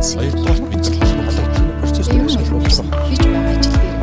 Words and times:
бицсэн. 0.00 0.20
Хоёрдугаар 0.20 0.60
бицэл 0.72 0.96
болоод 0.96 1.52
процесс 1.80 2.08
дээр 2.08 2.28
шалруулсан. 2.28 2.86
Хийж 3.08 3.20
байгаа 3.20 3.52
ажил 3.58 3.76
дээр 3.76 3.96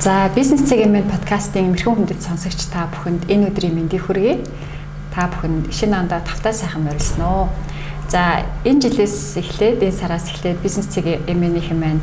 За 0.00 0.30
бизнес 0.34 0.62
цэгийн 0.68 1.02
подкастын 1.10 1.70
мэрхэн 1.74 1.94
хүндэт 1.94 2.22
сонсогч 2.22 2.60
та 2.70 2.86
бүхэнд 2.94 3.26
энэ 3.26 3.50
өдрийн 3.50 3.74
мэндийг 3.74 4.06
хүргэе. 4.06 4.38
Та 5.10 5.26
бүхэнд 5.34 5.74
шинэ 5.74 5.98
ондоо 6.06 6.20
тавтай 6.22 6.54
сайхан 6.54 6.86
морилсон 6.86 7.22
уу? 7.24 7.48
За 8.06 8.46
энэ 8.62 8.86
жилээс 8.86 9.34
эхлээд 9.40 9.82
энэ 9.82 9.98
сараас 9.98 10.30
эхлээд 10.30 10.62
бизнес 10.62 10.86
цэгийн 10.94 11.26
эмээнийхэн 11.26 11.78
маань 11.80 12.02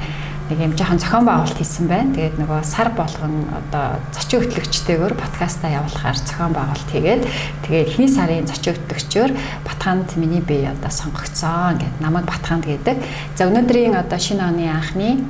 нэг 0.51 0.59
юм 0.59 0.75
жоохон 0.75 0.99
зохион 0.99 1.25
байгуулалт 1.25 1.55
хийсэн 1.55 1.87
байна. 1.87 2.11
Тэгээд 2.11 2.35
нөгөө 2.43 2.59
сар 2.67 2.91
болгон 2.91 3.47
одоо 3.55 4.03
зочин 4.11 4.43
хөтлөгчтэйгээр 4.43 5.15
подкастаа 5.15 5.71
явуулахаар 5.79 6.17
зохион 6.19 6.51
байгуулалт 6.51 6.89
хийгээд 6.91 7.23
тэгээд 7.63 7.87
эхний 7.87 8.11
сарын 8.11 8.47
зочин 8.51 8.75
хөтлөгчөөр 8.75 9.31
Батханд 9.63 10.11
миний 10.19 10.43
бие 10.43 10.75
одоо 10.75 10.91
сонгогдсон 10.91 11.79
гэд 11.79 11.95
намайг 12.03 12.27
Батханд 12.27 12.67
гэдэг. 12.67 12.99
За 13.39 13.47
өнөөдрийн 13.47 13.95
одоо 13.95 14.19
шинэ 14.19 14.43
оны 14.43 14.67
анхны 14.67 15.23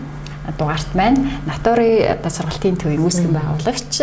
дугаарт 0.58 0.96
маань 0.98 1.30
Натори 1.46 2.02
одоо 2.10 2.32
сургалтын 2.34 2.78
төвийн 2.82 3.06
үүсгэн 3.06 3.30
байгуулагч 3.30 3.94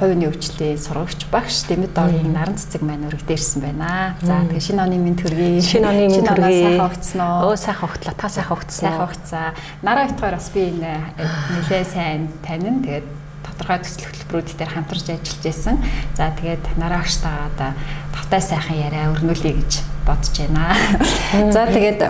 хувийн 0.00 0.24
өвчлөлийн 0.32 0.80
сургагч 0.80 1.28
багш 1.28 1.68
Дэмэд 1.68 1.92
доогийн 1.92 2.32
наран 2.32 2.56
цэцэг 2.56 2.80
маань 2.80 3.04
өргөдөрсөн 3.12 3.60
байна. 3.60 4.16
За 4.24 4.40
тэгээ 4.48 4.64
шинэ 4.64 4.80
оны 4.80 4.96
минь 4.96 5.20
төргий. 5.20 5.60
Шинэ 5.60 5.84
оны 5.84 6.08
минь 6.08 6.24
төргий. 6.24 6.64
Сайхан 6.64 6.88
огцсон 6.88 7.20
уу? 7.20 7.52
Өө 7.52 7.56
сайхан 7.60 7.88
огтлоо. 7.92 8.14
Та 8.16 8.28
сайхан 8.32 8.56
огцсон. 8.56 8.84
Сайхан 8.88 9.04
огцсон. 9.04 9.52
Нараа 9.84 10.08
битгаар 10.08 10.34
бас 10.40 10.48
би 10.48 10.60
энэ 10.72 10.92
нэлээ 11.20 11.84
сайн 11.84 12.32
танин. 12.40 12.80
Тэгээд 12.80 13.06
тодорхой 13.44 13.78
төсөл 13.84 14.08
хөтөлбөрүүд 14.08 14.56
дээр 14.56 14.72
хамтарч 14.72 15.06
ажиллаж 15.12 15.38
байсан. 15.44 15.76
За 16.16 16.32
тэгээд 16.32 16.64
нараа 16.80 17.04
агштайгаа 17.04 17.52
одоо 17.52 17.70
тавтай 18.16 18.40
сайхан 18.40 18.76
яриа 18.80 19.12
өрнүүлье 19.12 19.52
гэж 19.60 19.72
бодож 20.08 20.34
байна. 20.40 20.72
За 21.52 21.68
тэгээд 21.68 22.00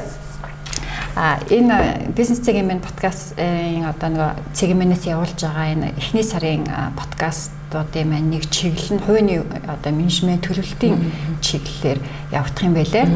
А 1.17 1.39
энэ 1.51 2.13
бизнес 2.17 2.41
цэгийн 2.41 2.67
минь 2.67 2.81
подкастын 2.81 3.85
одоо 3.85 4.09
нэг 4.09 4.23
цэгмэнээс 4.55 5.05
явуулж 5.11 5.39
байгаа 5.43 5.73
энэ 5.75 5.95
эхний 5.99 6.23
сарын 6.23 6.65
подкаст 6.97 7.60
одын 7.75 8.11
маань 8.11 8.31
нэг 8.31 8.51
чиглэл 8.51 8.99
нь 8.99 9.03
хувийн 9.05 9.47
одоо 9.67 9.93
менежмент 9.93 10.43
төлөвлөлтийн 10.47 10.97
чиглэлээр 11.41 11.99
явагдах 12.31 12.65
юм 12.65 12.75
байлээ. 12.75 13.07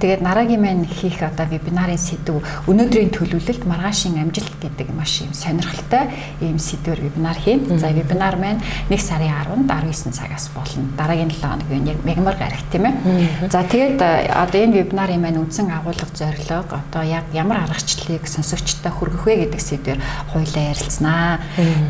Тэгээд 0.00 0.22
нарагийн 0.22 0.60
маань 0.60 0.84
хийх 0.84 1.22
одоо 1.22 1.46
вебинарын 1.48 1.98
сэдв 1.98 2.40
өнөөдрийн 2.68 3.10
төлөвлөлт 3.12 3.64
маргаашийн 3.64 4.20
амжилт 4.20 4.52
гэдэг 4.60 4.88
маш 4.92 5.24
юм 5.24 5.32
сонирхолтой 5.32 6.08
ийм 6.40 6.58
сэдвэр 6.58 7.00
вебинар 7.00 7.36
хийн. 7.36 7.78
За 7.78 7.88
вебинар 7.92 8.36
маань 8.36 8.60
1 8.88 9.00
сарын 9.00 9.32
10-нд 9.32 9.68
19 9.68 10.12
цагаас 10.12 10.50
болно. 10.54 10.88
Дараагийн 10.96 11.30
7 11.30 11.62
хоногийн 11.62 11.86
яг 11.86 12.00
мегмар 12.04 12.36
гарах 12.36 12.62
тийм 12.70 12.86
ээ. 12.86 13.50
За 13.50 13.62
тэгээд 13.62 14.00
одоо 14.28 14.58
энэ 14.60 14.82
вебинарын 14.82 15.20
маань 15.20 15.40
үндсэн 15.40 15.70
агуулга 15.70 16.06
зорилго 16.14 16.64
одоо 16.68 17.02
яг 17.02 17.24
ямар 17.32 17.64
аргачлалыг 17.68 18.26
сонсогчтой 18.26 18.92
хүргэх 18.92 19.24
вэ 19.26 19.34
гэдэг 19.46 19.60
сэдвэр 19.60 19.98
хоёлаа 20.32 20.64
ярилцсанаа. 20.72 21.40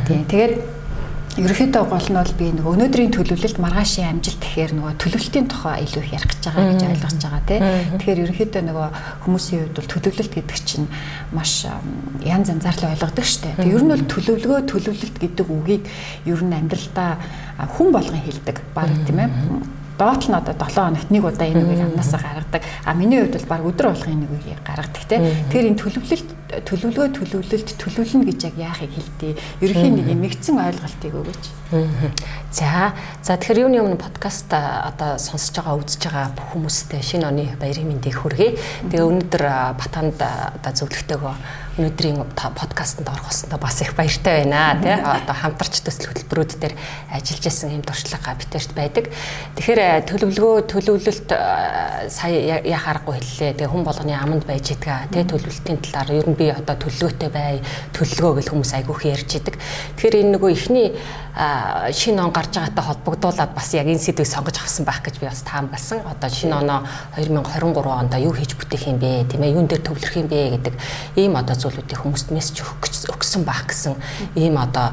Тийм. 0.06 0.24
Тэгээд 0.26 0.81
ерөнхийдөө 1.32 1.84
гол 1.88 2.08
нь 2.12 2.18
бол 2.20 2.34
би 2.36 2.46
нэг 2.52 2.66
өнөөдрийн 2.68 3.12
төлөвлөлт 3.16 3.56
маргаашийн 3.56 4.20
амжилт 4.20 4.36
гэхээр 4.36 4.76
нөгөө 4.76 4.92
төлөвлөлтийн 5.00 5.48
тухай 5.48 5.80
илүү 5.88 6.02
их 6.04 6.12
ярих 6.12 6.28
гэж 6.28 6.42
байгаа 6.44 6.66
гэж 6.68 6.82
ойлгож 6.92 7.16
байгаа 7.24 7.42
тий. 7.48 7.60
Тэгэхээр 7.96 8.22
ерөнхийдөө 8.28 8.62
нөгөө 8.68 8.88
хүмүүсийн 9.24 9.60
хувьд 9.64 9.76
бол 9.80 9.92
төлөвлөлт 9.96 10.32
гэдэг 10.36 10.58
чинь 10.60 10.88
маш 11.32 11.52
янз 12.20 12.46
янзаар 12.52 12.76
л 12.76 12.90
ойлгодог 12.92 13.24
штэ. 13.24 13.56
Тэг 13.56 13.72
ер 13.72 13.80
нь 13.80 13.92
бол 13.96 14.04
төлөвлөгөө 14.12 14.60
төлөвлөлт 14.68 15.16
гэдэг 15.16 15.46
үгийг 15.48 15.84
ер 16.28 16.40
нь 16.44 16.52
амьдралдаа 16.52 17.10
хүн 17.64 17.88
болгон 17.96 18.20
хэлдэг 18.20 18.56
баг 18.76 18.92
тийм 19.08 19.24
ээ 19.24 19.30
доот 19.96 20.28
нь 20.28 20.36
одоо 20.36 20.52
7 20.52 20.68
хоногт 20.68 21.08
нэг 21.08 21.24
удаа 21.24 21.48
энэ 21.48 21.64
үгийг 21.64 21.80
амнасаа 21.80 22.20
гаргадаг. 22.20 22.62
А 22.84 22.92
миний 22.92 23.24
хувьд 23.24 23.40
бол 23.40 23.48
баг 23.48 23.62
өдөр 23.72 23.86
болгон 23.92 24.14
энэ 24.20 24.28
үгийг 24.28 24.60
гаргадаг 24.66 25.04
те. 25.08 25.16
Тэгэхээр 25.48 25.68
энэ 25.72 25.80
төлөвлөлт 25.80 26.28
төлөвлөгөө 26.68 27.08
төлөвлөлт 27.16 27.74
төлөвлөнө 27.80 28.28
гэж 28.28 28.40
яг 28.52 28.56
яахыг 28.60 28.92
хэлдэг. 28.92 29.40
Ерөнхийн 29.64 29.96
нэг 29.96 30.08
мэгцэн 30.20 30.60
ойлголтыг 30.60 31.12
өгөөч. 31.16 31.44
За 32.52 32.92
за 33.24 33.40
тэгэхээр 33.40 33.64
юуны 33.64 33.80
өмнө 33.80 33.96
подкаст 33.96 34.52
одоо 34.52 35.16
сонсож 35.16 35.56
байгаа 35.56 35.80
үзэж 35.80 36.02
байгаа 36.04 36.26
бүх 36.36 36.48
хүмүүстээ 36.52 37.00
шинэ 37.00 37.24
оны 37.32 37.48
баярын 37.56 37.88
мэндийг 37.88 38.20
хүргэе. 38.20 38.60
Тэгээ 38.92 39.08
өнөөдөр 39.08 39.44
Батанд 39.80 40.20
одоо 40.20 40.72
зөвлөгтэйгөө 40.76 41.34
өнөөдрийн 41.80 42.36
подкастт 42.36 43.00
орох 43.08 43.32
болсондоо 43.32 43.56
бас 43.56 43.80
их 43.80 43.96
баяртай 43.96 44.44
байна 44.44 44.76
тий 44.84 44.92
одоо 44.92 45.32
хамтарч 45.32 45.80
төсөл 45.80 46.12
хөтөлбөрүүд 46.12 46.60
дээр 46.60 46.74
ажиллаж 47.08 47.44
исэн 47.48 47.72
юм 47.72 47.84
туршлага 47.88 48.36
битэрт 48.36 48.76
байдаг. 48.76 49.08
Тэгэхээр 49.56 50.04
төлөвлөгөө 50.04 50.68
төлөвлөлт 50.68 51.32
сая 52.12 52.60
яхаарахгүй 52.60 53.16
хэллээ. 53.16 53.56
Тэгээ 53.56 53.72
хүн 53.72 53.84
болгоны 53.88 54.12
аманд 54.12 54.44
байж 54.44 54.76
идэг 54.76 55.08
тий 55.08 55.24
төлөвлөлтийн 55.24 55.80
талаар 55.80 56.12
ер 56.20 56.28
нь 56.28 56.36
би 56.42 56.50
одоо 56.50 56.74
төлөвлөгөөтэй 56.74 57.30
бай 57.30 57.62
төлөвлөгөө 57.94 58.42
гэл 58.42 58.50
хүмүүс 58.50 58.72
айгүйх 58.82 59.02
ярьж 59.06 59.30
идэг. 59.38 59.54
Тэгэхээр 59.94 60.18
энэ 60.26 60.32
нөгөө 60.34 60.50
ихний 60.50 60.88
шинэ 61.32 62.20
он 62.20 62.32
гарч 62.34 62.58
байгаатай 62.58 62.84
холбогдуулаад 62.84 63.54
бас 63.54 63.72
яг 63.72 63.86
энэ 63.86 64.02
сэдвийг 64.02 64.28
сонгож 64.28 64.58
авсан 64.58 64.84
байх 64.84 65.00
гэж 65.06 65.22
би 65.22 65.30
бас 65.30 65.40
таамагласан. 65.46 66.02
Одоо 66.04 66.28
шинэ 66.28 66.58
оноо 66.58 66.82
2023 67.16 67.88
онд 67.88 68.14
юу 68.18 68.34
хийж 68.34 68.52
бүтээх 68.58 68.90
юм 68.90 68.98
бэ? 68.98 69.30
Тийм 69.30 69.42
ээ, 69.46 69.54
юун 69.56 69.66
дээр 69.70 69.80
төвлөрөх 69.80 70.16
юм 70.18 70.28
бэ 70.28 70.60
гэдэг 70.60 70.74
ийм 71.16 71.38
одоо 71.38 71.56
зүйлүүдийг 71.56 72.04
хүмүүст 72.04 72.34
мессеж 72.34 72.60
өгсөн 73.08 73.48
байх 73.48 73.64
гэсэн 73.70 73.96
ийм 74.36 74.60
одоо 74.60 74.92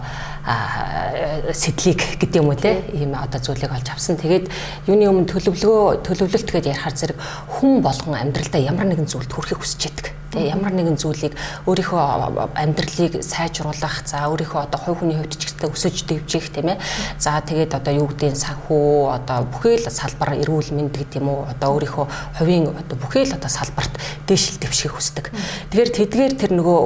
сэтлийг 1.52 2.00
гэдэг 2.24 2.40
юм 2.40 2.50
уу 2.50 2.56
те 2.56 2.88
ийм 2.96 3.20
одоо 3.20 3.44
зүйлийг 3.44 3.76
олж 3.76 3.92
авсан. 3.92 4.16
Тэгээд 4.16 4.48
юуны 4.88 5.12
өмнө 5.12 5.28
төлөвлөгөө 5.28 6.08
төлөвлөлт 6.08 6.50
гэдээ 6.56 6.72
ярихаар 6.72 6.96
зэрэг 6.96 7.18
хүн 7.60 7.84
болгон 7.84 8.16
амьдралдаа 8.16 8.62
ямар 8.64 8.88
нэгэн 8.88 9.12
зүйлд 9.12 9.28
хүрэхийг 9.28 9.60
хүсэж 9.60 9.82
байдаг 9.92 10.08
Тэ 10.30 10.54
ямар 10.54 10.74
нэгэн 10.78 10.98
зүйлийг 10.98 11.34
өөрийнхөө 11.66 12.54
амьдралыг 12.54 13.26
сайжруулах, 13.26 14.06
за 14.06 14.30
өөрийнхөө 14.30 14.62
одоо 14.70 14.80
хувь 14.80 15.02
хүний 15.02 15.18
хувьд 15.18 15.34
ч 15.34 15.50
гэсэн 15.50 15.74
өсөж 15.74 16.06
дэвжих 16.06 16.54
тийм 16.54 16.74
ээ. 16.74 16.82
За 17.18 17.42
тэгээд 17.42 17.74
одоо 17.74 17.94
юу 17.98 18.08
гэдэг 18.14 18.34
нь 18.34 18.40
санхүү 18.40 19.10
одоо 19.10 19.50
бүхэл 19.50 19.90
салбар 19.90 20.38
эрүүл 20.38 20.70
мэнд 20.70 20.94
гэдэг 20.94 21.18
юм 21.18 21.34
уу 21.34 21.50
одоо 21.50 21.74
өөрийнхөө 21.74 22.06
хувийн 22.38 22.70
одоо 22.70 22.98
бүхэл 23.02 23.34
одоо 23.34 23.50
салбарт 23.50 23.98
дээшил 24.30 24.62
дэвшихийг 24.62 24.94
хүсдэг. 24.94 25.26
Тэгэхээр 25.74 25.92
тэдгээр 25.98 26.34
тэр 26.38 26.52
нөгөө 26.62 26.80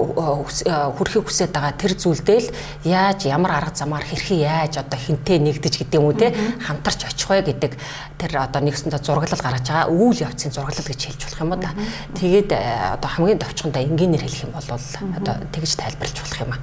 хүрхийг 0.95 1.27
хүсэж 1.27 1.51
байгаа 1.51 1.75
тэр 1.75 1.93
зүйлдээ 1.99 2.39
л 2.39 2.49
яаж 2.87 3.27
ямар 3.27 3.59
арга 3.59 3.75
замаар 3.75 4.07
хэрхэн 4.07 4.39
яаж 4.39 4.79
одоо 4.79 4.95
хинтээ 4.95 5.43
нэгдэж 5.43 5.83
гэдэг 5.83 5.99
юм 5.99 6.07
уу 6.07 6.15
те 6.15 6.31
хамтарч 6.63 7.11
очих 7.11 7.27
вэ 7.27 7.43
гэдэг 7.43 7.75
тэр 8.15 8.31
одоо 8.39 8.61
нэгсэндээ 8.63 9.03
зураглал 9.03 9.43
гаргаж 9.43 9.67
байгаа 9.67 9.91
үйл 9.91 10.23
явцын 10.23 10.55
зураглал 10.55 10.87
гэж 10.87 11.01
хэлж 11.03 11.21
болох 11.27 11.41
юм 11.43 11.51
уу 11.51 11.59
да. 11.59 11.71
Тэгээд 12.15 12.49
одоо 12.95 13.09
хамгийн 13.11 13.32
хамгийн 13.33 13.41
товчхондоо 13.41 13.81
энгийнээр 13.81 14.23
хэлэх 14.23 14.45
юм 14.45 14.53
бол 14.53 14.69
одоо 14.69 15.35
тэгж 15.49 15.71
тайлбарлаж 15.77 16.17
болох 16.21 16.39
юм 16.41 16.51
аа. 16.53 16.61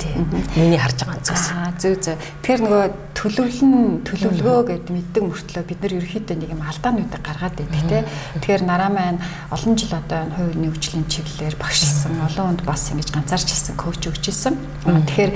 Тий. 0.00 0.14
Миний 0.56 0.78
харж 0.78 1.04
байгаа 1.04 1.20
зүйлс. 1.20 1.48
Аа 1.52 1.72
зөв 1.76 1.94
зөв. 2.00 2.16
Тэгэхээр 2.42 2.62
нөгөө 2.64 2.84
төлөвлөн 3.18 3.76
төлөвлөгөө 4.06 4.60
гэд 4.70 4.86
мэддэг 4.94 5.22
мөртлөө 5.26 5.64
бид 5.66 5.80
нар 5.82 5.94
ерөөхдөө 5.98 6.36
нэг 6.38 6.50
юм 6.54 6.62
алдаануудыг 6.62 7.22
гаргаад 7.22 7.56
байдаг 7.58 7.82
тий. 7.90 8.02
Тэгэхээр 8.40 8.62
нараа 8.62 8.90
маань 8.94 9.20
олон 9.50 9.74
жил 9.76 9.92
одоо 9.92 10.18
энэ 10.22 10.36
хувийн 10.38 10.62
нөхцөлийн 10.70 11.06
чиглэлээр 11.10 11.56
багшилсан 11.58 12.14
олон 12.24 12.46
хүнд 12.54 12.62
бас 12.62 12.82
ингэж 12.94 13.08
ганцаарч 13.10 13.48
хэлсэн 13.50 13.76
коуч 13.76 14.02
өгч 14.06 14.24
ирсэн. 14.30 14.54
Тэгэхээр 14.86 15.32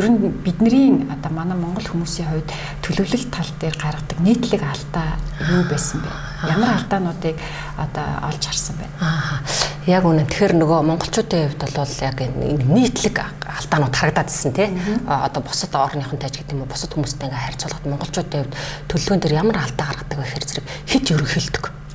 ер 0.00 0.06
нь 0.08 0.18
бидний 0.40 1.04
одоо 1.12 1.30
манай 1.30 1.60
монгол 1.60 1.84
хүмүүсийн 1.84 2.26
хувьд 2.32 2.50
төлөвлөлт 2.82 3.28
тал 3.28 3.50
дээр 3.60 3.76
гаргадаг 3.76 4.18
нийтлэг 4.24 4.62
алдаа 4.64 5.20
юу 5.52 5.62
байсан 5.68 6.00
бэ? 6.00 6.08
Ямар 6.56 6.80
алдаануудыг 6.80 7.36
одоо 7.76 8.08
олж 8.32 8.42
харсан 8.48 8.76
байна? 8.80 8.96
Аа. 9.00 9.44
Яг 9.86 10.04
үнэ. 10.16 10.24
Тэгэхээр 10.32 10.54
нөгөө 10.56 10.80
монголчуудын 10.88 11.52
хувьд 11.52 11.76
бол 11.76 11.94
яг 12.00 12.18
энэ 12.24 12.64
нийтлэг 12.64 13.16
алдаанууд 13.20 13.94
харагдаад 13.94 14.32
ирсэн 14.32 14.52
тий. 14.56 14.68
Одоо 15.04 15.42
бусад 15.44 15.76
орныхонтой 15.76 16.32
ч 16.32 16.40
гэдэг 16.40 16.56
юм 16.56 16.64
уу 16.64 16.72
бусад 16.72 16.96
хүмүүстэй 16.96 17.28
ингээ 17.28 17.44
харьцуулахад 17.52 17.84
монголчуудын 17.84 18.40
хувьд 18.48 18.56
төлөвлөгөөн 18.88 19.20
дээр 19.20 19.38
ямар 19.44 19.56
алдаа 19.60 19.86
гаргадаг 19.92 20.16
вэ 20.16 20.24
гэхээр 20.24 20.48
зэрэг 20.48 20.66
хит 20.88 21.06
ерөнхийдөө. 21.12 21.85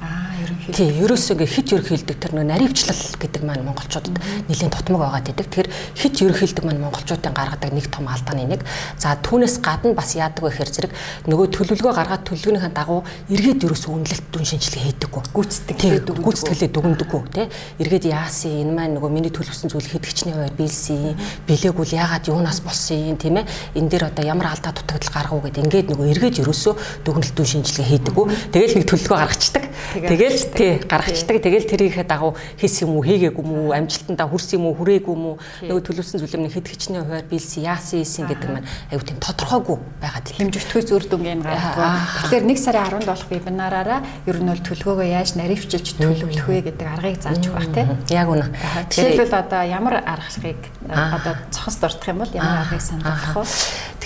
Тий, 0.72 0.88
ерөөсөө 1.04 1.36
ингээ 1.36 1.52
хит 1.52 1.74
ерөнхийлдэг 1.76 2.16
тэр 2.16 2.32
нөө 2.32 2.48
наривчлал 2.48 2.96
гэдэг 3.20 3.44
маань 3.44 3.68
монголчуудад 3.68 4.16
нэлийн 4.48 4.72
тотмог 4.72 5.04
байгаад 5.04 5.28
идэг. 5.28 5.52
Тэгэхээр 5.52 5.70
хит 6.00 6.16
ерөнхийлдэг 6.24 6.64
маань 6.64 6.80
монголчуудын 6.80 7.36
гаргадаг 7.36 7.76
нэг 7.76 7.92
том 7.92 8.08
алдааны 8.08 8.48
нэг. 8.48 8.64
За 8.96 9.20
түүнээс 9.20 9.60
гадна 9.60 9.92
бас 9.92 10.16
яадаг 10.16 10.40
вэ 10.40 10.56
гэхээр 10.56 10.72
зэрэг 10.72 10.92
нөгөө 11.28 11.48
төлөвлөгөө 11.52 11.92
гаргаад 11.92 12.24
төлөвлөгөөнийхээ 12.24 12.72
дагуу 12.72 13.04
эргээд 13.28 13.68
ерөөсөө 13.68 13.92
үнэлэлт 14.00 14.28
дүн 14.32 14.48
шинжилгээ 14.48 14.84
хийдэггүй. 14.88 15.22
Гүйцэтгэлээ 15.36 16.00
гүйцэтгэлээ 16.08 16.70
дүгнэдэггүй 16.72 17.22
тий. 17.36 17.48
Эргээд 17.84 18.06
яасан 18.08 18.56
энэ 18.64 18.72
маань 18.72 18.96
нөгөө 18.96 19.12
миний 19.12 19.34
төлөвсөн 19.36 19.76
зүйл 19.76 19.92
хэдгчний 19.92 20.32
хувьд 20.32 20.56
биелсэн, 20.56 21.20
билээгүй 21.52 21.84
л 21.84 21.98
яагаад 22.00 22.32
юунаас 22.32 22.64
болсон 22.64 23.12
юм 23.12 23.20
тийм 23.20 23.44
ээ. 23.44 23.76
Энэ 23.76 23.92
дээр 23.92 24.08
одоо 24.08 24.24
ямар 24.24 24.56
алдаа 24.56 24.72
дутагдал 24.72 25.12
гаргав 25.12 25.44
гэдэг 25.52 25.68
ингээд 25.68 25.88
нөгөө 25.92 26.08
эргээд 26.16 26.40
ерөөсөө 26.48 27.04
дүгнэлт 27.04 27.36
дүн 27.36 27.50
шинжилгээ 27.52 27.88
хийдэггүй. 27.92 28.26
Тэгэл 28.56 28.76
нэг 28.80 28.86
төлөвлөгөө 28.88 29.20
гаргацдаг. 29.20 29.64
Тэгэл 30.00 30.40
тий 30.62 30.78
гаргацдаг. 30.86 31.42
Тэгэл 31.42 31.66
тэрийнхээ 31.66 32.06
дагуу 32.06 32.38
хийс 32.62 32.86
юм 32.86 32.96
уу, 32.98 33.04
хийгээгүй 33.06 33.42
юм 33.42 33.52
уу, 33.66 33.74
амжилтандаа 33.74 34.30
хүрсэн 34.30 34.62
юм 34.62 34.70
уу, 34.70 34.78
хүрээгүй 34.78 35.14
юм 35.18 35.26
уу, 35.34 35.36
нөгөө 35.66 35.84
төлөвлөсөн 35.90 36.22
зүйлээ 36.22 36.54
хэд 36.54 36.68
хичнээн 36.70 37.06
хуваар 37.10 37.26
биелсэн, 37.26 37.66
яасан 37.66 38.06
ийсэн 38.06 38.30
гэдэг 38.30 38.50
маань 38.54 38.70
аюу 38.94 39.02
тийм 39.02 39.18
тодорхойгүй 39.18 39.78
байгаад 39.98 40.26
тийм. 40.30 40.38
Хэмжигдэхүй 40.54 40.84
зүр 40.86 41.04
дүнгийн 41.10 41.42
гаргагүй. 41.42 41.90
Тэгэхээр 42.30 42.46
1 42.46 42.62
сарын 42.62 43.02
17 43.02 43.34
вебинараараа 43.34 44.00
ер 44.30 44.38
нь 44.38 44.50
бол 44.52 44.62
төлөвлөгөөгөө 44.62 45.08
яаж 45.10 45.30
нарийвчилж 45.42 45.88
төлөвлөх 45.98 46.46
вэ 46.46 46.62
гэдэг 46.70 46.88
аргыг 46.88 47.18
зааж 47.18 47.42
өгөх 47.42 47.58
бах 47.58 47.70
тий. 47.74 47.86
Яг 48.14 48.28
үнэ. 48.30 48.46
Жишээлбэл 48.92 49.34
одоо 49.34 49.62
ямар 49.66 49.96
аргачлалыг 50.06 50.62
одоо 50.86 51.34
цохос 51.50 51.76
дурдах 51.82 52.10
юм 52.12 52.22
бол 52.22 52.34
ямар 52.38 52.70
аргыг 52.70 52.82
сануулах 52.82 53.34
вэ? 53.34 53.46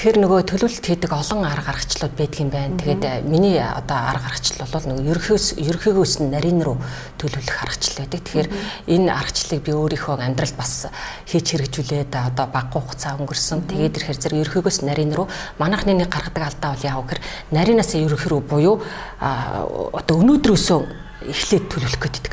Тэгэхээр 0.05 0.21
нөгөө 0.21 0.41
төлөвлөлт 0.53 0.85
хийдэг 0.85 1.11
олон 1.17 1.49
арга 1.49 1.73
аргачлалууд 1.73 2.13
байдаг 2.13 2.37
юм 2.37 2.53
байна. 2.53 2.77
Тэгээд 2.77 3.25
миний 3.25 3.57
одоо 3.57 3.97
арга 3.97 4.29
аргачлал 4.29 4.69
бол 4.69 4.85
нөгөө 4.85 5.09
ерөхөөс 5.17 5.45
ерөхөөгөөс 5.57 6.13
нь 6.21 6.29
нарийн 6.29 6.61
руу 6.61 6.77
төлөвлөх 7.17 7.57
аргачлал 7.65 8.05
байдаг. 8.05 8.21
Тэгэхээр 8.21 8.49
энэ 8.85 9.09
аргачлалыг 9.09 9.65
би 9.65 9.73
өөрийнхөө 9.73 10.21
амьдралд 10.21 10.57
бас 10.61 10.93
хийж 11.25 11.57
хэрэгжүүлээд 11.57 12.13
одоо 12.21 12.45
багахан 12.53 12.85
хугацаа 12.85 13.17
өнгөрсөн. 13.17 13.65
Тэгээд 13.65 13.97
ирэхээр 13.97 14.21
зэрэг 14.21 14.41
ерөхөөгөөс 14.45 14.79
нарийн 14.85 15.09
руу 15.17 15.25
манайхны 15.57 15.97
нэг 15.97 16.13
гаргадаг 16.13 16.53
алдаа 16.53 16.77
бол 16.77 16.85
яав 16.85 17.01
гэхээр 17.09 17.25
нарийнаас 17.49 17.97
ерөхөө 17.97 18.29
рүү 18.29 18.41
буюу 18.45 18.75
одоо 19.17 20.15
өнөөдрөөсөө 20.21 21.04
эхлээд 21.23 21.71
төлөвлөх 21.71 22.01
гэдэг. 22.03 22.25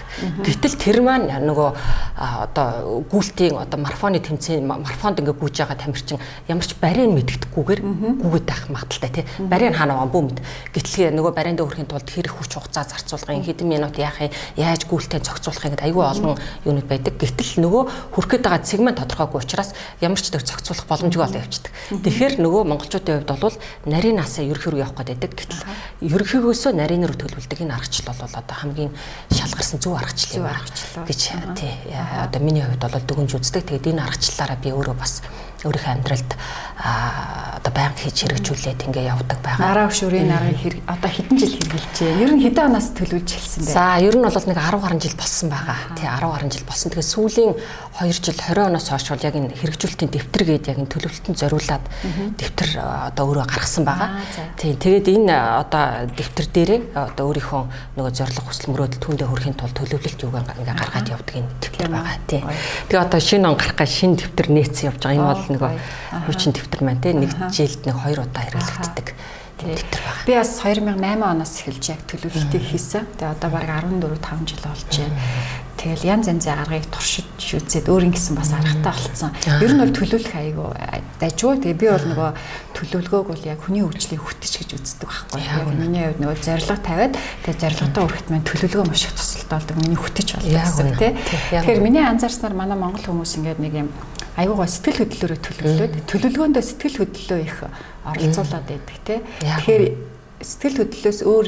Гэтэл 0.43 0.77
тэр 0.77 0.99
маань 1.07 1.31
нөгөө 1.31 1.71
одоо 2.19 3.03
гүйлтийн 3.07 3.57
одоо 3.57 3.79
марафоны 3.79 4.19
тэмцээн 4.19 4.67
марафонд 4.67 5.23
ингээ 5.23 5.39
гүйж 5.39 5.63
байгаа 5.63 5.79
тамирчин 5.79 6.19
ямар 6.51 6.67
ч 6.67 6.75
барийн 6.77 7.15
мэддэхгүйгээр 7.15 7.81
гүгээд 8.21 8.47
байх 8.47 8.67
магадaltaй 8.69 9.11
тий. 9.23 9.25
Барийн 9.39 9.73
хаана 9.79 10.03
бүү 10.05 10.23
мэд. 10.27 10.39
Гэтэл 10.75 11.15
нөгөө 11.15 11.33
баринд 11.33 11.63
өөрхийн 11.63 11.89
тулд 11.89 12.11
хэрэг 12.11 12.35
хүч 12.35 12.59
хугацаа 12.59 12.85
зарцуулгын 12.91 13.47
хэдэн 13.47 13.69
минут 13.71 13.97
яах 13.97 14.19
юм 14.21 14.35
яаж 14.59 14.85
гүйлтээ 14.91 15.23
зохицуулах 15.23 15.63
гэдэг 15.63 15.87
айгүй 15.87 16.05
олон 16.05 16.37
юунууд 16.67 16.89
байдаг. 16.91 17.15
Гэтэл 17.17 17.63
нөгөө 17.63 17.83
хүрхэд 18.19 18.43
байгаа 18.43 18.67
сегмент 18.67 18.99
тодорхойгүй 19.01 19.41
учраас 19.41 19.73
ямар 20.03 20.21
ч 20.21 20.29
төр 20.29 20.45
зохицуулах 20.45 20.87
боломжгүй 20.91 21.23
болоо 21.23 21.41
явчихдаг. 21.41 21.73
Тэгэхээр 22.03 22.35
нөгөө 22.43 22.63
монголчуудын 22.69 23.25
хувьд 23.25 23.41
бол 23.41 23.57
нарийн 23.87 24.19
насаа 24.21 24.45
ерөнхий 24.45 24.71
рүү 24.75 24.83
явах 24.85 25.01
гэдэг. 25.07 25.33
Гэтэл 25.33 25.63
ерөнхийгөөсөө 26.03 26.73
нарийн 26.77 27.07
рүү 27.09 27.17
төлөвлөдөг 27.17 27.59
энэ 27.63 27.75
аргачлал 27.75 28.13
бол 28.13 28.29
одоо 28.29 28.57
хамгийн 28.73 28.91
шалгарсан 29.29 29.79
зөв 29.81 29.95
аргачлал 30.01 30.49
юм 30.49 31.05
гэж 31.05 31.21
тий 31.61 31.73
одоо 31.93 32.41
миний 32.41 32.65
хувьд 32.65 32.81
бол 32.81 33.05
дүгнж 33.05 33.37
үздэг. 33.37 33.69
Тэгээд 33.69 33.93
энэ 33.93 34.03
аргачлалаараа 34.09 34.57
би 34.57 34.73
өөрөө 34.73 34.97
бас 34.97 35.21
өөрийнхөө 35.63 35.93
амьдралд 35.93 36.31
одоо 36.83 37.73
байнга 37.73 38.01
хийж 38.03 38.27
хэрэгжүүлээд 38.27 38.81
ингээ 38.89 39.13
явдаг 39.13 39.39
байгаа. 39.45 39.63
Нараа 39.63 39.87
өшүүрийн 39.93 40.27
нарыг 40.27 40.83
одоо 40.89 41.11
хэдэн 41.13 41.39
жил 41.39 41.55
хэрэгжилж 41.55 41.97
байна? 42.03 42.23
Ер 42.25 42.33
нь 42.35 42.43
хэдэн 42.43 42.67
оноос 42.67 42.89
төлөвлөж 42.99 43.31
эхэлсэн 43.31 43.63
бэ? 43.63 43.71
За, 43.71 44.03
ер 44.03 44.17
нь 44.19 44.25
бол 44.27 44.49
нэг 44.51 44.59
10 44.59 44.83
гаруй 44.83 44.99
жил 44.99 45.17
болсон 45.21 45.49
байгаа. 45.53 45.79
Тий 45.95 46.09
10 46.11 46.33
гаруй 46.33 46.51
жил 46.51 46.67
болсон. 46.67 46.91
Тэгээ 46.91 47.13
сүүлийн 47.15 47.53
2 48.01 48.13
жил 48.13 48.33
20 48.33 48.73
оноос 48.73 48.89
хойш 48.89 49.09
бол 49.13 49.21
яг 49.21 49.37
энэ 49.37 49.53
хэрэгжүүлэлтийн 49.53 50.11
дэвтэр 50.11 50.43
гээд 50.49 50.69
яг 50.73 50.79
энэ 50.81 50.89
төлөвлөлтөнд 50.89 51.37
зориулаад 51.37 51.85
дэвтэр 52.41 52.71
одоо 53.13 53.25
өөрөө 53.29 53.45
гаргасан 53.45 53.85
байгаа. 53.85 54.17
Тий 54.57 54.73
тэгээд 54.73 55.13
энэ 55.13 55.37
одоо 55.61 56.09
дэвтэр 56.09 56.47
дээрээ 56.49 56.81
одоо 56.97 57.25
өөрийнхөө 57.29 57.63
нөгөө 58.01 58.13
зорилго 58.17 58.49
хүсэл 58.49 58.73
мөрөөдөл 58.73 59.03
түүндээ 59.05 59.29
хүрэхин 59.29 59.57
тулд 59.61 59.77
төлөвлөлт 59.77 60.25
юуг 60.25 60.37
ингээ 60.41 60.73
гаргаад 60.73 61.13
явдаг 61.13 61.35
энэ 61.37 61.53
дэвтэр 61.61 61.89
байгаа. 61.93 62.17
Тий. 62.25 62.41
Тэгээ 62.89 63.05
одоо 63.05 63.21
шинэ 63.21 63.49
он 63.53 63.57
гарах 63.61 63.77
гай 63.77 63.89
шинэ 63.93 64.17
дэвтэр 64.25 64.49
нээсэн 64.49 64.85
явж 64.89 65.03
байгаа. 65.05 65.21
Энэ 65.21 65.29
бол 65.29 65.45
нөгөө 65.53 65.73
хуучин 66.33 66.53
дэвтэр 66.57 66.81
маань 66.81 67.03
те 67.05 67.13
нэг 67.13 67.33
жилд 67.53 67.81
нэг 67.85 67.97
хоёр 68.01 68.25
удаа 68.25 68.43
хэрэглэгддэг 68.49 69.07
дэвтэр 69.63 70.01
байна. 70.01 70.25
Би 70.27 70.33
бас 70.35 70.51
2008 70.59 71.23
оноос 71.23 71.55
эхэлж 71.61 71.85
яг 71.93 72.01
төлөвлөлтийг 72.09 72.65
хийсэн. 72.67 73.07
Тэгээ 73.21 73.35
одоо 73.37 73.51
баг 73.53 73.69
14 73.69 74.17
5 74.17 74.49
жил 74.49 74.63
болж 74.65 74.91
байна. 74.91 75.15
Тэгэл 75.83 76.07
янз 76.07 76.31
янзын 76.31 76.63
аргыг 76.63 76.87
туршиж 76.95 77.27
үзээд 77.59 77.91
өөрийн 77.91 78.15
гэсэн 78.15 78.39
бас 78.39 78.55
аргатай 78.55 78.95
болцсон. 78.95 79.35
Ер 79.59 79.75
нь 79.75 79.83
бол 79.83 79.91
төлөвлөх 79.91 80.31
айгүй 80.31 80.71
дайжгүй. 81.19 81.59
Тэгээ 81.59 81.81
би 81.83 81.87
бол 81.91 82.07
нөгөө 82.07 82.31
төлөвлөгөөг 82.79 83.27
бол 83.27 83.43
яг 83.43 83.59
хүний 83.67 83.83
хөгжлийг 83.83 84.23
хүтэж 84.23 84.53
гэж 84.63 84.71
үздэг 84.79 85.11
байхгүй. 85.11 85.43
Яг 85.43 85.67
миний 85.75 86.07
хувьд 86.07 86.23
нөгөө 86.23 86.39
зорилго 86.39 86.79
тавиад 86.79 87.19
тэгээ 87.19 87.63
зорилготой 87.67 88.03
хүрэхэд 88.07 88.31
маань 88.31 88.47
төлөвлөгөө 88.47 88.87
маш 88.87 89.03
их 89.11 89.15
тусалтай 89.19 89.59
болдог. 89.59 89.77
Миний 89.83 89.99
хүтэж 89.99 90.29
болдог 90.39 90.55
гэсэн 90.55 90.89
тий. 91.03 91.13
Тэгэхээр 91.51 91.83
миний 91.83 92.05
анзаарснаар 92.07 92.55
манай 92.55 92.79
монгол 92.79 93.03
хүмүүс 93.03 93.43
ингээд 93.43 93.59
нэг 93.59 93.75
юм 93.75 93.89
айгуугаа 94.39 94.71
сэтгэл 94.71 95.03
хөдлөлөөрөө 95.03 95.41
төлөвлөөд 95.51 95.95
төлөвлөгөөндөө 96.07 96.63
сэтгэл 96.63 97.01
хөдлөлөө 97.03 97.41
их 97.43 97.57
оролцуулаад 98.07 98.67
байдаг 98.71 98.99
тий. 99.03 99.19
Тэгэхээр 99.43 99.85
сэтгэл 100.47 100.79
хөдлөлөөс 100.79 101.21
өөр 101.27 101.47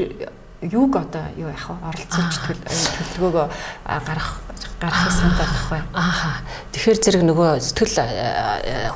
юуг 0.72 0.96
одоо 0.96 1.25
юу 1.37 1.49
яах 1.52 1.69
вэ? 1.69 1.76
Оролцуулж 1.88 2.37
төлөвлөгөөгөө 2.44 3.46
гаргах 3.84 4.40
гаргах 4.81 5.12
санал 5.12 5.38
болох 5.38 5.66
бай. 5.70 5.82
Ааха. 5.94 6.31
Тэгэхээр 6.72 6.99
зэрэг 7.05 7.22
нөгөө 7.28 7.50
сэтгэл 7.61 7.99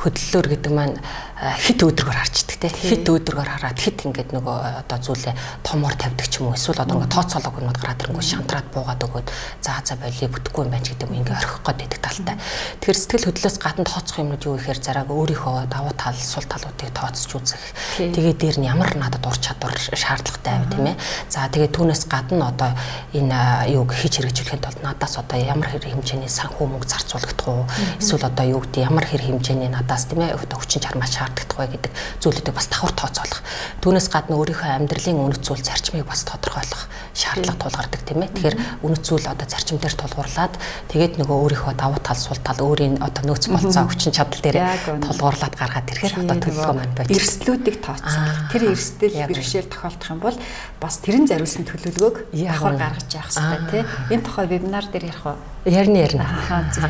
хөдлөлөөр 0.02 0.46
гэдэг 0.52 0.72
маань 0.72 0.96
хит 1.38 1.82
өдрөгөр 1.86 2.18
харчдаг 2.18 2.58
те 2.58 2.68
хит 2.68 3.06
өдрөгөр 3.06 3.46
хараад 3.46 3.78
хит 3.78 4.02
ингээд 4.02 4.34
нөгөө 4.34 4.56
одоо 4.82 4.98
зүйлээ 4.98 5.34
томор 5.62 5.94
тавьдаг 5.94 6.26
ч 6.26 6.42
юм 6.42 6.50
уу 6.50 6.58
эсвэл 6.58 6.82
одоо 6.82 6.98
ингээд 6.98 7.14
тооцоолог 7.14 7.54
юмуд 7.62 7.78
гараад 7.78 8.02
ирэнгүү 8.02 8.26
шантраад 8.26 8.66
буугаад 8.74 9.06
өгөөд 9.06 9.28
заа 9.62 9.78
заа 9.86 10.02
болио 10.02 10.26
бүтэхгүй 10.34 10.62
юм 10.66 10.72
байна 10.74 10.82
ч 10.82 10.98
гэдэг 10.98 11.06
юм 11.06 11.18
ингээд 11.22 11.38
орхих 11.38 11.62
гээд 11.62 11.78
байдаг 11.78 12.00
талтай. 12.02 12.36
Тэгэхээр 12.82 12.98
сэтгэл 12.98 13.26
хөдлөлөөс 13.30 13.58
гадна 13.62 13.86
тооцох 13.86 14.18
юмнууд 14.18 14.42
юу 14.50 14.54
гэхээр 14.58 14.80
зараг 14.82 15.08
өөрийнхөө 15.14 15.56
давуу 15.70 15.94
тал 15.94 16.18
сул 16.18 16.46
талуудыг 16.50 16.90
тооцож 16.90 17.30
үзэх. 17.38 17.62
Тэгээд 18.02 18.38
дээр 18.42 18.56
нь 18.58 18.66
ямар 18.66 18.90
надад 18.98 19.22
ур 19.22 19.38
чадвар 19.38 19.78
шаардлагатай 19.78 20.58
байв 20.58 20.66
тийм 20.74 20.86
ээ. 20.90 20.96
За 21.30 21.46
тэгээд 21.46 21.76
түүнээс 21.78 22.02
гадна 22.10 22.50
одоо 22.50 22.74
энэ 23.14 23.70
юуг 23.78 23.94
хийж 23.94 24.18
хэрэгжүүлэхэд 24.18 24.66
тулд 24.66 24.82
надаас 24.82 25.14
одоо 25.22 25.38
ямар 25.38 25.70
хэрэг 25.70 25.94
хэмжээний 25.94 26.26
санхүү 26.26 26.66
мөнгө 26.66 26.90
зарцуулагдах 26.90 27.46
уу 27.46 27.62
эсвэл 28.02 28.26
одоо 28.26 28.46
юу 28.58 28.60
гэдэг 28.66 28.82
ямар 28.82 29.06
хэрэг 29.06 29.30
хэмжээний 29.38 29.70
надаас 29.70 30.10
тийм 30.10 30.26
ээ 30.26 30.34
хүчин 30.34 30.82
чармаа 30.82 31.06
шаарддаг 31.28 31.50
бай 31.56 31.68
гэдэг 31.68 31.92
зүйлүүдийг 32.22 32.54
бас 32.56 32.68
давхар 32.72 32.94
тооцоолох. 32.96 33.40
Түүнээс 33.82 34.08
гадна 34.08 34.38
өөрийнхөө 34.40 34.70
амьдралын 34.78 35.20
үнэт 35.28 35.42
зүйл 35.44 35.62
зарчмыг 35.62 36.06
бас 36.08 36.24
тодорхойлох 36.24 36.82
шаардлага 37.12 37.58
тулгардаг 37.58 38.00
тийм 38.06 38.22
ээ. 38.24 38.32
Тэгэхээр 38.32 38.56
үнэт 38.86 39.02
зүйл 39.04 39.26
одоо 39.28 39.46
зарчим 39.48 39.78
дээр 39.78 39.96
тулгуурлаад 39.98 40.54
тэгээд 40.88 41.14
нөгөө 41.20 41.36
өөрийнхөө 41.36 41.74
давуу 41.76 42.00
тал 42.00 42.18
сул 42.18 42.40
тал 42.40 42.60
өөрийн 42.62 43.02
одоо 43.02 43.22
нөөц 43.28 43.44
болцоо 43.52 43.84
хүчин 43.90 44.14
чадал 44.14 44.40
дээр 44.40 44.58
тулгуурлаад 45.04 45.54
гаргаад 45.58 45.90
ирэхээр 45.92 46.16
одоо 46.24 46.36
төлөвлөгөө 46.38 46.76
маань 46.78 46.96
бодчих. 46.96 47.18
Эрсдлүүдийг 47.18 47.76
тооцоолох. 47.82 48.38
Тэр 48.54 48.62
эрсдэл 48.72 49.16
бэрхшээл 49.28 49.68
тохиолдох 49.68 50.10
юм 50.14 50.20
бол 50.22 50.36
бас 50.80 50.94
тэрэн 51.02 51.26
зориулсан 51.26 51.64
төлөвлөгөөг 51.66 52.16
давхар 52.32 52.76
гаргаж 52.78 53.10
явах 53.12 53.34
хэрэгтэй 53.34 53.82
тийм. 53.82 53.86
Энэ 54.14 54.24
тухай 54.24 54.46
вебинар 54.46 54.86
дээр 54.86 55.10
ярих 55.10 55.26
уу? 55.26 55.36
Ярина 55.66 55.98
ярина. 56.06 56.26
Аа 56.48 56.70
зөв. 56.70 56.86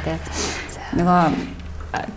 Нөгөө 0.98 1.67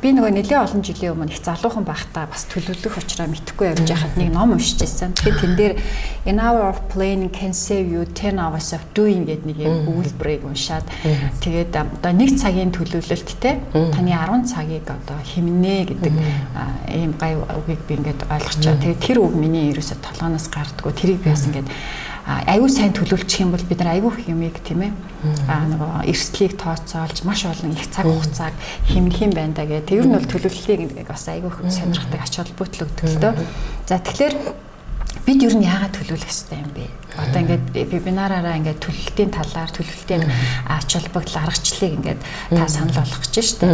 би 0.02 0.12
нөгөө 0.12 0.32
нэлээд 0.36 0.68
олон 0.68 0.84
жилийн 0.84 1.16
өмнө 1.16 1.32
их 1.32 1.40
залуухан 1.40 1.88
байхдаа 1.88 2.28
бас 2.28 2.44
төлөвлөх 2.52 3.00
учраас 3.00 3.32
мэдхгүй 3.32 3.72
явж 3.72 3.88
байхад 3.88 4.20
нэг 4.20 4.30
ном 4.36 4.52
уншиж 4.60 4.84
байсан. 4.84 5.16
Тэгэхээр 5.16 5.40
тэн 5.40 5.56
дээр 5.56 5.74
An 6.24 6.40
hour 6.40 6.70
of 6.70 6.88
planning 6.90 7.30
can 7.30 7.52
save 7.52 7.90
you 7.90 8.06
10 8.06 8.38
hours 8.38 8.74
of 8.74 8.82
doing 8.94 9.26
гэдэг 9.26 9.42
нэг 9.42 9.58
юм 9.58 9.90
өгүүлбэрийг 9.90 10.46
уншаад. 10.46 10.86
Тэгээд 11.42 11.74
одоо 11.74 12.14
нэг 12.14 12.38
цагийн 12.38 12.70
төлөвлөлттэй 12.70 13.58
таны 13.74 14.14
10 14.14 14.46
цагийг 14.46 14.86
одоо 14.86 15.18
хэмнэ 15.18 15.90
гэдэг 15.90 16.14
ийм 16.94 17.18
гай 17.18 17.42
үгийг 17.42 17.82
би 17.90 17.98
ингээд 17.98 18.30
ойлгочоо. 18.30 18.78
Тэгээд 18.78 19.02
тэр 19.02 19.18
үг 19.26 19.34
миний 19.34 19.74
ерөөсө 19.74 19.98
толгоноос 19.98 20.46
гардггүй. 20.54 20.94
Тэрийг 20.94 21.26
би 21.26 21.34
бас 21.34 21.50
ингээд 21.50 21.66
аюу 22.26 22.70
сайн 22.70 22.94
төлөвлөчих 22.94 23.42
юм 23.42 23.52
бол 23.52 23.66
бид 23.66 23.80
нар 23.82 23.98
аюу 23.98 24.14
их 24.14 24.30
юмыг 24.30 24.62
тийм 24.62 24.86
ээ 24.86 24.92
аа 25.50 25.66
нөгөө 25.66 26.10
эрсдлийг 26.12 26.54
тооцоолж 26.58 27.26
маш 27.26 27.46
олон 27.46 27.74
их 27.74 27.90
цаг 27.90 28.06
хугацааг 28.06 28.54
хэмнэх 28.90 29.18
юм 29.22 29.34
байна 29.34 29.54
да 29.58 29.66
гэх. 29.66 29.90
Тэр 29.90 30.06
нь 30.06 30.14
бол 30.14 30.26
төлөвлөлийг 30.30 31.08
бас 31.08 31.26
аюу 31.28 31.50
их 31.50 31.58
сонирхдаг 31.66 32.22
ач 32.22 32.34
холбогдол 32.38 32.86
өгдөг 32.86 33.06
л 33.10 33.22
дөө. 33.22 33.34
За 33.90 33.98
тэгэхээр 33.98 34.36
бид 35.26 35.40
ер 35.42 35.54
нь 35.58 35.66
яагаад 35.66 35.98
төлөвлөх 35.98 36.30
ёстой 36.30 36.62
юм 36.62 36.72
бэ? 36.78 37.01
Одоо 37.12 37.42
ингээд 37.44 37.66
вебинараараа 37.92 38.56
ингээд 38.56 38.80
төлөвлөлтийн 38.80 39.32
талаар 39.36 39.72
төлөвлөлтийн 39.76 40.24
ач 40.72 40.90
холбогдол 40.96 41.44
аргачлалыг 41.44 41.94
ингээд 42.00 42.22
та 42.56 42.68
санал 42.72 42.96
болгох 43.04 43.20
гэж 43.28 43.36
штэ. 43.36 43.68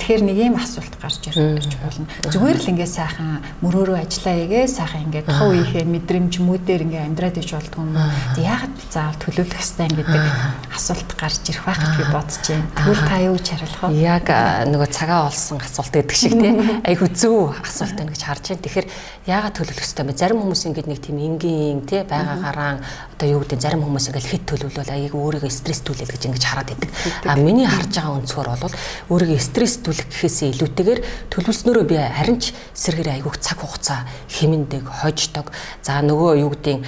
Тэгэхээр 0.00 0.22
нэг 0.24 0.36
юм 0.40 0.56
асуулт 0.56 0.94
гарч 0.96 1.22
ирж 1.28 1.68
болно. 1.84 2.08
Зүгээр 2.24 2.58
л 2.64 2.70
ингээд 2.72 2.92
сайхан 2.96 3.44
мөрөөрөө 3.60 3.98
ажиллаа 4.08 4.36
игээ 4.40 4.64
сайхан 4.72 5.04
ингээд 5.12 5.28
тав 5.28 5.52
үеийнхээ 5.52 5.84
мэдрэмж 5.84 6.34
мүүдээр 6.40 6.84
ингээд 6.88 7.06
амьдраад 7.12 7.36
иж 7.36 7.50
болдгоо 7.52 7.84
юм. 7.84 7.96
Яагаад 8.40 8.74
заавал 8.88 9.20
төлөвлөх 9.20 9.62
юм 9.78 9.92
гэдэг 9.92 10.24
асуулт 10.72 11.10
гарч 11.12 11.44
ирэх 11.52 11.64
байх 11.68 11.80
гэж 11.84 11.92
би 11.92 12.04
бодож 12.08 12.44
байна. 12.48 12.66
Тэгвэл 12.72 13.04
та 13.04 13.16
юу 13.20 13.34
гэж 13.36 13.46
хариулах 13.52 13.82
вэ? 13.84 14.00
Яг 14.00 14.26
нөгөө 14.72 14.88
цагаа 14.88 15.20
олсон 15.28 15.60
асуулт 15.60 15.92
гэдэг 15.92 16.16
шиг 16.16 16.34
тийм 16.40 16.56
айгу 16.88 17.06
зөв 17.12 17.52
асуулт 17.60 17.96
байна 18.00 18.12
гэж 18.16 18.22
харж 18.24 18.44
байна. 18.48 18.64
Тэгэхээр 18.64 18.88
яагаад 19.28 19.54
төлөвлөх 19.60 19.92
бэ? 20.08 20.18
Зарим 20.18 20.40
хүмүүс 20.40 20.62
ингээд 20.72 20.88
нэг 20.88 21.00
тийм 21.04 21.18
энгийн 21.18 21.84
тий 21.84 22.02
байгаа 22.02 22.36
гараан 22.40 22.78
одоо 23.18 23.28
юу 23.34 23.42
гэдэг 23.42 23.58
зарим 23.58 23.82
хүмүүс 23.82 24.14
ингээл 24.14 24.30
хэд 24.30 24.44
төлөвлөл 24.46 24.94
аяг 24.94 25.14
өөрийгөө 25.18 25.50
стресстүүлэл 25.50 26.06
гэж 26.06 26.22
ингэж 26.30 26.44
хараад 26.46 26.70
идэг. 26.70 26.90
А 27.26 27.34
миний 27.34 27.66
харж 27.66 27.98
байгаа 27.98 28.14
өнцгөр 28.14 28.48
бол 28.54 28.74
өөрийгөө 29.10 29.42
стресстүүлэх 29.42 30.06
гэхээсээ 30.06 30.48
илүүтэйгээр 30.54 31.00
төлөвлөснөрөө 31.34 31.84
би 31.90 31.98
харин 31.98 32.38
ч 32.38 32.54
сэргээр 32.78 33.18
айгуух 33.18 33.42
цаг 33.42 33.58
хугацаа 33.58 34.06
хэмндэг, 34.30 34.86
хождог. 34.86 35.50
За 35.82 35.98
нөгөө 35.98 36.46
юу 36.46 36.54
гэдэг 36.54 36.78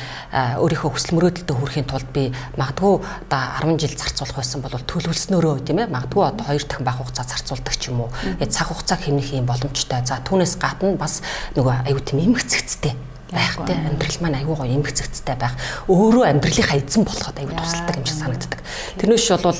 өөрийнхөө 0.62 0.90
хүсэл 0.94 1.18
мөрөөдөлтөд 1.18 1.58
хүрэхин 1.58 1.90
тулд 1.90 2.08
би 2.14 2.30
магадгүй 2.54 2.94
одоо 3.26 3.42
10 3.66 3.82
жил 3.82 3.94
зарцуулах 3.98 4.38
байсан 4.38 4.62
бол 4.62 4.78
төлөвлөснөрөө 4.86 5.66
тийм 5.66 5.82
ээ 5.82 5.90
магадгүй 5.90 6.22
одоо 6.30 6.46
2 6.46 6.70
дахин 6.70 6.86
бага 6.86 7.02
хугацаа 7.02 7.26
зарцуулдаг 7.26 7.74
ч 7.74 7.90
юм 7.90 8.06
уу. 8.06 8.10
Цаг 8.46 8.70
хугацаа 8.70 9.02
хэмнэх 9.02 9.34
юм 9.34 9.50
боломжтой. 9.50 10.06
За 10.06 10.22
түүнээс 10.22 10.62
гадна 10.62 10.94
бас 10.94 11.26
нөгөө 11.58 11.90
аюу 11.90 11.98
тийм 12.06 12.22
эмгцэгцтэй 12.22 13.09
байхтай 13.30 13.76
амьдрал 13.78 14.18
маань 14.20 14.38
аюу 14.42 14.54
гоо 14.58 14.66
эмгцэгцтэй 14.66 15.36
байх. 15.38 15.54
Өөрөө 15.86 16.24
амьдралынхаа 16.26 16.78
эзэн 16.78 17.04
болоход 17.06 17.36
аюу 17.38 17.54
тусалдаг 17.54 17.96
юм 17.96 18.06
шиг 18.06 18.18
санагддаг. 18.18 18.60
Тэрнээс 18.98 19.30
бол 19.38 19.58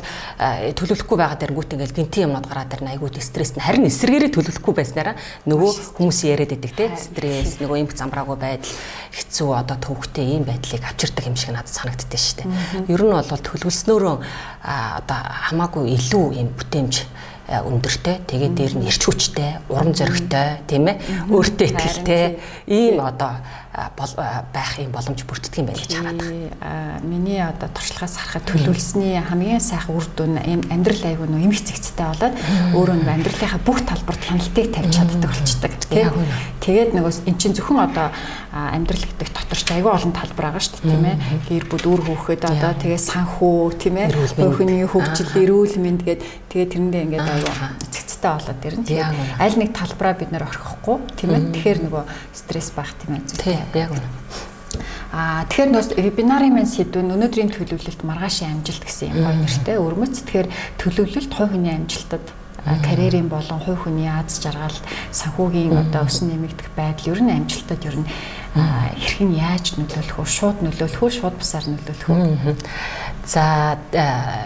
төлөвлөхгүй 0.74 1.16
байгаа 1.18 1.38
дэрнгүүт 1.38 1.74
ингээл 1.78 1.96
гинти 1.96 2.26
юмнууд 2.26 2.46
гараад 2.50 2.74
ирнэ. 2.74 2.98
Аюу 2.98 3.08
стресс 3.22 3.54
нь 3.54 3.62
харин 3.62 3.86
эсрэгээрээ 3.86 4.34
төлөвлөхгүй 4.34 4.74
байснараа 4.74 5.14
нөгөө 5.46 5.70
хүмүүс 5.98 6.18
яриад 6.26 6.52
байдаг 6.54 6.72
те. 6.74 6.90
Стресс 6.98 7.62
нөгөө 7.62 7.78
эмх 7.86 7.94
замраагүй 7.94 8.36
байдал 8.36 8.74
хэцүү 9.14 9.50
одоо 9.54 9.76
төвхтэй 9.78 10.38
ийм 10.38 10.44
байдлыг 10.44 10.82
авчирдаг 10.82 11.26
юм 11.26 11.36
шиг 11.38 11.54
надад 11.54 11.70
санагддээ 11.70 12.20
шүү 12.20 12.36
дээ. 12.42 12.90
Ер 12.90 13.02
нь 13.06 13.14
бол 13.14 13.26
төлөвлөснөөрөө 13.26 14.16
одоо 14.62 15.20
хамаагүй 15.50 15.94
илүү 15.94 16.26
юм 16.42 16.48
бүтээмж 16.58 16.94
өндөртэй. 17.50 18.22
Тэгээд 18.30 18.54
дээр 18.54 18.74
нь 18.78 18.86
эрч 18.86 19.02
хүчтэй 19.02 19.58
урам 19.66 19.90
зоригтой 19.90 20.62
тийм 20.70 20.86
ээ 20.86 21.02
өөртөө 21.34 21.68
ихтэй 21.74 22.38
ийм 22.70 23.02
одоо 23.02 23.42
байх 23.70 24.78
юм 24.82 24.90
боломж 24.90 25.22
бүрддэг 25.22 25.62
юм 25.62 25.66
байна 25.70 25.78
гэж 25.78 25.94
хараад 25.94 26.18
байна. 26.18 27.00
Миний 27.06 27.38
одоо 27.38 27.70
туршлагаас 27.70 28.18
харахад 28.18 28.50
төлөвлөсний 28.50 29.14
хамгийн 29.22 29.62
сайхан 29.62 29.94
үр 29.94 30.06
дүн 30.18 30.42
амьдрал 30.42 31.04
айгүй 31.06 31.30
нөө 31.30 31.46
эмх 31.46 31.62
зэгцтэй 31.62 32.02
болоод 32.02 32.34
өөрөө 32.74 32.96
нэг 32.98 33.10
амьдралынхаа 33.14 33.62
бүх 33.62 33.78
талбарт 33.86 34.26
хяналтыг 34.26 34.74
тавьж 34.74 34.90
чаддаг 34.90 35.30
болчдаг 35.30 35.72
тийм. 35.86 36.10
Тэгээд 36.58 36.90
нөгөө 36.98 37.30
эн 37.30 37.36
чинь 37.38 37.54
зөвхөн 37.54 37.86
одоо 37.86 38.10
амьдрал 38.50 39.06
гэдэг 39.06 39.30
дотор 39.38 39.60
ч 39.62 39.68
айгүй 39.70 39.92
олон 39.94 40.12
талбар 40.18 40.50
байгаа 40.50 40.62
шүү 40.66 40.74
дээ 40.82 40.90
тийм 40.90 41.06
ээ. 41.06 41.16
Гэр 41.46 41.64
бүл 41.70 41.86
үр 41.94 42.00
хүүхэд 42.10 42.42
одоо 42.50 42.74
тэгээд 42.74 43.06
санхүү 43.06 43.58
тийм 43.78 43.96
ээ. 44.02 44.08
Хөрхөний 44.34 44.82
хөгжил, 44.82 45.30
эрүүл 45.46 45.78
мэнд 45.78 46.02
тэгээд 46.02 46.20
тэгээд 46.50 46.70
тэрэндээ 46.74 47.02
ингээд 47.06 47.30
айгүй 47.38 47.54
зэгцтэй 48.20 48.32
болоод 48.36 48.64
ирнэ. 48.64 48.84
Тэгээд 48.84 49.40
аль 49.40 49.56
нэг 49.56 49.70
талбараа 49.72 50.14
бид 50.14 50.30
нэр 50.30 50.44
орхихгүй 50.44 50.96
тийм 51.16 51.30
ээ. 51.32 51.52
Тэгэхээр 51.56 51.80
нөгөө 51.88 52.04
стресс 52.36 52.70
байх 52.76 52.92
тийм 53.00 53.16
ээ. 53.16 53.24
Тийм 53.40 53.64
яг 53.74 53.90
үнэ. 53.96 54.08
Аа 55.10 55.42
тэгэхээр 55.48 55.70
нөөс 55.74 55.88
вебинарын 55.96 56.54
маань 56.54 56.70
сэдвэн 56.70 57.10
өнөөдрийн 57.16 57.50
төлөвлөлт 57.50 58.02
маргаашийн 58.04 58.60
амжилт 58.60 58.84
гэсэн 58.84 59.10
юм 59.10 59.24
гоё 59.24 59.36
нэртэй 59.42 59.76
өрмөц. 59.80 60.14
Тэгэхээр 60.22 60.48
төлөвлөлт 60.78 61.32
хувь 61.34 61.50
хүний 61.50 61.74
амжилтад 61.74 62.24
карьерийн 62.84 63.26
болон 63.26 63.58
хувь 63.58 63.88
хүний 63.88 64.06
аз 64.06 64.38
жаргал 64.38 64.78
санхүүгийн 65.10 65.74
одоо 65.80 66.06
өсөн 66.06 66.30
нэмэгдэх 66.30 66.68
байдал 66.76 67.16
ер 67.16 67.20
нь 67.24 67.32
амжилтад 67.32 67.82
ер 67.88 67.96
нь 68.04 68.06
хэрхэн 68.54 69.30
яаж 69.38 69.78
нөлөөлөх 69.78 70.18
вэ? 70.18 70.26
Шууд 70.26 70.58
нөлөөлөх 70.66 71.02
үү? 71.06 71.10
Шууд 71.22 71.36
бусаар 71.38 71.66
нөлөөлөх 71.70 72.08
үү? 72.10 72.56
За 73.30 73.78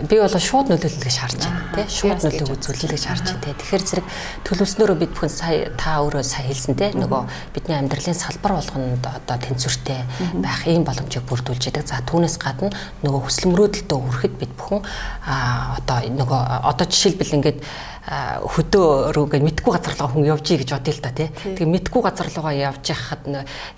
би 0.05 0.19
бол 0.19 0.29
шууд 0.29 0.69
нөлөөлнө 0.69 1.05
гэж 1.09 1.17
харж 1.17 1.41
байна 1.41 1.73
тий. 1.73 1.87
Шууд 1.89 2.21
нөлөөг 2.21 2.53
үзүүлнэ 2.53 2.91
гэж 2.93 3.05
харж 3.07 3.25
байна 3.33 3.45
тий. 3.47 3.55
Тэгэхээр 3.55 3.85
зэрэг 3.89 4.07
төлөвснөрөө 4.45 4.97
бид 5.01 5.13
бүхэн 5.15 5.33
сая 5.33 5.73
та 5.79 6.05
өөрөө 6.05 6.21
сая 6.21 6.45
хэлсэн 6.45 6.77
тий. 6.77 6.91
Нөгөө 6.93 7.23
бидний 7.55 7.79
амьдралын 7.81 8.19
салбар 8.19 8.59
болгонд 8.61 9.07
одоо 9.09 9.37
тэнцвэртэй 9.41 10.05
байх 10.43 10.69
ийм 10.69 10.85
боломжийг 10.85 11.25
бүрдүүлж 11.25 11.71
яадаг. 11.73 11.89
За 11.89 12.05
түүнээс 12.05 12.37
гадна 12.37 12.75
нөгөө 13.07 13.21
хүсэл 13.25 13.55
мөрөөдөлтөд 13.55 13.95
хүрэхэд 13.95 14.35
бид 14.43 14.53
бүхэн 14.59 14.83
одоо 14.85 15.99
нөгөө 16.05 16.41
одоо 16.69 16.85
жишээлбэл 16.85 17.37
ингээд 17.41 17.59
хөдөө 18.05 19.17
рүү 19.17 19.25
ингээд 19.25 19.47
мэдгүй 19.49 19.73
газар 19.73 19.97
руу 19.97 20.13
хүн 20.13 20.29
явж 20.29 20.53
ий 20.53 20.61
гэж 20.61 20.77
бодъё 20.77 20.93
л 20.93 21.01
та 21.01 21.09
тий. 21.17 21.33
Тэгээ 21.33 21.73
мэдгүй 21.73 22.03
газар 22.05 22.29
руугаа 22.29 22.53
явж 22.53 22.93
яхад 22.93 23.25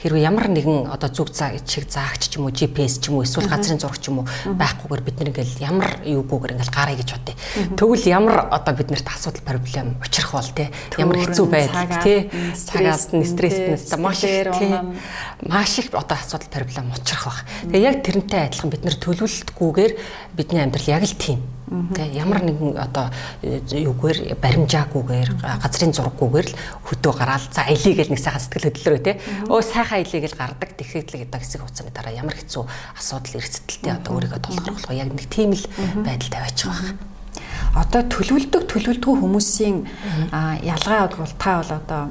хэрвээ 0.03 0.16
ямар 0.19 0.49
нэгэн 0.49 0.91
одоо 0.93 1.09
зүг 1.09 1.33
чиг 1.33 1.89
заагч 1.89 2.29
ч 2.31 2.37
юм 2.37 2.47
уу 2.47 2.55
GPS 2.55 3.01
ч 3.01 3.09
юм 3.09 3.19
уу 3.19 3.27
эсвэл 3.27 3.49
газрын 3.49 3.81
зураг 3.81 3.99
ч 3.99 4.09
юм 4.09 4.23
уу 4.23 4.27
байхгүйгээр 4.57 5.03
бид 5.03 5.17
нэг 5.21 5.29
ингээд 5.33 5.61
ямар 5.61 6.01
юугүйгээр 6.05 6.55
ингээд 6.57 6.73
гараа 6.75 6.97
гэж 6.97 7.11
бодъё. 7.13 7.37
Тэгвэл 7.77 8.07
ямар 8.07 8.37
одоо 8.53 8.73
бид 8.77 8.91
нарт 8.93 9.09
асуудал 9.09 9.43
проблем 9.43 9.97
учрах 10.01 10.31
бол 10.33 10.51
тий. 10.53 10.69
Ямар 10.99 11.19
хэцүү 11.21 11.47
байдал 11.49 12.03
тий. 12.05 12.31
Цагаас 12.55 13.11
нь 13.11 13.25
стресснээс 13.25 13.97
маш 13.97 14.25
их. 14.25 14.53
Маш 15.43 15.79
их 15.79 15.91
одоо 15.97 16.17
асуудал 16.19 16.51
проблем 16.53 16.93
учрах 16.93 17.25
баг. 17.27 17.39
Тэгээ 17.73 17.89
яг 17.89 17.97
тэрнтэй 18.05 18.41
адилхан 18.47 18.71
бид 18.71 18.85
нар 18.85 18.97
төлөвлөлтгүйгээр 19.01 19.93
бидний 20.37 20.63
амьдрал 20.63 20.93
яг 20.93 21.05
л 21.05 21.17
тийм 21.17 21.56
Тэ 21.67 22.15
ямар 22.15 22.47
нэгэн 22.47 22.79
одоо 22.79 23.11
юугээр 23.43 24.39
баримжаагүйгээр 24.39 25.31
газрын 25.43 25.91
зураггүйгээр 25.91 26.49
л 26.55 26.59
хөдөө 26.87 27.13
гараад 27.19 27.51
за 27.51 27.67
аялыг 27.67 28.07
л 28.07 28.13
нэг 28.15 28.23
сайхан 28.23 28.39
сэтгэл 28.39 28.71
хөдлөлөө 28.71 29.03
те. 29.03 29.19
Өө 29.51 29.61
сайхан 29.67 29.99
аялыг 29.99 30.31
л 30.31 30.39
гардаг. 30.39 30.71
Тэгэхэд 30.79 31.11
л 31.19 31.27
одоо 31.27 31.41
хэсэг 31.43 31.61
хугацааны 31.67 31.91
дараа 31.91 32.15
ямар 32.15 32.39
хэцүү 32.39 32.63
асуудал 33.03 33.39
эрсдэлтэй 33.43 33.93
одоо 33.99 34.15
өөрийгөө 34.15 34.41
тулгарх 34.47 34.79
болох 34.79 34.95
яг 34.95 35.11
нэг 35.11 35.27
тийм 35.27 35.51
л 35.59 35.65
байдал 36.07 36.31
тавиач 36.31 36.59
байгаа. 36.71 36.95
Одоо 37.75 38.03
төлөвлөдөг 38.15 38.63
төлөвлөдгөө 38.71 39.15
хүмүүсийн 39.27 39.77
ялгаа 40.63 41.11
бол 41.11 41.35
та 41.35 41.61
бол 41.61 41.73
одоо 41.83 42.03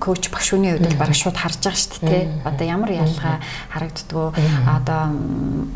коуч 0.00 0.30
багш 0.32 0.56
хүний 0.56 0.72
хувьд 0.72 0.96
бараг 0.96 1.14
шууд 1.14 1.36
харж 1.36 1.60
байгаа 1.62 1.78
шүү 1.78 2.00
дээ. 2.02 2.24
Одоо 2.48 2.66
ямар 2.66 2.90
ялгаа 2.90 3.38
харагддгөө. 3.70 4.28
Одоо 4.66 5.02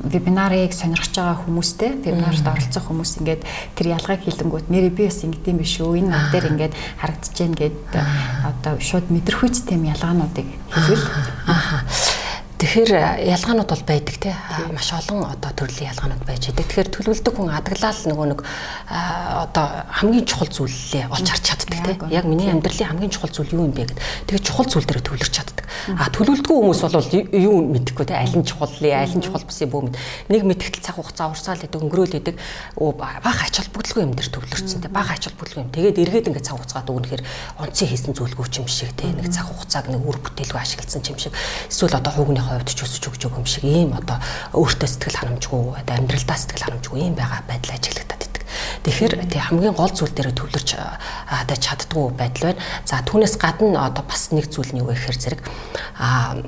вебинарыг 0.09 0.73
сонирхож 0.73 1.15
байгаа 1.15 1.39
хүмүүстэй 1.45 1.91
вебинарт 2.01 2.47
оролцох 2.47 2.89
хүмүүс 2.89 3.13
ингээд 3.21 3.43
тэр 3.77 3.87
ялгааг 3.93 4.25
хэлэнгүүт 4.25 4.67
нэрээ 4.73 4.93
би 4.97 5.05
бас 5.07 5.21
ингэдэм 5.23 5.57
биш 5.61 5.79
үү? 5.79 6.01
Энэ 6.01 6.11
над 6.11 6.33
дээр 6.33 6.51
ингээд 6.57 6.75
харагдаж 6.99 7.35
байна 7.37 7.57
гэд 7.61 7.79
одоо 8.43 8.73
шууд 8.81 9.07
мэдэрхүйц 9.13 9.57
тэм 9.69 9.85
ялгаануудыг 9.85 10.49
хэлвэл. 10.73 11.07
Аа 11.47 11.85
Тэгэхээр 12.57 13.21
ялгаанууд 13.37 13.69
бол 13.69 13.85
байдаг 13.85 14.17
те 14.17 14.33
маш 14.73 14.89
олон 14.97 15.29
одоо 15.29 15.53
төрлийн 15.53 15.93
ялгаанууд 15.93 16.25
байж 16.25 16.49
байдаг. 16.49 16.65
Тэгэхээр 16.65 16.89
төлөвлөдөг 16.89 17.35
хүн 17.37 17.53
адаглал 17.53 18.01
нөгөө 18.09 18.27
нэг 18.33 18.41
одоо 18.89 19.67
хамгийн 19.93 20.25
чухал 20.25 20.49
зүйлээ 20.49 21.13
олж 21.13 21.29
харж 21.37 21.45
чаддаг 21.45 21.81
те. 21.85 21.93
Яг 22.09 22.25
миний 22.25 22.49
амьдралын 22.49 22.97
хамгийн 22.97 23.13
чухал 23.13 23.29
зүйл 23.29 23.53
юу 23.53 23.69
юм 23.69 23.77
бэ 23.77 23.93
гэд. 23.93 24.01
Тэгээ 24.33 24.41
чухал 24.41 24.73
зүйл 24.73 24.89
дээр 24.89 25.05
төлөвлөж 25.05 25.33
чаддаг. 25.37 25.69
А 26.01 26.09
төлөвлөдгөө 26.09 26.57
хүмүүс 26.57 26.81
бол 26.81 27.13
юу 27.37 27.57
мэдэхгүй 27.77 28.07
те 28.09 28.17
аль 28.17 28.33
нь 28.33 28.49
чухал 28.49 28.73
ли 28.81 28.89
аль 28.89 29.13
нь 29.13 29.21
чухал 29.21 29.45
бус 29.45 29.61
юм 29.61 29.71
бөө 29.77 29.83
мэд. 29.93 30.01
Нэг 30.33 30.43
мэдгэл 30.49 30.81
цаг 30.81 30.97
хугацаа 30.97 31.37
урсаал 31.37 31.61
гэдэг 31.61 31.77
өнгөрөөл 31.77 32.17
гэдэг 32.17 32.37
бага 32.81 33.45
ач 33.45 33.61
холбогдолгүй 33.61 34.01
юм 34.01 34.17
дээр 34.17 34.33
төвлөрсөн 34.33 34.81
те. 34.81 34.89
Бага 34.89 35.13
ач 35.13 35.29
холбогдолгүй 35.29 35.61
юм. 35.61 35.73
Тэгээд 35.77 36.01
эргээд 36.09 36.29
ингээд 36.33 36.49
цаг 36.49 36.57
хугацаад 36.57 36.89
өгнөхээр 36.89 37.23
онцгийн 37.61 37.91
хийсэн 37.93 38.17
зүйлгүй 38.17 38.49
юм 38.57 38.69
шиг 38.71 38.97
те. 38.97 39.13
Нэг 39.13 39.29
цаг 39.29 39.53
хугацааг 39.53 39.93
нэг 39.93 40.01
үр 40.01 40.19
бүтээлгүй 40.25 40.57
ашигласан 40.57 41.05
юм 41.05 41.21
шиг. 41.21 41.37
Эсвэл 41.69 42.01
одоо 42.01 42.13
хугны 42.17 42.46
хувьд 42.47 42.71
ч 42.71 42.81
өсөж 42.87 43.05
өгч 43.11 43.23
байгаа 43.27 43.41
юм 43.43 43.49
шиг 43.49 43.65
ийм 43.67 43.91
одоо 43.97 44.19
өөртөө 44.55 44.89
сэтгэл 44.89 45.21
ханамжгүй 45.21 45.63
одоо 45.83 45.95
амьдралдаа 45.99 46.39
сэтгэл 46.39 46.67
ханамжгүй 46.67 46.99
ийм 47.03 47.15
байгаа 47.19 47.41
байдал 47.47 47.75
ажиглагдаад 47.75 48.23
идэг. 48.27 48.45
Тэгэхээр 48.87 49.13
тий 49.27 49.43
хамгийн 49.43 49.75
гол 49.75 49.93
зүйл 49.93 50.15
дээр 50.15 50.31
төвлөрч 50.31 50.71
одоо 50.79 51.57
чаддгүй 51.59 52.05
байдал 52.15 52.55
байна. 52.55 52.63
За 52.87 53.03
түүнээс 53.03 53.35
гадна 53.37 53.91
одоо 53.91 54.05
бас 54.07 54.31
нэг 54.31 54.47
зүйл 54.49 54.71
нь 54.71 54.81
юу 54.81 54.95
гэхээр 54.95 55.19
зэрэг 55.19 55.41
аа 55.99 56.39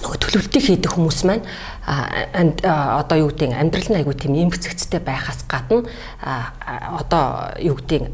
нөгөө 0.00 0.16
төлөвлөлтийг 0.22 0.64
хийдэг 0.64 0.92
хүмүүс 0.94 1.20
маань 1.26 1.44
одоо 1.86 3.16
юу 3.18 3.30
гэдэг 3.32 3.56
амьдрал 3.56 3.88
нь 3.88 3.98
айгүй 4.00 4.14
тийм 4.14 4.34
эмгцэгцтэй 4.36 5.00
байхаас 5.00 5.44
гадна 5.48 5.88
одоо 6.20 7.56
юу 7.56 7.76
гэдэг 7.80 8.12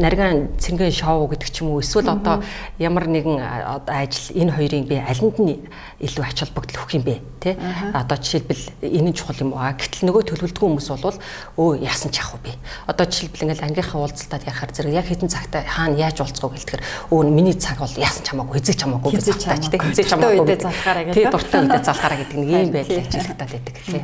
нарийн 0.00 0.54
цэнгэн 0.58 0.92
шоу 0.92 1.26
гэдэг 1.28 1.50
ч 1.50 1.62
юм 1.62 1.74
уу 1.74 1.82
эсвэл 1.82 2.14
одоо 2.14 2.42
ямар 2.78 3.10
нэгэн 3.10 3.42
ажил 3.90 4.30
энэ 4.38 4.52
хоёрын 4.54 4.86
би 4.86 4.96
алинд 5.02 5.36
нь 5.38 5.58
илүү 5.98 6.24
ач 6.24 6.38
холбогдол 6.46 6.78
өгөх 6.78 6.94
юм 6.94 7.04
бэ 7.04 7.18
тий 7.42 7.56
одоо 7.92 8.16
жишээлбэл 8.16 8.64
энэ 8.82 9.10
нь 9.10 9.16
чухал 9.16 9.40
юм 9.42 9.54
аа 9.58 9.74
гэтэл 9.74 10.08
нөгөө 10.08 10.22
төлөвлөлтгүй 10.30 10.66
хүмүүс 10.68 10.88
бол 10.94 11.18
өө 11.58 11.82
яасан 11.82 12.10
ч 12.14 12.22
ах 12.22 12.34
уу 12.34 12.40
би? 12.40 12.52
Одоо 12.86 13.04
жишээлбэл 13.06 13.44
ингээл 13.50 13.66
ангийнхаа 13.68 14.00
уулзалтад 14.00 14.46
яхаар 14.46 14.70
зэрэг 14.72 14.94
яг 14.94 15.06
хэдэн 15.10 15.28
цагта 15.28 15.64
хаана 15.66 15.98
яаж 15.98 16.20
уулзах 16.22 16.48
вэ? 16.48 16.58
гэхээр 16.60 16.82
өө 17.12 17.20
миний 17.28 17.56
цаг 17.56 17.78
бол 17.82 17.96
яасан 17.98 18.24
ч 18.24 18.28
хамаагүй 18.32 18.60
хэзээ 18.60 18.76
ч 18.78 18.82
хамаагүй 18.84 19.10
гэж 19.12 19.24
цагтаач 19.28 19.64
тий 19.68 19.80
хэзээ 19.80 20.04
ч 20.04 20.10
хамаагүй 20.14 20.46
тий 21.12 21.24
дуртай 21.28 21.58
үедээ 21.64 21.82
залхаараа 21.84 22.18
гэдэг 22.24 22.38
нэг 22.44 22.48
ийм 22.52 22.72
байдлыг 22.76 23.08
ажиглагдаад 23.08 23.52
байдаг 23.56 23.76
тий 23.80 24.02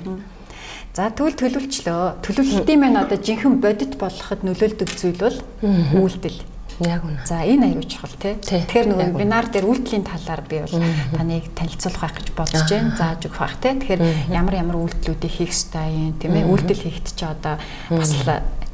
За 0.90 1.06
тэгвэл 1.14 1.38
төлөвлөлчлөө. 1.38 2.18
Төлөвлөлтийн 2.18 2.80
маань 2.82 2.98
одоо 2.98 3.14
жинхэнэ 3.14 3.62
бодит 3.62 3.94
болоход 3.94 4.42
нөлөөлдөг 4.42 4.90
зүйл 4.90 5.22
бол 5.22 5.38
үйлдэл. 5.62 6.42
Яг 6.82 7.06
үнэ. 7.06 7.22
За 7.30 7.46
энэ 7.46 7.70
аюул 7.70 7.86
чухал 7.86 8.16
тий. 8.18 8.34
Тэгэхээр 8.42 8.86
нөгөө 8.90 9.08
вебинар 9.14 9.46
дээр 9.54 9.70
үйлдэлийн 9.70 10.02
талаар 10.02 10.42
би 10.50 10.64
бол 10.66 10.76
таныг 11.14 11.46
танилцуулах 11.54 12.02
байх 12.02 12.14
гэж 12.18 12.28
бодож 12.34 12.66
байна. 12.66 12.96
Зааж 12.98 13.22
өгөх 13.22 13.38
байх 13.38 13.56
тий. 13.62 13.72
Тэгэхээр 13.78 14.02
ямар 14.34 14.54
ямар 14.58 14.76
үйлдэлүүдийг 14.82 15.30
хийх 15.30 15.54
ёстой 15.54 15.94
юм 15.94 16.16
тийм 16.18 16.34
ээ. 16.34 16.50
Үйлдэл 16.50 16.82
хийхэд 16.82 17.08
ч 17.14 17.20
одоо 17.22 17.54
бас 17.92 18.10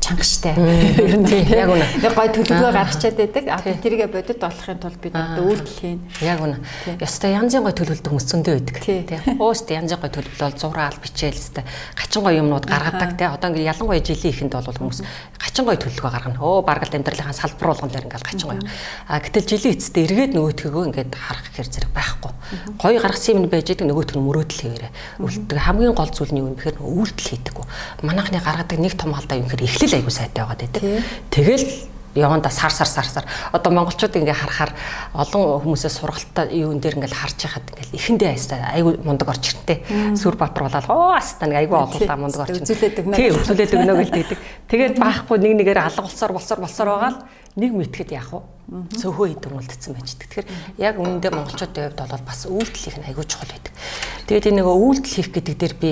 чангаштай. 0.06 0.54
Ер 0.54 1.16
нь 1.18 1.26
яг 1.26 1.70
үнэ. 1.75 1.86
Нэг 1.98 2.14
гой 2.14 2.28
төлөвлөгөө 2.30 2.72
гаргачаад 2.72 3.16
байдаг. 3.18 3.44
А 3.50 3.58
тэрийгэ 3.58 4.06
бодит 4.06 4.38
болохын 4.38 4.78
тулд 4.78 4.98
бид 5.02 5.14
одоо 5.18 5.50
үйлдэл 5.50 5.78
хийн. 5.82 6.00
Яг 6.22 6.40
үнэ. 6.40 6.62
Ястай 7.02 7.34
янзын 7.34 7.66
гой 7.66 7.75
төлөвлөлт 7.75 8.06
хүмүүс 8.06 8.26
зөндөө 8.30 8.54
байдаг. 8.54 8.76
Тий. 8.86 9.02
Өөст 9.34 9.66
янзын 9.75 9.98
гой 9.98 10.10
төлөвлөл 10.14 10.54
зураг 10.54 10.96
бичээл 11.02 11.34
хэвээр 11.34 11.66
гачин 11.98 12.22
гой 12.22 12.34
юмнууд 12.38 12.66
гаргадаг 12.70 13.18
тий. 13.18 13.26
Одоо 13.26 13.50
ингээд 13.50 13.70
ялангуяа 13.75 14.02
жилийн 14.06 14.30
ихэнд 14.30 14.54
бол 14.54 14.78
хүмүүс 14.78 15.00
гачин 15.42 15.64
гой 15.66 15.76
төлөвлөгөө 15.76 16.12
гаргана. 16.14 16.38
Өө 16.38 16.62
баргал 16.62 16.94
амьдралынхаа 16.94 17.34
салбар 17.34 17.68
болгон 17.75 17.90
дээр 17.90 18.06
ингээд 18.06 18.26
гачин 18.30 18.46
гой. 18.46 18.58
А 19.10 19.18
гэтэл 19.18 19.50
жилийн 19.50 19.75
эцэстээ 19.75 20.06
эргээд 20.06 20.32
нөгөөтгөө 20.38 20.84
ингээд 20.86 21.12
харах 21.18 21.44
гэхэр 21.50 21.68
зэрэг 21.75 21.90
байхгүй. 21.90 22.32
Гоё 22.78 22.98
гаргасан 23.02 23.42
юм 23.42 23.50
байж 23.50 23.66
идэг 23.75 23.90
нөгөөтг 23.90 24.14
нь 24.14 24.22
мөрөөдөл 24.22 24.62
хэвээрээ. 24.62 24.92
Үлддэг. 25.18 25.58
Хамгийн 25.58 25.94
гол 25.98 26.12
зүйл 26.14 26.30
нь 26.30 26.40
юу 26.40 26.48
юм 26.52 26.56
бэхээр 26.56 26.78
үйлдэл 26.78 27.30
хийдэг. 27.34 27.56
Манайхны 28.06 28.38
гаргадаг 28.38 28.78
нэг 28.78 28.94
том 28.94 29.14
алдаа 29.16 29.38
юм 29.40 29.50
гэхээр 29.50 29.66
эхлэл 29.66 29.95
айгу 29.96 30.10
сайтай 30.12 30.44
байгаад 30.44 30.62
байдаг. 30.62 30.82
Тэгэл 31.32 31.66
яванда 32.16 32.50
сар 32.50 32.70
сар 32.72 32.86
сар 32.86 33.04
сар. 33.04 33.24
Одоо 33.52 33.72
монголчууд 33.72 34.16
ингээ 34.16 34.32
харахаар 34.32 34.72
олон 35.12 35.60
хүмүүсээ 35.62 35.92
сургалтаа 35.92 36.48
юун 36.50 36.80
дээр 36.80 36.96
ингээл 36.96 37.20
харж 37.20 37.44
яхад 37.44 37.68
ингээл 37.76 37.96
эхэндээ 37.96 38.30
айстаа 38.32 38.72
айгу 38.72 38.96
мундаг 39.04 39.28
орч 39.28 39.52
иртээ 39.52 40.16
Сүр 40.16 40.36
Баатар 40.40 40.64
болоод 40.64 40.88
оо 40.88 41.12
аста 41.12 41.46
нэг 41.46 41.68
айгу 41.68 41.76
олуулаа 41.76 42.16
мундаг 42.16 42.48
орч 42.48 42.64
үзүүлээд 42.64 43.00
өгнө. 43.04 43.16
Тий 43.20 43.30
үзүүлээд 43.30 43.76
өгнө 43.76 43.94
гэлдэг 44.00 44.38
тэгээд 44.72 44.94
баахгүй 44.96 45.38
нэг 45.44 45.52
нэгээр 45.60 45.80
алга 45.84 46.08
болсоор 46.08 46.32
болсоор 46.32 46.60
болсоор 46.64 46.88
байгаа 46.88 47.12
л 47.12 47.20
нэг 47.56 47.72
мэтгэд 47.76 48.10
яах 48.16 48.32
вэ? 48.32 48.40
Цөөхөө 48.96 49.26
идэв 49.36 49.52
үлдсэн 49.52 49.92
байж 49.94 50.10
тэгэхээр 50.16 50.46
яг 50.80 50.96
үүндээ 51.00 51.32
монголчуудын 51.32 51.84
хувьд 51.92 52.00
бол 52.00 52.24
бас 52.26 52.40
үйлдэл 52.48 52.84
хийх 52.84 52.98
нь 53.00 53.08
айгу 53.08 53.24
чухал 53.24 53.48
байдаг. 53.48 53.72
Тэгээд 54.28 54.48
энэ 54.50 54.58
нэг 54.60 54.68
үйлдэл 54.68 55.14
хийх 55.16 55.30
гэдэг 55.32 55.54
дээр 55.56 55.74
би 55.78 55.90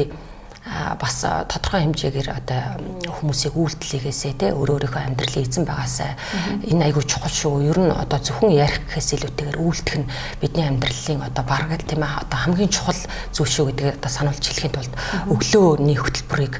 бас 0.64 1.20
тодорхой 1.20 1.84
хэмжээгээр 1.84 2.28
одоо 2.32 2.80
хүмүүсийг 3.04 3.52
үйлдэлээгээсээ 3.52 4.32
те 4.40 4.56
өөр 4.56 4.80
өөрийнхөө 4.80 5.02
амьдралын 5.12 5.44
эзэн 5.44 5.64
байгаасаа 5.68 6.16
энэ 6.64 6.88
айгүй 6.88 7.04
чухал 7.04 7.28
шүү. 7.28 7.68
Ер 7.68 7.78
нь 7.84 7.92
одоо 7.92 8.16
зөвхөн 8.16 8.56
ярих 8.56 8.80
гэхээс 8.88 9.12
илүүтэйгээр 9.20 9.60
үйлдэх 9.60 9.96
нь 10.00 10.08
бидний 10.40 10.64
амьдралын 10.64 11.20
одоо 11.20 11.44
бараг 11.44 11.84
тийм 11.84 12.00
ээ 12.00 12.16
одоо 12.16 12.38
хамгийн 12.48 12.72
чухал 12.72 12.96
зүйл 13.36 13.52
шүү 13.52 13.66
гэдгийг 13.76 14.00
одоо 14.00 14.08
сануулж 14.08 14.40
хэлэхийн 14.40 14.72
тулд 14.72 14.92
өглөөний 15.28 15.98
хөтөлбөрийг 16.00 16.54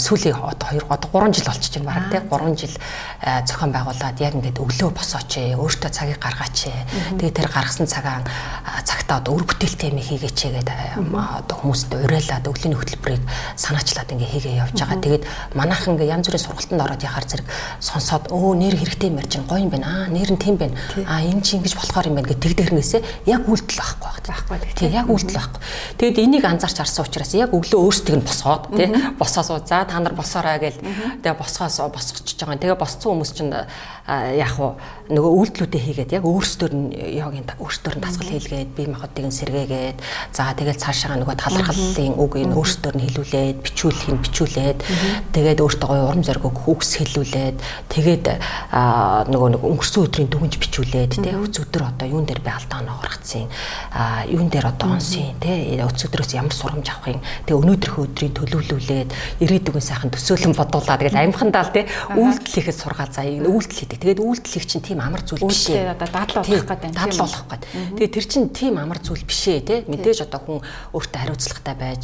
сүүлийн 0.00 0.40
одоо 0.40 0.68
2 0.72 0.88
одоо 0.88 1.08
3 1.12 1.36
жил 1.36 1.48
болчихж 1.52 1.74
байна 1.76 1.88
бараг 1.92 2.06
те 2.08 2.18
3 2.24 2.56
жил 2.56 2.74
зохион 3.44 3.72
байгуулад 3.76 4.16
яг 4.16 4.32
ингээд 4.32 4.64
өглөө 4.64 4.90
босооч 4.96 5.32
ээ 5.36 5.60
өөртөө 5.60 5.90
цагийг 5.92 6.20
гаргаач 6.24 6.72
ээ. 6.72 7.20
Тэгээ 7.20 7.36
тэр 7.36 7.48
гаргасан 7.52 7.84
цагаан 7.84 8.24
цагтаа 8.88 9.20
одоо 9.20 9.36
өр 9.36 9.44
бүтээлтэй 9.44 9.92
юм 9.92 10.00
хийгээч 10.00 10.38
гэдэг 10.56 10.78
одоо 11.12 11.56
хүмүүст 11.60 11.90
уриалаад 11.92 12.48
өглөөний 12.48 12.78
хөтөлбөрийг 12.80 13.22
санаачлаад 13.56 14.12
ингээ 14.12 14.30
хийгээ 14.32 14.60
явж 14.62 14.76
байгаа. 14.78 15.00
Тэгээд 15.02 15.24
манайх 15.54 15.84
ингээ 15.88 16.12
янз 16.12 16.26
бүрийн 16.28 16.44
сургалтанд 16.46 16.82
ороод 16.82 17.02
яхаар 17.02 17.26
зэрэг 17.26 17.48
сонсоод 17.80 18.24
өө 18.32 18.52
нэр 18.58 18.74
хэрэгтэй 18.78 19.08
юм 19.10 19.20
ярьж 19.22 19.34
гоё 19.46 19.62
юм 19.62 19.70
байна. 19.70 19.86
Аа 19.86 20.06
нэр 20.10 20.30
нь 20.32 20.40
тийм 20.40 20.56
байна. 20.56 20.76
Аа 21.06 21.22
энэ 21.22 21.42
чи 21.42 21.56
ингэж 21.58 21.74
болохоор 21.76 22.06
юм 22.10 22.16
байна 22.18 22.28
гэдэг 22.30 22.42
тэгдэрнээсээ 22.42 23.00
яг 23.26 23.42
үйлдэл 23.48 23.80
байхгүй 23.80 24.12
байхгүй. 24.28 24.58
Тийм 24.76 24.92
яг 24.92 25.06
үйлдэл 25.10 25.38
байхгүй. 25.38 25.60
Тэгэд 25.98 26.18
энийг 26.22 26.44
анзаарч 26.46 26.76
харсан 26.78 27.04
учраас 27.06 27.32
яг 27.34 27.50
өглөө 27.52 27.80
өөрсдийг 27.82 28.16
нь 28.18 28.26
босгоод 28.26 28.62
тий 28.76 28.88
босоосоо 29.18 29.58
за 29.62 29.84
та 29.84 29.98
нар 29.98 30.14
босоорой 30.14 30.58
гэл 30.58 30.78
тэгээ 31.22 31.38
босгоос 31.38 31.80
босгочихж 31.90 32.38
байгаа. 32.42 32.62
Тэгээ 32.62 32.78
босцсон 32.78 33.18
хүмүүс 33.18 33.32
чинь 33.34 33.52
яг 33.52 34.54
уу 34.58 34.74
нөгөө 35.12 35.32
үйлдэлүүдээ 35.38 35.82
хийгээд 35.82 36.14
яг 36.18 36.24
өөрсдөр 36.26 36.72
нь 36.74 36.86
йогийн 37.22 37.46
өөрсдөр 37.58 37.94
нь 37.98 38.02
тасгал 38.02 38.30
хийлгээд 38.34 38.70
бие 38.74 38.88
махбодыг 38.90 39.26
нь 39.28 39.34
сэргээгээд 39.34 39.98
за 40.34 40.50
тэгэл 40.58 40.78
цаашаа 40.78 41.18
нөгөө 41.20 41.36
талархлын 41.38 42.18
үг 42.18 42.32
энэ 42.40 42.56
өөрсдөр 42.56 42.94
нь 42.98 43.04
хэлүүлээд 43.32 43.58
бичүүлэх 43.64 44.08
нь 44.12 44.20
бичүүлээд 44.20 44.78
тэгээд 45.32 45.60
өөртөө 45.64 45.88
гоё 45.88 46.04
урам 46.12 46.24
зориг 46.24 46.44
үгс 46.44 46.90
хэлүүлээд 47.00 47.56
тэгээд 47.88 48.24
нөгөө 49.32 49.48
нэг 49.56 49.62
өнгөрсөн 49.64 50.04
өдрийн 50.04 50.28
дүгнж 50.28 50.54
бичүүлээд 50.60 51.12
тий 51.16 51.32
өдөр 51.32 51.82
одоо 51.88 52.06
юун 52.08 52.28
дээр 52.28 52.44
би 52.44 52.50
алдаа 52.52 52.84
ногоргцیں۔ 52.84 53.48
а 53.92 54.24
юун 54.28 54.52
дээр 54.52 54.68
одоо 54.68 54.96
онсын 54.96 55.36
тий 55.40 55.80
өцөдрөөс 55.80 56.36
ямар 56.36 56.52
сурамж 56.52 56.86
авахын 56.92 57.24
тэгээ 57.48 57.60
өнөөдрийнхөө 57.60 58.04
өдрийн 58.12 58.34
төлөвлүүлээд 58.36 59.10
ирээдүгэн 59.40 59.84
сайхан 59.84 60.12
төсөөлөн 60.12 60.56
бодуулаад 60.56 61.00
тэгэл 61.00 61.22
амьхандаа 61.24 61.64
л 61.64 61.72
тий 61.72 61.84
үйлдэл 62.12 62.52
хийхэд 62.52 62.76
сургаал 62.76 63.12
за 63.12 63.24
үйлдэл 63.24 63.80
хийдэг 63.80 63.98
тэгээд 64.02 64.20
үйлдэл 64.20 64.52
хийх 64.52 64.66
чинь 64.68 64.84
тийм 64.84 65.00
амар 65.00 65.24
зүйл 65.24 65.48
биш 65.48 65.72
ээ 65.72 65.96
одоо 65.96 66.08
дадлал 66.12 66.44
болох 66.44 66.68
гэдэг 66.68 66.90
дадлал 66.92 67.24
болох 67.24 67.46
гэдэг 67.48 67.70
тэгээд 67.96 68.12
тэр 68.12 68.26
чинь 68.28 68.48
тийм 68.52 68.74
амар 68.76 69.00
зүйл 69.00 69.24
биш 69.24 69.48
ээ 69.48 69.60
тий. 69.64 69.80
Мэдээж 69.88 70.28
одоо 70.28 70.40
хүн 70.42 70.58
өөртөө 70.92 71.20
хариуцлагатай 71.22 71.76
байж 71.78 72.02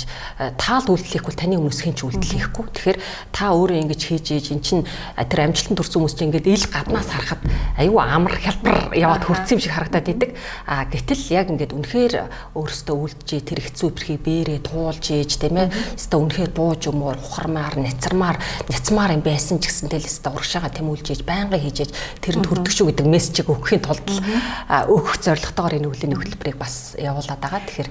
таал 0.59 0.87
үйлдэл 0.89 1.18
хийхгүй 1.19 1.35
таны 1.35 1.59
өмнөөс 1.59 1.81
хин 1.83 1.99
ч 1.99 2.07
үйлдэл 2.07 2.35
хийхгүй. 2.39 2.65
Тэгэхээр 2.71 2.99
та 3.35 3.51
өөрөө 3.53 3.79
ингэж 3.83 4.01
хийж 4.07 4.27
ийж 4.33 4.47
эн 4.55 4.63
чинь 4.63 4.87
тэр 5.19 5.51
амжилтанд 5.51 5.79
хүрсэн 5.83 5.99
хүмүүс 5.99 6.15
чинь 6.15 6.29
ингээд 6.31 6.47
ил 6.49 6.67
гаднаас 6.71 7.11
харахад 7.11 7.43
аюу 7.77 7.99
амар 7.99 8.35
хялбар 8.39 8.95
яваад 8.95 9.27
хүрсэн 9.27 9.59
юм 9.59 9.61
шиг 9.61 9.75
харагдаад 9.75 10.09
идэг. 10.09 10.31
А 10.65 10.87
гэтэл 10.87 11.23
яг 11.35 11.47
ингээд 11.51 11.75
үнэхээр 11.75 12.15
өөрөөсөө 12.55 12.97
үлдэж 12.97 13.29
тэр 13.43 13.61
хэцүү 13.67 13.89
бэрхий 13.93 14.19
бээрээ 14.23 14.61
туулж 14.63 15.05
ийж 15.11 15.37
тийм 15.43 15.59
ээ 15.59 15.99
өстө 15.99 16.17
үнэхээр 16.23 16.53
бууж 16.55 16.83
өмөр 16.87 17.19
ухармаар 17.19 17.75
няцармаар 17.83 18.39
няцмаар 18.71 19.19
юм 19.19 19.23
байсан 19.27 19.59
ч 19.59 19.69
гэсэн 19.69 19.91
тэл 19.91 20.07
өстө 20.07 20.31
урагшаага 20.31 20.71
тэмүүлж 20.79 21.07
ийж 21.13 21.23
байнга 21.27 21.59
хийж 21.59 21.89
ийж 21.89 21.93
тэрэнд 22.23 22.47
хүрдэг 22.47 22.73
шүү 22.73 22.87
гэдэг 22.95 23.07
мессежийг 23.11 23.49
өгөхийн 23.51 23.83
тулд 23.83 24.07
өгөх 24.07 25.17
зорилготойгоор 25.19 25.77
энэ 25.79 25.89
өглөөний 25.91 26.19
хөтөлбөрийг 26.19 26.59
бас 26.59 26.95
явуулаад 26.99 27.41
байгаа. 27.43 27.63
Тэгэхээр 27.67 27.91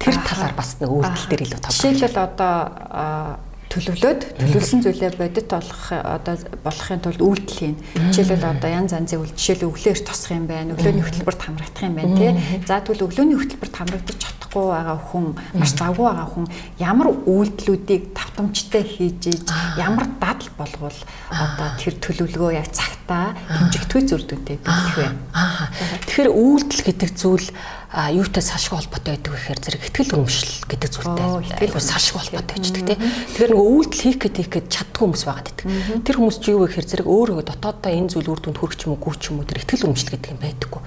тэр 0.00 0.16
талаар 0.24 0.54
бас 0.56 0.80
нэг 0.80 0.90
үйлдэл 0.90 1.28
дээр 1.28 1.44
илүү 1.44 1.60
тав. 1.60 1.70
Жишээлбэл 1.76 2.18
одоо 2.24 2.56
төлөвлөөд 3.70 4.20
төлөвлөсөн 4.34 4.82
зүйлээ 4.82 5.14
бодит 5.14 5.46
болох 5.46 5.82
одоо 5.94 6.34
болохын 6.64 7.02
тулд 7.06 7.22
үйлдэл 7.22 7.54
хийн. 7.54 7.76
Жишээлбэл 8.10 8.50
одоо 8.50 8.70
янз 8.72 8.90
янзын 8.98 9.22
үйл 9.22 9.30
жишээл 9.30 9.70
өглөөр 9.70 10.00
тосох 10.02 10.34
юм 10.34 10.50
байна, 10.50 10.74
өглөөний 10.74 11.06
хөтөлбөрт 11.06 11.42
хамрагдах 11.46 11.86
юм 11.86 11.94
байна 11.94 12.18
тий. 12.18 12.34
За 12.66 12.82
тэгвэл 12.82 13.06
өглөөний 13.06 13.38
хөтөлбөрт 13.38 13.76
хамрагдаж 13.78 14.18
чадахгүй 14.18 14.66
байгаа 14.74 14.98
хүн, 14.98 15.26
маш 15.54 15.72
завгүй 15.78 16.06
байгаа 16.10 16.28
хүн 16.34 16.46
ямар 16.82 17.08
үйлдэлүүдийг 17.14 18.02
давтамжтай 18.10 18.82
хийж 18.82 19.22
иж 19.30 19.46
ямар 19.78 20.10
дадал 20.18 20.50
болгол 20.58 20.98
одоо 21.30 21.68
тэр 21.78 21.94
төлөвлөгөө 22.02 22.58
яг 22.58 22.74
цагтаа 22.74 23.38
хэмжигдэхүй 23.54 24.02
зөрдүүдтэй 24.10 24.58
биелэх 24.58 24.98
вэ. 24.98 25.08
Тэгэхээр 26.10 26.30
үйлдэл 26.34 26.82
гэдэг 26.90 27.10
зүйл 27.14 27.46
юутай 27.90 28.38
салшгүй 28.38 28.78
холбоотой 28.78 29.18
байдаг 29.18 29.34
гэхээр 29.34 29.60
зэрэг 29.66 29.82
ихтгэл 29.82 30.14
өмшил 30.22 30.54
гэдэг 30.70 30.90
зүйлтэй. 30.94 31.58
айгуу 31.58 31.82
салшгүй 31.82 32.22
холбоотой 32.22 32.54
байдаг 32.54 32.86
тийм 32.86 32.86
тэгэхээр 32.86 33.50
нөгөө 33.50 33.66
үйлдэл 33.66 34.04
хийх 34.06 34.18
гэдэг 34.22 34.38
хийх 34.46 34.52
гээд 34.54 34.68
чаддгүй 34.70 35.02
хүмүүс 35.10 35.24
байгаад 35.26 35.48
байдаг. 35.50 35.66
Тэр 36.06 36.16
хүмүүс 36.22 36.38
чи 36.38 36.48
юу 36.54 36.62
вэ 36.62 36.66
гэхээр 36.70 36.86
зэрэг 36.86 37.08
өөрөө 37.10 37.42
дотооддоо 37.50 37.90
энэ 37.90 38.10
зүйл 38.14 38.30
үр 38.30 38.40
дүнд 38.46 38.58
хүрэх 38.62 38.78
ч 38.78 38.86
юм 38.86 38.94
уу 38.94 39.02
гүч 39.02 39.18
ч 39.18 39.24
юм 39.34 39.42
уу 39.42 39.48
тэр 39.50 39.58
ихтгэл 39.58 39.88
өмшил 39.90 40.12
гэдэг 40.14 40.30
юм 40.30 40.38
байдаггүй. 40.38 40.82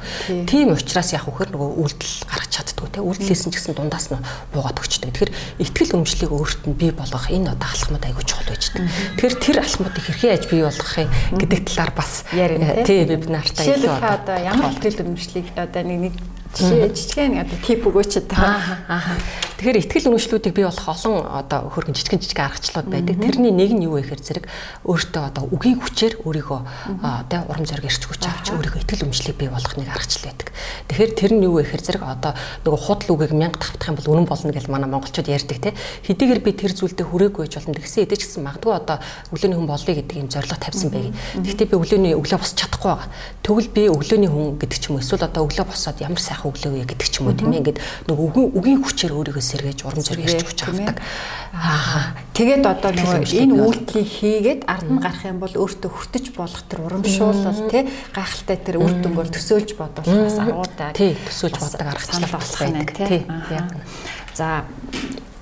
Тийм 0.47 0.67
учраас 0.71 1.09
яг 1.11 1.27
үхээр 1.27 1.51
нөгөө 1.51 1.71
үйлдэл 1.83 2.15
гаргаж 2.23 2.51
чаддгүй 2.55 2.87
тийм 2.87 3.03
үйлдэл 3.03 3.31
хийсэн 3.35 3.51
ч 3.51 3.55
гэсэн 3.59 3.75
дундаас 3.75 4.07
нь 4.07 4.23
буугаад 4.55 4.79
өгчдөг 4.79 5.11
тэгэхээр 5.11 5.31
ихтгэл 5.59 5.95
өмшлийг 5.99 6.31
өөрт 6.31 6.61
нь 6.71 6.79
бий 6.79 6.91
болгох 6.95 7.27
энэ 7.27 7.51
одоо 7.51 7.67
алхмад 7.67 8.07
айгуу 8.07 8.23
чухал 8.23 8.47
байж 8.47 8.63
байгаа. 8.71 8.87
Тэгэхээр 9.19 9.35
тэр 9.43 9.57
алхмуудыг 9.59 10.03
хэрхэн 10.07 10.31
яаж 10.31 10.43
бий 10.47 10.61
болгохыг 10.63 11.09
гэдэг 11.35 11.59
талаар 11.67 11.91
бас 11.91 12.11
тийм 12.31 13.11
би 13.11 13.27
нартай 13.27 13.65
илүү 13.75 13.91
одоо 13.91 14.37
ямар 14.39 14.71
ихтгэл 14.71 15.03
өмшлийг 15.03 15.47
одоо 15.59 15.83
нэг 15.83 16.15
жишээ 16.57 16.89
жижигхэн 16.93 17.39
одоо 17.41 17.57
тип 17.65 17.87
өгөөч 17.89 18.17
одоо. 18.21 18.45
Аа. 18.87 19.01
Тэгэхээр 19.63 19.79
ихтгэл 19.79 20.11
үнэмшлүүдийг 20.11 20.55
бий 20.59 20.67
болох 20.67 20.91
олон 20.91 21.23
одоо 21.23 21.71
хөргөн 21.71 21.95
жижигэн 21.95 22.19
жижиг 22.19 22.35
аргачлалууд 22.35 22.91
байдаг. 22.91 23.15
Тэрний 23.15 23.55
нэг 23.55 23.71
нь 23.71 23.87
юу 23.87 23.95
вэ 23.95 24.11
гэхээр 24.11 24.43
зэрэг 24.43 24.45
өөртөө 24.83 25.23
одоо 25.23 25.47
үгийн 25.55 25.79
хүчээр 25.79 26.19
өөрийгөө 26.19 26.59
одоо 26.99 27.47
урам 27.47 27.63
зориг 27.63 27.87
ирч 27.87 28.03
хүч 28.03 28.27
авч 28.27 28.51
өөрийгөө 28.51 28.83
ихтгэл 28.83 29.07
үнэмшлийг 29.07 29.39
бий 29.39 29.47
болгох 29.47 29.79
нэг 29.79 29.87
аргачлал 29.87 30.35
байдаг. 30.35 30.51
Тэгэхээр 30.91 31.11
тэр 31.15 31.31
нь 31.39 31.45
юу 31.47 31.55
вэ 31.55 31.63
гэхээр 31.63 31.79
зэрэг 31.79 32.03
одоо 32.03 32.35
нөгөө 32.67 32.81
худал 32.83 33.11
үгийг 33.15 33.31
мянга 33.39 33.63
тавтах 33.63 33.87
юм 33.87 33.95
бол 34.03 34.11
үнэн 34.11 34.27
болно 34.27 34.51
гэж 34.51 34.65
манай 34.67 34.89
монголчууд 34.91 35.31
ярьдаг 35.31 35.57
те. 35.63 35.71
Хэдийгээр 36.11 36.41
би 36.43 36.51
тэр 36.59 36.75
зүйлдээ 36.75 37.07
хүрээгүй 37.07 37.47
байж 37.47 37.55
болно. 37.55 37.79
Тэгсэн 37.79 38.03
хэдий 38.03 38.19
ч 38.19 38.23
гэсэн 38.27 38.43
магадгүй 38.43 38.73
одоо 38.75 38.99
өглөөний 39.31 39.57
хүн 39.63 39.71
болъё 39.71 39.95
гэдэг 39.95 40.15
юм 40.19 40.27
зорилго 40.27 40.59
тавьсан 40.59 40.91
байг. 40.91 41.15
Гэхдээ 41.39 41.71
би 41.71 41.75
өглөөний 41.79 42.13
өглөө 42.19 42.35
босч 42.43 42.59
чадахгүй 42.59 42.91
байгаа. 42.91 43.07
Тэгвэл 43.47 43.71
би 43.71 43.83
өглөөний 43.87 44.27
хүн 44.27 44.59
гэдэг 44.59 44.75
ч 44.83 44.91
юм 44.91 44.99
уу 44.99 45.03
эсвэл 45.07 45.23
одоо 45.23 45.47
өглөө 45.47 45.71
босоод 45.71 46.03
ямар 46.03 46.19
сайхан 46.19 46.51
өглөө 46.51 46.71
вэ 46.83 46.83
гэдэг 46.91 47.07
ч 47.07 47.15
юм 47.23 47.31
уу 47.31 47.37
тийм 47.39 47.55
ээ 47.55 47.61
ингээд 47.63 47.79
нөгөө 48.11 48.59
үгийн 48.59 48.83
хүчээр 48.83 49.15
өөрийгөө 49.15 49.52
сэргээж 49.53 49.79
урам 49.85 50.01
зориг 50.01 50.25
ирч 50.25 50.41
хүч 50.49 50.59
авдаг. 50.65 50.97
Аа. 51.53 52.17
Тэгээд 52.33 52.65
одоо 52.65 52.91
нөгөө 52.97 53.29
энэ 53.29 53.53
үйлдэлийг 53.61 54.09
хийгээд 54.09 54.61
ард 54.65 54.89
нь 54.89 55.01
гарах 55.05 55.23
юм 55.29 55.37
бол 55.37 55.53
өөртөө 55.53 55.91
хүртэж 55.93 56.25
болох 56.33 56.65
тэр 56.65 56.81
урамшуулал 56.89 57.69
тий 57.69 57.85
гайхалтай 58.17 58.57
тэр 58.57 58.81
үр 58.81 58.93
дүнг 58.97 59.13
бол 59.13 59.29
төсөөлж 59.29 59.77
бодуулахаас 59.77 60.39
агуудаа 60.41 60.89
тий 60.97 61.13
төсөөлж 61.13 61.57
бодог 61.61 61.81
аргачлал 61.85 62.33
болох 62.33 62.57
байдаг 62.57 62.89
тий. 62.97 63.21
За 64.33 64.65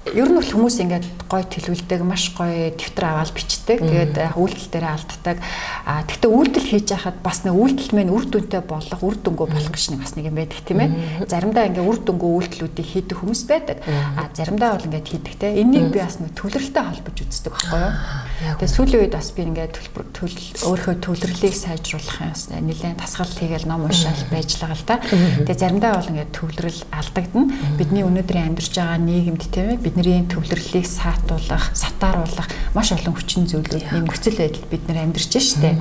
ер 0.10 0.26
нь 0.26 0.34
бол 0.34 0.42
хүмүүс 0.42 0.82
ингээд 0.82 1.06
гой 1.30 1.46
төлөвлөдөг 1.46 2.02
маш 2.02 2.34
гой 2.34 2.74
дэвтэр 2.74 3.06
аваад 3.06 3.32
бичдэг. 3.38 3.86
Тэгээд 3.86 4.18
үйлдэл 4.34 4.70
дээр 4.74 4.88
алддаг. 4.90 5.38
А 5.86 6.02
тэгтээ 6.02 6.32
үйлдэл 6.32 6.68
хийж 6.74 6.88
яхад 6.90 7.22
бас 7.22 7.46
нэг 7.46 7.54
үйлдэл 7.54 7.94
мэн 7.94 8.10
үр 8.10 8.26
дүнтэй 8.26 8.66
болох, 8.66 8.98
үр 8.98 9.16
дүнгөө 9.22 9.48
болох 9.54 9.70
гэж 9.70 9.86
нэг 9.94 10.02
бас 10.02 10.18
нэг 10.18 10.34
юм 10.34 10.42
байдаг 10.42 10.62
тийм 10.66 10.82
ээ. 10.82 10.90
Заримдаа 11.30 11.70
ингээ 11.70 11.86
үр 11.86 12.02
дүнгөө 12.02 12.32
үйлдэлүүдийг 12.34 12.88
хийдэг 12.90 13.18
хүмүүс 13.22 13.42
байдаг. 13.46 13.78
А 14.18 14.26
заримдаа 14.34 14.74
бол 14.74 14.90
ингээд 14.90 15.06
хийдэг 15.06 15.34
те. 15.38 15.54
Энийг 15.54 15.94
би 15.94 16.02
бас 16.02 16.18
нэг 16.18 16.34
төвлөрөлтэй 16.34 16.82
холбож 16.82 17.18
үздэг 17.22 17.54
байхгүй 17.54 17.78
юу? 17.78 17.94
Тэгээ 18.42 18.74
сүүлийн 18.74 19.02
үед 19.06 19.14
бас 19.14 19.30
би 19.38 19.46
ингээд 19.46 19.74
төлбөр 19.78 20.06
өөрийнхөө 20.12 20.96
төвлөрлийг 20.98 21.56
сайжруулах 21.56 22.18
юм 22.26 22.66
нэлээд 22.66 22.98
тасгал 22.98 23.30
хийгээл 23.30 23.70
ном 23.70 23.86
уншаал 23.86 24.24
байж 24.34 24.58
байгаа 24.58 24.78
л 24.78 24.86
да. 24.90 24.98
Тэгээ 25.46 25.62
заримдаа 25.62 25.92
бол 26.02 26.10
ингээд 26.10 26.32
төвлөрөл 26.34 26.82
алдагдана. 26.90 27.54
Бидний 27.78 28.02
өнөөдрийн 28.02 28.48
амьдарч 28.50 28.74
байгаа 28.74 28.98
нийгэмд 28.98 29.44
тийм 29.54 29.68
ээ 29.72 29.84
бидний 29.86 30.26
төвлөрлийг 30.26 30.88
саатуулах, 30.90 31.66
сатааруулах 31.78 32.50
маш 32.74 32.90
олон 32.98 33.14
хүчин 33.14 33.46
зүйлүүд 33.46 33.94
нэм 33.94 34.10
нөхцөл 34.10 34.38
байдал 34.42 34.66
бид 34.74 34.84
нэр 34.90 35.00
амьдарч 35.06 35.32
штэ. 35.38 35.78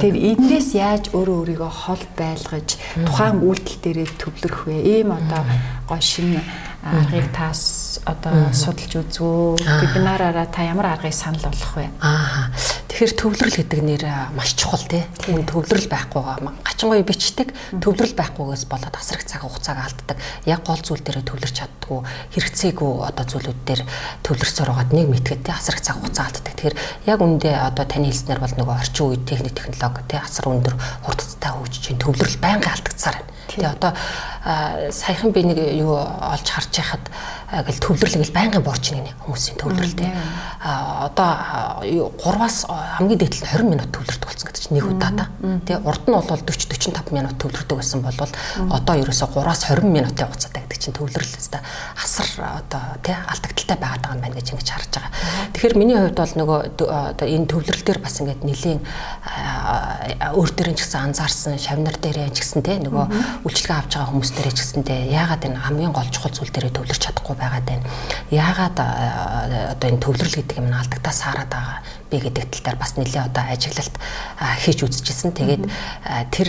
Тэгээ 0.00 0.32
эндээс 0.32 0.70
яаж 0.78 1.04
өөрөө 1.12 1.36
өөрийгөө 1.44 1.72
хол 1.72 2.04
байлгаж 2.16 2.68
тухайн 3.04 3.44
үйлдэл 3.44 3.80
дээрээ 3.84 4.08
төвлөрөх 4.16 4.60
вэ? 4.70 4.76
Ийм 4.80 5.10
одоо 5.12 5.42
гоо 5.88 6.00
шинэ 6.00 6.40
аргыг 6.82 7.30
тас 7.30 8.02
одоо 8.02 8.50
судалж 8.50 8.98
үзвөө 8.98 9.62
вебинараараа 9.62 10.50
та 10.50 10.66
ямар 10.66 10.98
аргыг 10.98 11.14
санал 11.14 11.46
болгох 11.46 11.78
вэ? 11.78 11.86
Аа. 12.02 12.50
Тэгэхээр 12.90 13.12
төвлөрөл 13.16 13.58
гэдэг 13.62 13.80
нэр 13.86 14.04
маш 14.34 14.58
чухал 14.58 14.82
тий. 14.90 15.06
Энэ 15.30 15.46
төвлөрөл 15.46 15.86
байхгүйгаа 15.86 16.42
гачингой 16.66 17.06
бичдэг 17.06 17.54
төвлөрөл 17.78 18.18
байхгүйгээс 18.18 18.66
болоод 18.66 18.98
асрах 18.98 19.22
цаг 19.22 19.46
хугацааг 19.46 19.78
алддаг. 19.78 20.18
Яг 20.44 20.66
гол 20.66 20.82
зүйл 20.82 21.00
дээрээ 21.06 21.22
төвлөрч 21.22 21.56
чаддгүй 21.56 22.02
хэрэгцээгүй 22.34 22.92
одоо 23.06 23.24
зүйлүүд 23.30 23.60
дээр 23.62 23.82
төвлөрсөөр 24.26 24.70
байгаад 24.74 24.90
нэг 24.92 25.06
мэтгэд 25.08 25.40
тий 25.46 25.54
асрах 25.54 25.80
цаг 25.80 26.02
хугацаа 26.02 26.26
алддаг. 26.28 26.52
Тэгэхээр 26.52 26.76
яг 27.06 27.18
үндэ 27.22 27.50
одоо 27.62 27.84
таны 27.86 28.10
хэлснээр 28.10 28.42
бол 28.42 28.54
нөгөө 28.58 28.74
орчин 28.76 29.06
үед 29.06 29.22
техник 29.24 29.54
технологи 29.54 30.02
тий 30.10 30.20
асар 30.20 30.50
өндөр 30.50 30.74
хурдтай 31.06 31.50
хөгжиж 31.54 31.96
төвлөрөл 31.96 32.42
байнга 32.44 32.74
алдагдсаар 32.76 33.22
байна. 33.22 33.41
Тэгээ 33.52 33.72
одоо 33.76 33.92
саяхан 34.90 35.32
би 35.32 35.44
нэг 35.44 35.58
юу 35.78 35.96
олж 36.00 36.46
харж 36.48 36.72
байхад 36.72 37.04
гэл 37.52 37.84
төвлөрлөг 37.84 38.24
л 38.24 38.32
байнгын 38.32 38.64
борч 38.64 38.96
нэг 38.96 39.12
хүмүүсийн 39.28 39.60
төвлөрлөлтэй. 39.60 40.08
Одоо 40.64 41.30
3-аас 41.84 42.64
хамгийн 42.96 43.20
дээдл 43.20 43.44
20 43.44 43.68
минут 43.68 43.92
төвлөрдөг 43.92 44.24
болсон 44.24 44.48
гэдэг 44.48 44.62
чинь 44.64 44.76
нэг 44.80 44.88
удаа 44.88 45.12
та. 45.12 45.24
Тэгээ 45.68 45.84
урд 45.84 46.04
нь 46.08 46.16
бол 46.16 46.24
40 46.24 46.48
45 46.48 47.12
минут 47.12 47.36
төвлөрдөг 47.36 47.76
байсан 47.76 48.00
бол 48.00 48.16
одоо 48.16 48.94
ерөөсө 48.96 49.28
3-аас 49.36 49.68
20 49.68 49.84
минутын 49.84 50.26
хугацаатай 50.32 50.64
гэдэг 50.64 50.80
чинь 50.80 50.96
төвлөрлөл 50.96 51.36
өстой 51.36 51.60
асар 52.00 52.28
одоо 52.40 52.82
тий 53.04 53.14
алдагдaltaй 53.14 53.76
байгаад 53.76 54.00
байгаа 54.00 54.16
юм 54.16 54.22
байна 54.24 54.36
гэж 54.40 54.48
ингэж 54.52 54.68
харж 54.72 54.90
байгаа. 54.96 55.12
Тэгэхээр 55.52 55.76
миний 55.76 55.96
хувьд 56.00 56.18
бол 56.18 56.34
нөгөө 56.40 56.58
одоо 56.88 57.26
энэ 57.28 57.46
төвлөрөл 57.52 57.84
дээр 57.84 58.00
бас 58.00 58.16
ингээд 58.20 58.42
нэлийн 58.48 58.80
өөр 60.32 60.50
дээр 60.56 60.70
нь 60.72 60.78
ч 60.78 60.88
гэсэн 60.88 61.12
анзаарсан, 61.12 61.60
шавнар 61.60 61.96
дээр 62.00 62.32
нь 62.32 62.34
ч 62.34 62.42
гэсэн 62.42 62.64
тий 62.64 62.80
нөгөө 62.80 63.41
үйлчлэгээ 63.42 63.78
авч 63.78 63.92
байгаа 63.98 64.10
хүмүүс 64.10 64.30
дээр 64.38 64.54
ч 64.54 64.58
гэсэндээ 64.62 65.00
яагаад 65.10 65.46
энэ 65.46 65.58
хамгийн 65.58 65.92
гол 65.92 66.10
чухал 66.14 66.30
зүйл 66.30 66.54
дээр 66.54 66.70
төвлөрч 66.70 67.02
чадахгүй 67.02 67.36
байгаад 67.38 67.66
байна. 67.66 67.86
Яагаад 68.30 68.76
одоо 68.78 69.86
энэ 69.90 70.02
төвлөрөл 70.02 70.38
гэдэг 70.38 70.56
юм 70.62 70.70
алдагтаа 70.70 71.14
саарад 71.14 71.50
байгаа 71.50 71.78
бэ 72.12 72.30
гэдэг 72.30 72.46
тал 72.46 72.62
дээр 72.70 72.78
бас 72.78 72.94
нэлээ 72.94 73.26
одоо 73.26 73.44
ажиглалт 73.50 73.96
хийж 74.62 74.78
үзчихсэн. 74.86 75.34
Тэгээд 75.34 75.64
тэр 76.30 76.48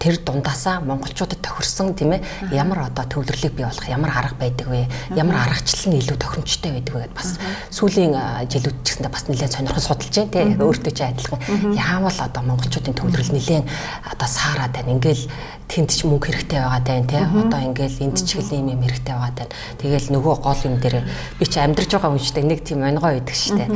тэр 0.00 0.14
дундаасаа 0.24 0.80
монголчуудад 0.80 1.44
тохирсон 1.44 1.92
тийм 1.92 2.16
ээ 2.16 2.24
ямар 2.56 2.88
одоо 2.88 3.04
төвлөрлийг 3.04 3.52
бий 3.52 3.68
болох 3.68 3.88
ямар 3.90 4.16
арга 4.16 4.40
байдаг 4.40 4.68
вэ? 4.72 4.88
Ямар 5.12 5.44
аргачлал 5.44 5.92
нь 5.92 6.00
илүү 6.00 6.16
тохиромжтой 6.16 6.72
байдаг 6.80 6.94
вэ? 6.96 7.10
гэдээ 7.10 7.16
бас 7.16 7.38
сүүлийн 7.74 8.14
жилүүд 8.46 8.76
ч 8.84 8.86
гэсэндээ 8.94 9.12
бас 9.12 9.24
нэлээд 9.26 9.54
сонирхол 9.54 9.82
судалж 9.82 10.14
байна 10.14 10.30
тийм 10.30 10.48
ээ 10.54 10.62
өөртөө 10.62 10.92
ч 10.94 11.00
адилхан. 11.02 11.40
Яавал 11.74 12.18
одоо 12.20 12.42
монголчуудын 12.46 12.94
төвлөрөл 12.94 13.34
нэлээд 13.34 13.66
одоо 14.14 14.28
саарад 14.28 14.72
байна. 14.72 14.94
Ингээл 14.94 15.24
тэнд 15.66 15.90
ч 15.90 16.06
мөнгө 16.06 16.26
хэрэгтэй 16.30 16.60
байгаа 16.60 16.82
даа 16.82 17.00
тий 17.02 17.22
одоо 17.22 17.60
ингээл 17.66 18.02
энд 18.06 18.18
ч 18.22 18.30
хэл 18.38 18.54
юм 18.54 18.68
юм 18.74 18.82
хэрэгтэй 18.84 19.14
байгаа 19.14 19.32
даа 19.34 19.48
тэгэл 19.80 20.08
нөгөө 20.14 20.34
гол 20.42 20.62
юм 20.66 20.76
дээр 20.78 20.96
би 21.38 21.44
ч 21.46 21.54
амьдарч 21.58 21.90
байгаа 21.94 22.10
хүн 22.10 22.22
шүү 22.22 22.36
дээ. 22.38 22.50
Нэг 22.50 22.60
тийм 22.62 22.80
онгой 22.84 23.18
байдаг 23.18 23.36
шүү 23.36 23.56
дээ. 23.58 23.70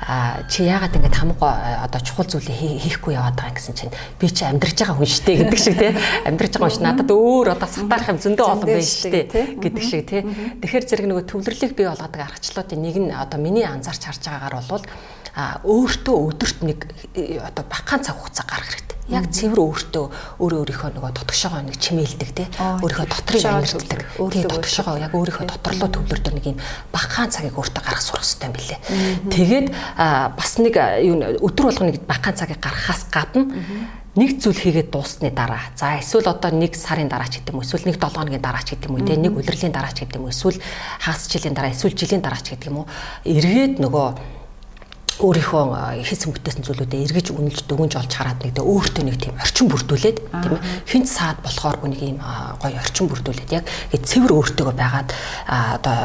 А 0.00 0.42
чи 0.48 0.59
яагаад 0.66 0.96
ингэж 0.98 1.14
хамгаа 1.16 1.84
одоо 1.86 2.00
чухал 2.04 2.28
зүйлээ 2.28 2.82
хийхгүй 2.84 3.14
яваад 3.16 3.36
байгаа 3.38 3.56
гэсэн 3.56 3.74
чинь 3.78 3.94
би 4.20 4.26
чи 4.28 4.44
амьдрж 4.44 4.76
байгаа 4.76 4.96
хүн 4.98 5.08
шүү 5.08 5.24
дээ 5.24 5.38
гэдэг 5.40 5.60
шиг 5.60 5.76
тий 5.78 5.92
амьдрж 6.28 6.52
байгаа 6.56 6.68
хүн 6.68 6.76
ш 6.76 6.84
надад 6.84 7.10
өөр 7.10 7.46
одоо 7.54 7.68
сатаарах 7.70 8.10
юм 8.12 8.20
зөндөө 8.20 8.46
олон 8.50 8.68
байна 8.68 8.84
шүү 8.84 9.12
дээ 9.14 9.26
гэдэг 9.62 9.84
шиг 9.84 10.02
тий 10.10 10.22
тэгэхээр 10.60 10.84
зэрэг 10.90 11.06
нөгөө 11.08 11.24
төвлөрлийг 11.30 11.72
бий 11.78 11.86
болгодог 11.88 12.20
аргачлалуудын 12.20 12.80
нэг 12.82 12.96
нь 13.00 13.10
одоо 13.14 13.38
миний 13.40 13.64
анзаарч 13.64 14.02
харж 14.04 14.22
байгаагаар 14.26 14.66
бол 14.68 14.84
а 15.34 15.62
өөртөө 15.62 16.16
өдөрт 16.34 16.58
нэг 16.66 16.78
одоо 17.46 17.64
бахан 17.70 18.02
цаг 18.02 18.18
хугацаа 18.18 18.46
гаргах 18.50 18.74
хэрэгтэй 18.74 18.89
яг 19.10 19.30
цэвэр 19.34 19.60
өөртөө 19.60 20.06
өөрөө 20.38 20.58
өөрийнхөө 20.62 20.90
нөгөө 20.94 21.12
дотгошоогоо 21.18 21.62
нэг 21.66 21.76
чимээлдэг 21.82 22.30
те. 22.30 22.44
Өөрийнхөө 22.56 23.08
дотрыг 23.10 23.42
амьддаг 23.44 24.00
тий 24.30 24.42
дотгошоогоо 24.46 24.96
яг 25.02 25.12
өөрийнхөө 25.14 25.46
доторлоо 25.50 25.88
төвлөрдөг 25.90 26.32
нэг 26.34 26.46
юм 26.54 26.58
багахан 26.94 27.30
цагийг 27.30 27.58
өөртөө 27.58 27.82
гаргах 27.82 28.04
сурах 28.06 28.24
хэрэгтэй 28.24 28.46
юм 28.46 28.54
билэ 28.54 28.76
тэгээд 29.34 29.66
бас 30.38 30.52
нэг 30.62 30.74
юу 31.04 31.16
өдөр 31.42 31.64
болгоно 31.68 31.90
нэг 31.90 32.06
багахан 32.06 32.38
цагийг 32.38 32.62
гаргахаас 32.62 33.02
гадна 33.10 33.50
нэг 34.18 34.42
зүйл 34.42 34.58
хийгээд 34.58 34.90
дуусны 34.90 35.30
дараа. 35.30 35.70
За 35.78 35.98
эсвэл 36.02 36.26
одоо 36.26 36.50
нэг 36.50 36.74
сарын 36.74 37.06
дараа 37.06 37.30
ч 37.30 37.38
гэдэг 37.38 37.54
юм 37.54 37.62
эсвэл 37.62 37.86
нэг 37.86 37.96
7 38.02 38.10
хоногийн 38.10 38.42
дараа 38.42 38.62
ч 38.66 38.74
гэдэг 38.74 38.90
юм 38.90 38.98
уу 38.98 39.06
те 39.06 39.14
нэг 39.14 39.38
удирлын 39.38 39.70
дараа 39.70 39.94
ч 39.94 40.02
гэдэг 40.02 40.18
юм 40.18 40.34
эсвэл 40.34 40.58
хагас 40.98 41.30
жилийн 41.30 41.54
дараа 41.54 41.70
эсвэл 41.70 41.94
жилийн 41.94 42.18
дараа 42.18 42.42
ч 42.42 42.58
гэдэг 42.58 42.74
юм 42.74 42.82
уу 42.82 42.86
эргээд 43.22 43.78
нөгөө 43.78 44.39
өөрийнхөө 45.20 46.04
хийсэн 46.04 46.32
бүтээсэн 46.32 46.64
зүйлүүдээ 46.64 47.04
эргэж 47.04 47.26
үнэлж 47.36 47.60
дүгнж 47.68 47.92
олж 48.00 48.12
хараад 48.14 48.40
нэг 48.40 48.56
дэ 48.56 48.62
өөртөө 48.64 49.04
нэг 49.04 49.16
тийм 49.20 49.34
орчин 49.36 49.66
бүрдүүлээд 49.68 50.18
тийм 50.40 50.52
ээ 50.56 50.62
хинт 50.88 51.08
саад 51.08 51.38
болохоор 51.44 51.76
нэг 51.84 52.00
ийм 52.00 52.18
гоё 52.60 52.76
орчин 52.80 53.06
бүрдүүлээд 53.10 53.50
яг 53.52 53.64
цэвэр 53.92 54.32
өөртөөгөө 54.32 54.76
байгаад 54.80 55.08
одоо 55.48 55.96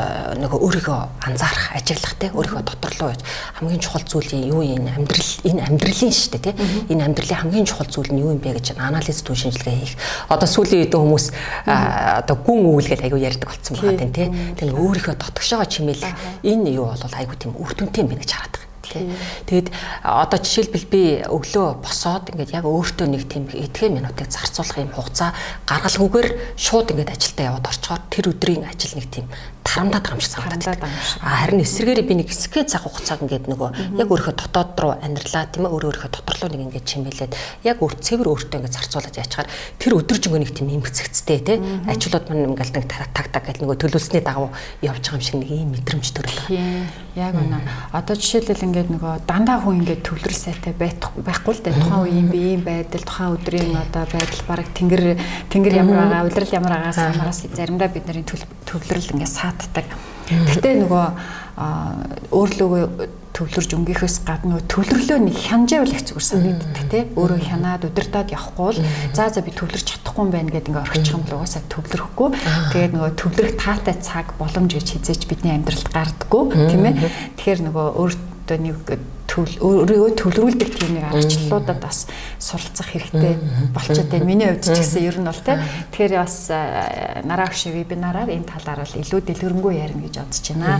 нөгөө 0.41 0.59
өөрийгөө 0.59 0.99
анзаарах 1.31 1.65
ажиглах 1.79 2.15
те 2.19 2.27
өөрийнхөө 2.35 2.63
дотор 2.67 2.93
руу 2.99 3.09
байж 3.13 3.21
хамгийн 3.55 3.79
чухал 3.79 4.03
зүйл 4.03 4.31
юу 4.51 4.63
юм? 4.63 4.85
амьдрал 4.95 5.31
энэ 5.43 5.61
амьдралын 5.63 6.11
шүү 6.11 6.31
дээ 6.35 6.43
те. 6.43 6.51
Энэ 6.89 7.05
амьдралын 7.05 7.39
хамгийн 7.39 7.65
чухал 7.65 7.87
зүйл 7.87 8.11
нь 8.11 8.19
юу 8.19 8.31
юм 8.35 8.39
бэ 8.39 8.59
гэж 8.59 8.75
анализ 8.79 9.21
түн 9.23 9.35
шинжилгээ 9.35 9.75
хийх. 9.79 9.95
Одоо 10.29 10.47
сүүлийн 10.47 10.87
үед 10.87 10.95
хүмүүс 10.95 11.25
одоо 11.65 12.35
гүн 12.35 12.67
өвлгээл 12.71 13.05
аягүй 13.05 13.21
ярьдаг 13.23 13.49
болсон 13.51 13.75
байгаа 13.79 13.99
тийм 13.99 14.11
те. 14.11 14.25
Тэг 14.59 14.75
өөрийнхөө 14.75 15.15
дотгошоо 15.19 15.65
чимээл 15.65 16.03
энэ 16.43 16.75
юу 16.75 16.91
бол 16.91 17.15
аягүй 17.15 17.37
тийм 17.39 17.53
үр 17.55 17.71
дүнтэй 17.75 18.03
юм 18.03 18.09
байна 18.11 18.23
гэж 18.23 18.31
хараад 18.33 18.64
тий. 18.95 19.11
Тэгэд 19.51 19.67
одоо 20.01 20.39
жишээлбэл 20.39 20.87
би 20.87 21.03
өглөө 21.27 21.83
босоод 21.83 22.31
ингээд 22.31 22.55
яг 22.55 22.63
өөртөө 22.63 23.07
нэг 23.11 23.27
тийм 23.27 23.51
эдгээр 23.51 23.91
минутыг 23.91 24.31
зарцуулах 24.31 24.79
юм 24.79 24.95
хугацаа 24.95 25.35
гаргалгүйгээр 25.67 26.29
шууд 26.55 26.95
ингээд 26.95 27.11
ажилдаа 27.11 27.45
яваад 27.51 27.67
орчхоор 27.67 28.01
тэр 28.07 28.31
өдрийн 28.31 28.63
ажил 28.63 28.95
нэг 28.95 29.07
тийм 29.11 29.27
юм 30.15 30.21
шиг 30.21 30.31
санагдаад 30.31 30.79
байна. 30.79 30.95
Харин 31.19 31.59
эсрэгээр 31.65 32.07
би 32.07 32.15
нэг 32.15 32.29
хэсгээ 32.31 32.63
цаг 32.69 32.87
хугацааг 32.87 33.25
ингээд 33.25 33.49
нөгөө 33.51 33.99
яг 33.99 34.07
өөрийнхөө 34.07 34.35
дотоод 34.39 34.79
руу 34.79 34.93
амьдралаа 35.03 35.51
тийм 35.51 35.67
ээ 35.67 35.73
өөрөө 35.73 35.89
өөрийнхөө 35.91 36.11
дотор 36.15 36.37
руу 36.39 36.49
нэг 36.53 36.61
ингээд 36.69 36.85
чимээлээд 36.85 37.33
яг 37.65 37.77
өөр 37.83 37.93
цэвэр 37.99 38.29
өөртөө 38.29 38.57
ингээд 38.61 38.77
зарцуулаад 38.77 39.19
яачаар 39.19 39.47
тэр 39.81 39.91
өдөржингөө 39.99 40.39
нэг 40.39 40.51
тийм 40.55 40.69
эмгцэгцтэй 40.79 41.39
тий 41.43 41.57
ажлууд 41.91 42.25
маань 42.29 42.47
ингээд 42.55 42.75
нэг 42.77 42.85
таг 42.87 43.27
таг 43.33 43.43
гэл 43.43 43.61
нөгөө 43.65 43.77
төлөвлөсний 43.83 44.23
дагуу 44.23 44.49
явж 44.79 45.03
байгаа 45.11 45.19
юм 45.19 45.25
шиг 45.25 45.35
нэг 45.41 45.49
ийм 45.51 45.69
мэдрэмж 45.75 46.07
төрөл. 46.13 46.39
Яг 47.15 47.31
үнэ. 47.39 47.63
Одоо 47.95 48.19
жишээлбэл 48.19 48.67
ингээд 48.67 48.89
нөгөө 48.91 49.23
дандаа 49.23 49.63
хүн 49.63 49.87
ингээд 49.87 50.03
төвлөрөл 50.03 50.35
сайтай 50.35 50.75
байхгүй 50.75 51.53
л 51.55 51.63
дээ. 51.63 51.79
Тухайн 51.79 52.03
үеийн 52.03 52.27
би 52.27 52.39
ийм 52.59 52.61
байдал, 52.67 53.07
тухайн 53.07 53.39
өдрийн 53.39 53.71
одоо 53.71 54.03
байдал 54.03 54.43
бараг 54.43 54.67
тэнгэр 54.75 55.15
тэнгэр 55.47 55.79
ямар 55.79 56.11
байгаа, 56.11 56.27
улирал 56.27 56.57
ямар 56.59 56.73
байгаас 56.75 56.99
хамаараас 56.99 57.39
заримдаа 57.55 57.87
бидний 57.87 58.27
төвлөрөл 58.27 59.11
ингээд 59.15 59.31
сааддаг. 59.31 59.87
Гэтэ 60.27 60.83
нөгөө 60.83 61.05
өөрлөгөө 62.35 62.83
төвлөрж 63.35 63.71
өнгөхөөс 63.75 64.15
гадна 64.27 64.59
төвлөрлөө 64.71 65.19
нэг 65.23 65.35
хянжаавал 65.39 65.91
их 65.91 66.07
зүгээр 66.07 66.27
санагддаг 66.27 66.87
тий. 66.87 67.03
Өөрөө 67.15 67.39
хянаад 67.43 67.87
удирдаад 67.87 68.31
явахгүй 68.31 68.79
л 68.79 68.83
за 69.11 69.27
за 69.27 69.43
би 69.43 69.51
төвлөрч 69.51 70.03
чадахгүй 70.15 70.23
юм 70.23 70.31
байна 70.31 70.51
гэдэг 70.51 70.71
ингээ 70.71 70.85
орчих 70.87 71.15
юм 71.15 71.23
л 71.27 71.35
угаасаа 71.35 71.63
төвлөрөхгүй. 71.67 72.29
Тэгээд 72.71 72.93
нөгөө 72.95 73.11
төвлөрөх 73.19 73.55
таатай 73.59 73.95
цаг 73.99 74.27
боломж 74.39 74.71
гэж 74.71 74.87
хизээч 74.95 75.27
бидний 75.27 75.51
амьдралд 75.51 75.91
гардггүй 75.91 76.43
тийм 76.71 76.83
ээ. 76.87 76.95
Тэгэхээр 77.35 77.59
нөгөө 77.67 77.85
өөртөө 77.99 78.57
нэг 78.63 78.75
өөрийгөө 79.35 80.11
төвлөрүүлдэг 80.15 80.69
тийм 80.71 80.91
нэг 80.95 81.05
аргачлалуудад 81.11 81.79
бас 81.83 82.07
суралцах 82.39 82.87
хэрэгтэй 82.91 83.35
болчиход 83.75 84.09
байна. 84.11 84.25
Миний 84.25 84.47
хувьд 84.47 84.63
ч 84.63 84.77
гэсэн 84.79 85.03
ер 85.03 85.17
нь 85.19 85.27
бол 85.27 85.41
тий. 85.43 85.57
Тэгэхээр 85.91 86.13
бас 86.15 86.35
нараа 87.27 87.47
хөшөө 87.51 87.71
вебинараар 87.83 88.29
энэ 88.31 88.47
талаар 88.47 88.87
л 88.87 88.99
илүү 89.01 89.19
дэлгэрэнгүй 89.25 89.73
ярина 89.75 90.05
гэж 90.07 90.15
бодож 90.23 90.45
байна. 90.55 90.79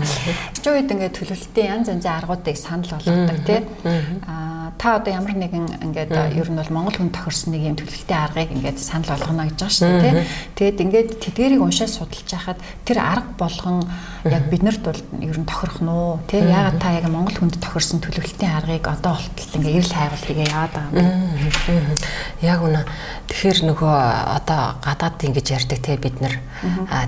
Чи 0.55 0.69
үед 0.71 0.91
ингээд 0.91 1.15
төлөвлөлтийн 1.19 1.71
янз 1.75 1.87
янзын 1.91 2.15
аргуудыг 2.15 2.57
санал 2.57 2.91
болгодог 2.95 3.39
тий. 3.43 3.59
Аа 4.27 4.55
та 4.77 4.97
одоо 4.97 5.13
ямар 5.13 5.33
нэгэн 5.33 5.81
ингээд 5.81 6.11
ер 6.35 6.49
нь 6.51 6.59
бол 6.59 6.73
Монгол 6.73 6.97
хүн 6.99 7.09
тохирсон 7.09 7.55
нэг 7.55 7.63
юм 7.63 7.77
төлөвлөлтийн 7.79 8.21
аргыг 8.21 8.51
ингээд 8.51 8.79
санал 8.79 9.15
болгоно 9.15 9.47
гэж 9.47 9.57
байгаа 9.57 9.71
шүү 9.71 9.87
дээ 9.87 10.13
тий. 10.13 10.23
Тэгээд 10.59 10.83
ингээд 10.83 11.09
тэдгэрийг 11.23 11.61
уншаад 11.63 11.91
судалж 11.91 12.29
хахад 12.29 12.59
тэр 12.83 12.99
арга 12.99 13.31
болгон 13.39 13.87
яг 14.25 14.43
биднэрт 14.51 14.83
бол 14.83 15.01
ер 15.23 15.37
нь 15.39 15.47
тохирох 15.47 15.79
нь 15.79 15.89
уу 15.89 16.19
тий. 16.27 16.41
Яагаад 16.43 16.77
та 16.81 16.91
яг 16.91 17.07
Монгол 17.07 17.37
хүнд 17.39 17.57
тохирсон 17.61 18.03
төлөвлөлтийн 18.03 18.44
аргыг 18.49 18.85
одоо 18.87 19.17
болтол 19.17 19.55
ингээд 19.57 19.77
эрэл 19.81 19.93
хайгуул 19.95 20.25
хийгээ 20.25 20.49
яваад 20.53 20.73
байгаа 20.73 20.91
юм. 21.01 21.95
Яг 22.41 22.59
үнэ. 22.61 22.81
Тэгэхээр 23.29 23.59
нөгөө 23.69 23.95
одоо 24.37 24.61
гадаад 24.81 25.17
ингэж 25.25 25.47
ярьдаг 25.51 25.79
тий 25.81 25.97
бид 25.97 26.17
нар. 26.21 26.35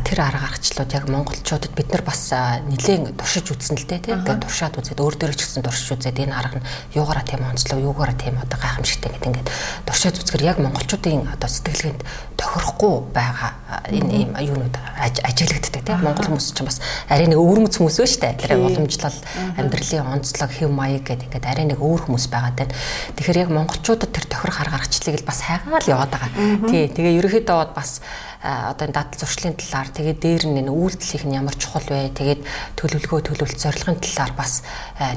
Тэр 0.04 0.20
арга 0.22 0.50
аргачлууд 0.50 0.92
яг 0.94 1.06
монголчуудад 1.10 1.74
бид 1.78 1.90
нар 1.94 2.04
бас 2.06 2.32
нэлээд 2.32 3.18
туршиж 3.18 3.48
үзсэн 3.52 3.78
л 3.78 3.88
дээ 3.88 4.02
тий. 4.02 4.14
Ингээд 4.18 4.44
туршаад 4.48 4.78
үзээд 4.78 5.02
өөр 5.04 5.16
дөр 5.20 5.34
ч 5.36 5.46
гэсэн 5.46 5.66
туршиж 5.66 5.94
үзээд 5.98 6.24
энэ 6.28 6.34
арга 6.34 6.60
нь 6.62 6.68
юугаараа 6.98 7.26
тийм 7.28 7.46
онцлог 7.46 7.80
юугаараа 7.82 8.18
тийм 8.18 8.40
одоо 8.42 8.58
гайхамшигтай 8.58 9.12
гэдэг 9.14 9.30
ингээд 9.30 9.52
туршаад 9.86 10.20
үзэхээр 10.22 10.48
яг 10.48 10.58
монголчуудын 10.64 11.30
одоо 11.32 11.50
сэтгэлгээнд 11.50 12.02
тохирохгүй 12.38 12.96
байгаа 13.14 13.52
энэ 13.90 14.30
юм 14.30 14.32
юунууд 14.38 14.76
ажиглагддаг 15.02 15.84
тийм 15.84 16.02
монгол 16.06 16.28
хүмүүс 16.30 16.54
ч 16.54 16.62
бас 16.62 16.78
арай 17.10 17.28
нэг 17.28 17.42
өвөрмөц 17.42 17.82
хүмүүс 17.82 17.98
ба 17.98 18.08
штэ 18.08 18.38
тэр 18.38 18.62
уламжлал 18.62 19.18
амьдралын 19.58 20.06
онцлог 20.14 20.52
хэв 20.54 20.70
маяг 20.70 21.04
гэдэг 21.04 21.27
ингээд 21.28 21.46
арай 21.46 21.66
нэг 21.68 21.80
өөр 21.84 22.08
хүмүүс 22.08 22.26
байгаа 22.32 22.56
тань. 22.56 22.74
Тэгэхээр 23.20 23.42
яг 23.44 23.50
монголчуудад 23.52 24.12
тэр 24.16 24.26
тохирох 24.32 24.64
арга 24.64 24.80
гаргачлалыг 24.80 25.24
бас 25.28 25.40
хайгаал 25.44 25.92
яваад 25.92 26.12
байгаа. 26.16 26.32
Тий 26.72 26.88
тэгээ 26.88 27.20
ерөөхдөө 27.20 27.76
бас 27.76 28.02
одоо 28.42 28.86
энэ 28.88 28.96
дадал 28.96 29.20
зуршлын 29.20 29.58
талаар 29.58 29.90
тэгээд 29.92 30.20
дээр 30.22 30.44
нь 30.48 30.70
үйлдэл 30.70 31.18
их 31.18 31.26
нь 31.26 31.36
ямар 31.36 31.56
чухал 31.58 31.84
вэ? 31.84 32.14
Тэгээд 32.16 32.42
төлөвлөгөө 32.80 33.20
төлөвлөлт 33.34 33.60
зорилгын 33.60 34.00
талаар 34.00 34.34
бас 34.38 34.62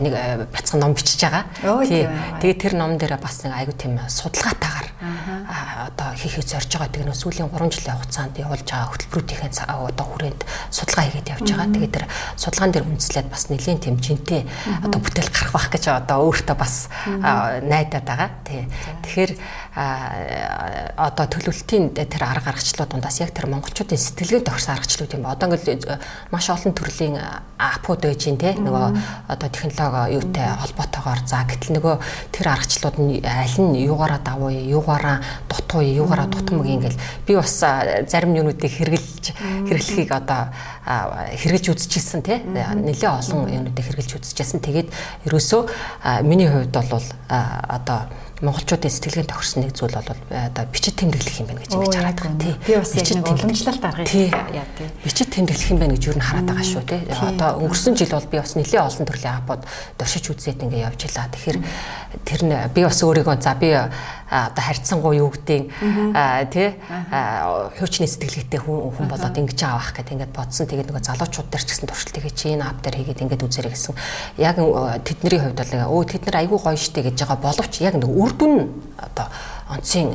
нэг 0.00 0.12
бяцхан 0.50 0.80
ном 0.80 0.96
бичиж 0.96 1.20
байгаа. 1.20 1.44
Тий. 1.86 2.08
Тэгээд 2.40 2.58
тэр 2.58 2.74
ном 2.80 2.96
дээр 2.96 3.20
бас 3.20 3.44
нэг 3.44 3.54
айгу 3.54 3.76
тийм 3.76 4.00
судалгаатаагаар 4.08 4.88
одоо 5.88 6.08
хийхийг 6.12 6.44
зорж 6.44 6.68
байгаа. 6.68 6.92
Тэгээд 6.92 7.08
нөө 7.08 7.16
сүүлийн 7.16 7.48
3 7.48 7.72
жилийн 7.72 7.96
хугацаанд 7.96 8.36
явуулж 8.36 8.68
байгаа 8.68 8.90
хөтөлбөрүүдийн 8.92 9.52
одоо 9.88 10.06
хүрээнд 10.12 10.42
судалгаа 10.68 11.04
хийгээд 11.08 11.32
явж 11.32 11.46
байгаа. 11.48 11.72
Тэгээд 11.72 11.94
тэр 11.96 12.06
судалгаан 12.36 12.72
дээр 12.76 12.88
үндэслээд 12.90 13.28
бас 13.32 13.44
нэлийн 13.48 13.80
тийм 13.80 13.96
жинтэй 13.96 14.42
одоо 14.84 15.00
бүтээл 15.00 15.32
гарах 15.32 15.52
байх 15.56 15.68
гэж 15.72 15.84
одоо 15.88 16.18
өөртөө 16.28 16.56
бас 16.60 16.74
найдаад 17.64 18.04
байгаа. 18.04 18.30
Тий. 18.44 18.68
Тэгэхээр 19.08 19.32
одоо 21.00 21.26
төлөвлөлтийн 21.30 21.94
тэр 21.94 22.22
арга 22.26 22.50
гаргачлууд 22.50 22.90
дундаас 22.90 23.22
яг 23.22 23.30
тэр 23.30 23.46
монголчуудын 23.46 23.96
сэтгэлгээ 23.96 24.42
тохирсон 24.42 24.74
аргачлууд 24.74 25.14
юм 25.14 25.22
ба. 25.22 25.32
Одоо 25.38 25.54
ингээл 25.54 25.86
э, 25.86 25.98
маш 26.34 26.50
олон 26.50 26.74
төрлийн 26.74 27.16
апууд 27.54 28.02
байж 28.02 28.26
гин 28.26 28.36
те 28.36 28.58
нөгөө 28.58 28.86
одоо 29.30 29.48
технологи 29.48 30.18
юутай 30.18 30.46
холбоотойгоор 30.58 31.20
за 31.22 31.46
гэтэл 31.46 31.78
нөгөө 31.78 31.94
тэр 32.34 32.46
аргачлууд 32.50 32.96
нь 32.98 33.22
аль 33.22 33.58
нь 33.62 33.78
юугаараа 33.86 34.20
давуу 34.20 34.50
юугаараа 34.50 35.22
дутуу 35.70 35.82
юугаараа 35.86 36.26
дутмаг 36.26 36.66
ингээл 36.66 36.98
би 37.26 37.34
бас 37.36 37.62
зарим 38.10 38.34
юмнуудыг 38.34 38.70
хэрэгжилж 38.74 39.30
хэрэглэхийг 39.70 40.10
одоо 40.10 40.50
хэрэгжилж 41.38 41.70
үзчихсэн 41.70 42.22
те 42.26 42.42
нэлээ 42.42 43.06
олон 43.06 43.46
юмнуудыг 43.46 43.86
хэрэгжилж 43.86 44.18
үзчихсэн. 44.18 44.58
Тэгээд 44.58 44.90
ерөөсөө 45.30 46.26
миний 46.26 46.50
хувьд 46.50 46.74
бол 46.74 47.06
одоо 47.30 48.10
монголчуудын 48.40 48.88
сэтгэлгээнд 48.88 49.28
тохирсон 49.28 49.60
нэг 49.68 49.76
зүйл 49.76 49.92
бол 49.92 50.16
э, 50.32 50.48
одоо 50.48 50.64
бичид 50.72 50.96
тэмдэглэх 50.96 51.40
юм 51.44 51.46
байна 51.52 51.60
гэж 51.60 51.72
ингэж 51.76 51.96
хараад 51.96 52.16
байгаа 52.16 52.40
тий. 52.40 52.54
Би 52.64 52.72
бас 52.80 52.92
яг 52.96 53.08
нэг 53.12 53.28
уламжлалт 53.28 53.84
аргыг 53.84 54.08
яа 54.08 54.68
тий. 54.80 54.88
Бичид 55.04 55.28
тэмдэглэх 55.28 55.68
юм 55.68 55.78
байна 55.80 55.94
гэж 55.94 56.04
юу 56.08 56.16
н 56.16 56.24
хараад 56.24 56.48
байгаа 56.48 56.64
шүү 56.64 56.84
тий. 56.88 57.00
Одоо 57.20 57.50
өнгөрсөн 57.60 57.94
жил 58.00 58.16
бол 58.16 58.28
би 58.32 58.40
бас 58.40 58.56
нэлээд 58.56 58.80
олон 58.80 59.04
төрлийн 59.04 59.36
апод 59.44 59.60
дуршиж 60.00 60.24
үзээд 60.32 60.64
ингэ 60.64 60.84
явж 60.88 61.00
илаа. 61.04 61.28
Тэгэхээр 61.28 61.58
тэр 62.24 62.40
нь 62.48 62.56
би 62.72 62.80
бас 62.80 63.00
өөрийгөө 63.04 63.36
за 63.44 63.52
би 63.60 63.68
одоо 63.76 64.62
харьцангуй 64.62 65.20
юу 65.20 65.28
гэдэг 65.34 65.62
тий 66.54 66.68
хуучны 67.76 68.06
сэтгэлгээтэй 68.06 68.60
хүн 68.62 68.94
хүн 68.94 69.06
болоод 69.10 69.36
ингэж 69.36 69.60
авах 69.66 69.92
гэдэг 69.92 70.16
ингээд 70.16 70.32
бодсон. 70.32 70.70
Тэгээд 70.70 70.88
нөгөө 70.88 71.02
залуучууд 71.02 71.50
дээр 71.50 71.64
ч 71.66 71.68
гэсэн 71.74 71.90
туршилт 71.90 72.16
чи 72.38 72.54
энэ 72.54 72.62
ап 72.62 72.78
дээр 72.78 73.02
хийгээд 73.02 73.22
ингээд 73.26 73.42
үзэрэй 73.42 73.74
гэсэн. 73.74 73.94
Яг 74.38 74.62
тэдний 75.02 75.38
хувьд 75.42 75.58
бол 75.58 75.98
өө 75.98 76.04
тэд 76.14 76.22
нар 76.30 76.46
айгүй 76.46 76.58
гоё 76.62 76.78
штэ 76.78 77.10
гэж 77.10 77.18
байгаа 77.26 77.38
боловч 77.42 77.74
яг 77.82 77.98
нөгөө 77.98 78.29
үр 78.30 78.32
дүн 78.38 78.70
одоо 79.02 79.26
онцгийн 79.70 80.14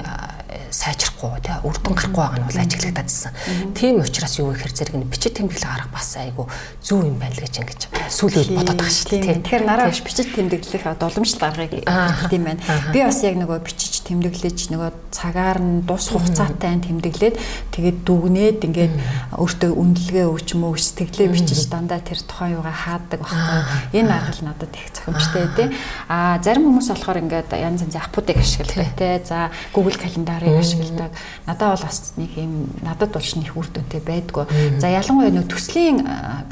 сайжрахгүй 0.72 1.40
тий 1.44 1.56
үр 1.64 1.78
дүн 1.80 1.96
гарахгүй 1.96 2.24
байгаа 2.24 2.40
нь 2.40 2.48
бол 2.48 2.64
ажиглагдадсан. 2.64 3.32
Тийм 3.76 4.00
учраас 4.04 4.36
юу 4.40 4.52
гэхээр 4.52 4.74
зэрэг 4.76 4.96
нь 4.96 5.08
бичиг 5.08 5.36
тэмдэглэл 5.36 5.68
арга 5.68 5.92
бас 5.92 6.16
айгу 6.20 6.48
зөв 6.84 7.04
юм 7.04 7.20
байна 7.20 7.36
л 7.36 7.44
гэж 7.44 7.56
ингэж 7.60 7.82
сүүлийн 8.12 8.60
бодоод 8.60 8.80
байгаа 8.80 8.92
шүү 8.92 9.10
дээ. 9.20 9.40
Тэгэхээр 9.44 9.66
нараа 9.68 9.88
биш 9.92 10.04
бичиг 10.04 10.28
тэмдэглэх 10.36 10.84
одоо 10.88 11.08
уламжлалт 11.12 11.44
аргыг 11.44 11.72
хэлт 11.88 12.36
юм 12.36 12.44
байна. 12.44 12.62
Би 12.92 13.00
бас 13.04 13.20
яг 13.24 13.36
нөгөө 13.40 13.60
бичиж 13.64 13.95
тэмдэглэж 14.06 14.70
нөгөө 14.74 14.92
цагаар 15.12 15.60
нь 15.62 15.82
дус 15.86 16.12
хугацаатай 16.12 16.78
тэмдэглээд 16.84 17.36
тэгээд 17.72 17.98
дүгнээд 18.06 18.60
ингээд 18.66 18.94
өөртөө 19.40 19.72
үнэлгээ 19.72 20.26
өгч 20.30 20.50
мөө 20.60 20.78
сэтгэлээ 20.78 21.30
бичиж 21.32 21.70
дандаа 21.70 22.02
тэр 22.04 22.20
тухайн 22.22 22.60
юугаа 22.60 22.76
хаадаг 22.76 23.22
байхгүй. 23.24 23.62
Энэ 23.98 24.12
арга 24.14 24.34
л 24.36 24.46
надад 24.46 24.74
их 24.76 24.92
зохимжтой 24.94 25.48
тий. 25.56 25.68
А 26.10 26.38
зарим 26.44 26.68
хүмүүс 26.68 26.92
болохоор 26.92 27.22
ингээд 27.24 27.50
янз 27.56 27.86
янзын 27.86 28.02
аппуудыг 28.02 28.38
ашигладаг 28.38 28.94
тий. 28.98 29.22
За 29.26 29.52
Google 29.74 29.98
календарыг 29.98 30.60
ашигладаг. 30.60 31.12
Надад 31.46 31.70
бол 31.80 31.86
бас 31.88 32.14
нэг 32.18 32.32
юм 32.38 32.70
надад 32.82 33.12
бол 33.12 33.22
их 33.22 33.58
үр 33.58 33.68
дүнтэй 33.68 34.02
байдгүй. 34.02 34.46
За 34.80 34.88
ялангуяа 34.88 35.32
нэг 35.32 35.48
төслийн 35.48 36.04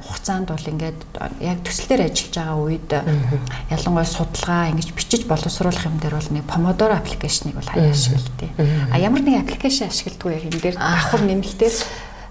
хугацаанд 0.04 0.50
бол 0.50 0.68
ингээд 0.68 1.00
яг 1.42 1.60
төслөөр 1.64 2.02
ажиллаж 2.08 2.34
байгаа 2.34 2.58
үед 2.58 2.90
ялангуяа 3.70 4.08
судалгаа 4.08 4.72
ингэж 4.72 4.90
бичиж 4.94 5.26
боловсруулах 5.28 5.86
юм 5.86 6.00
дээр 6.00 6.16
бол 6.18 6.32
нэг 6.32 6.46
Pomodoro 6.48 6.96
аппликейшнийг 7.44 7.56
бол 7.56 7.68
хаяа 7.68 7.92
ашигладаг. 7.92 8.50
А 8.92 9.00
ямар 9.00 9.22
нэг 9.22 9.44
аппликейшн 9.44 9.88
ашигладаг 9.88 10.24
вэ 10.24 10.40
энэ 10.48 10.62
дээр 10.62 10.76
давхар 10.76 11.22
нэмэлтээр 11.22 11.76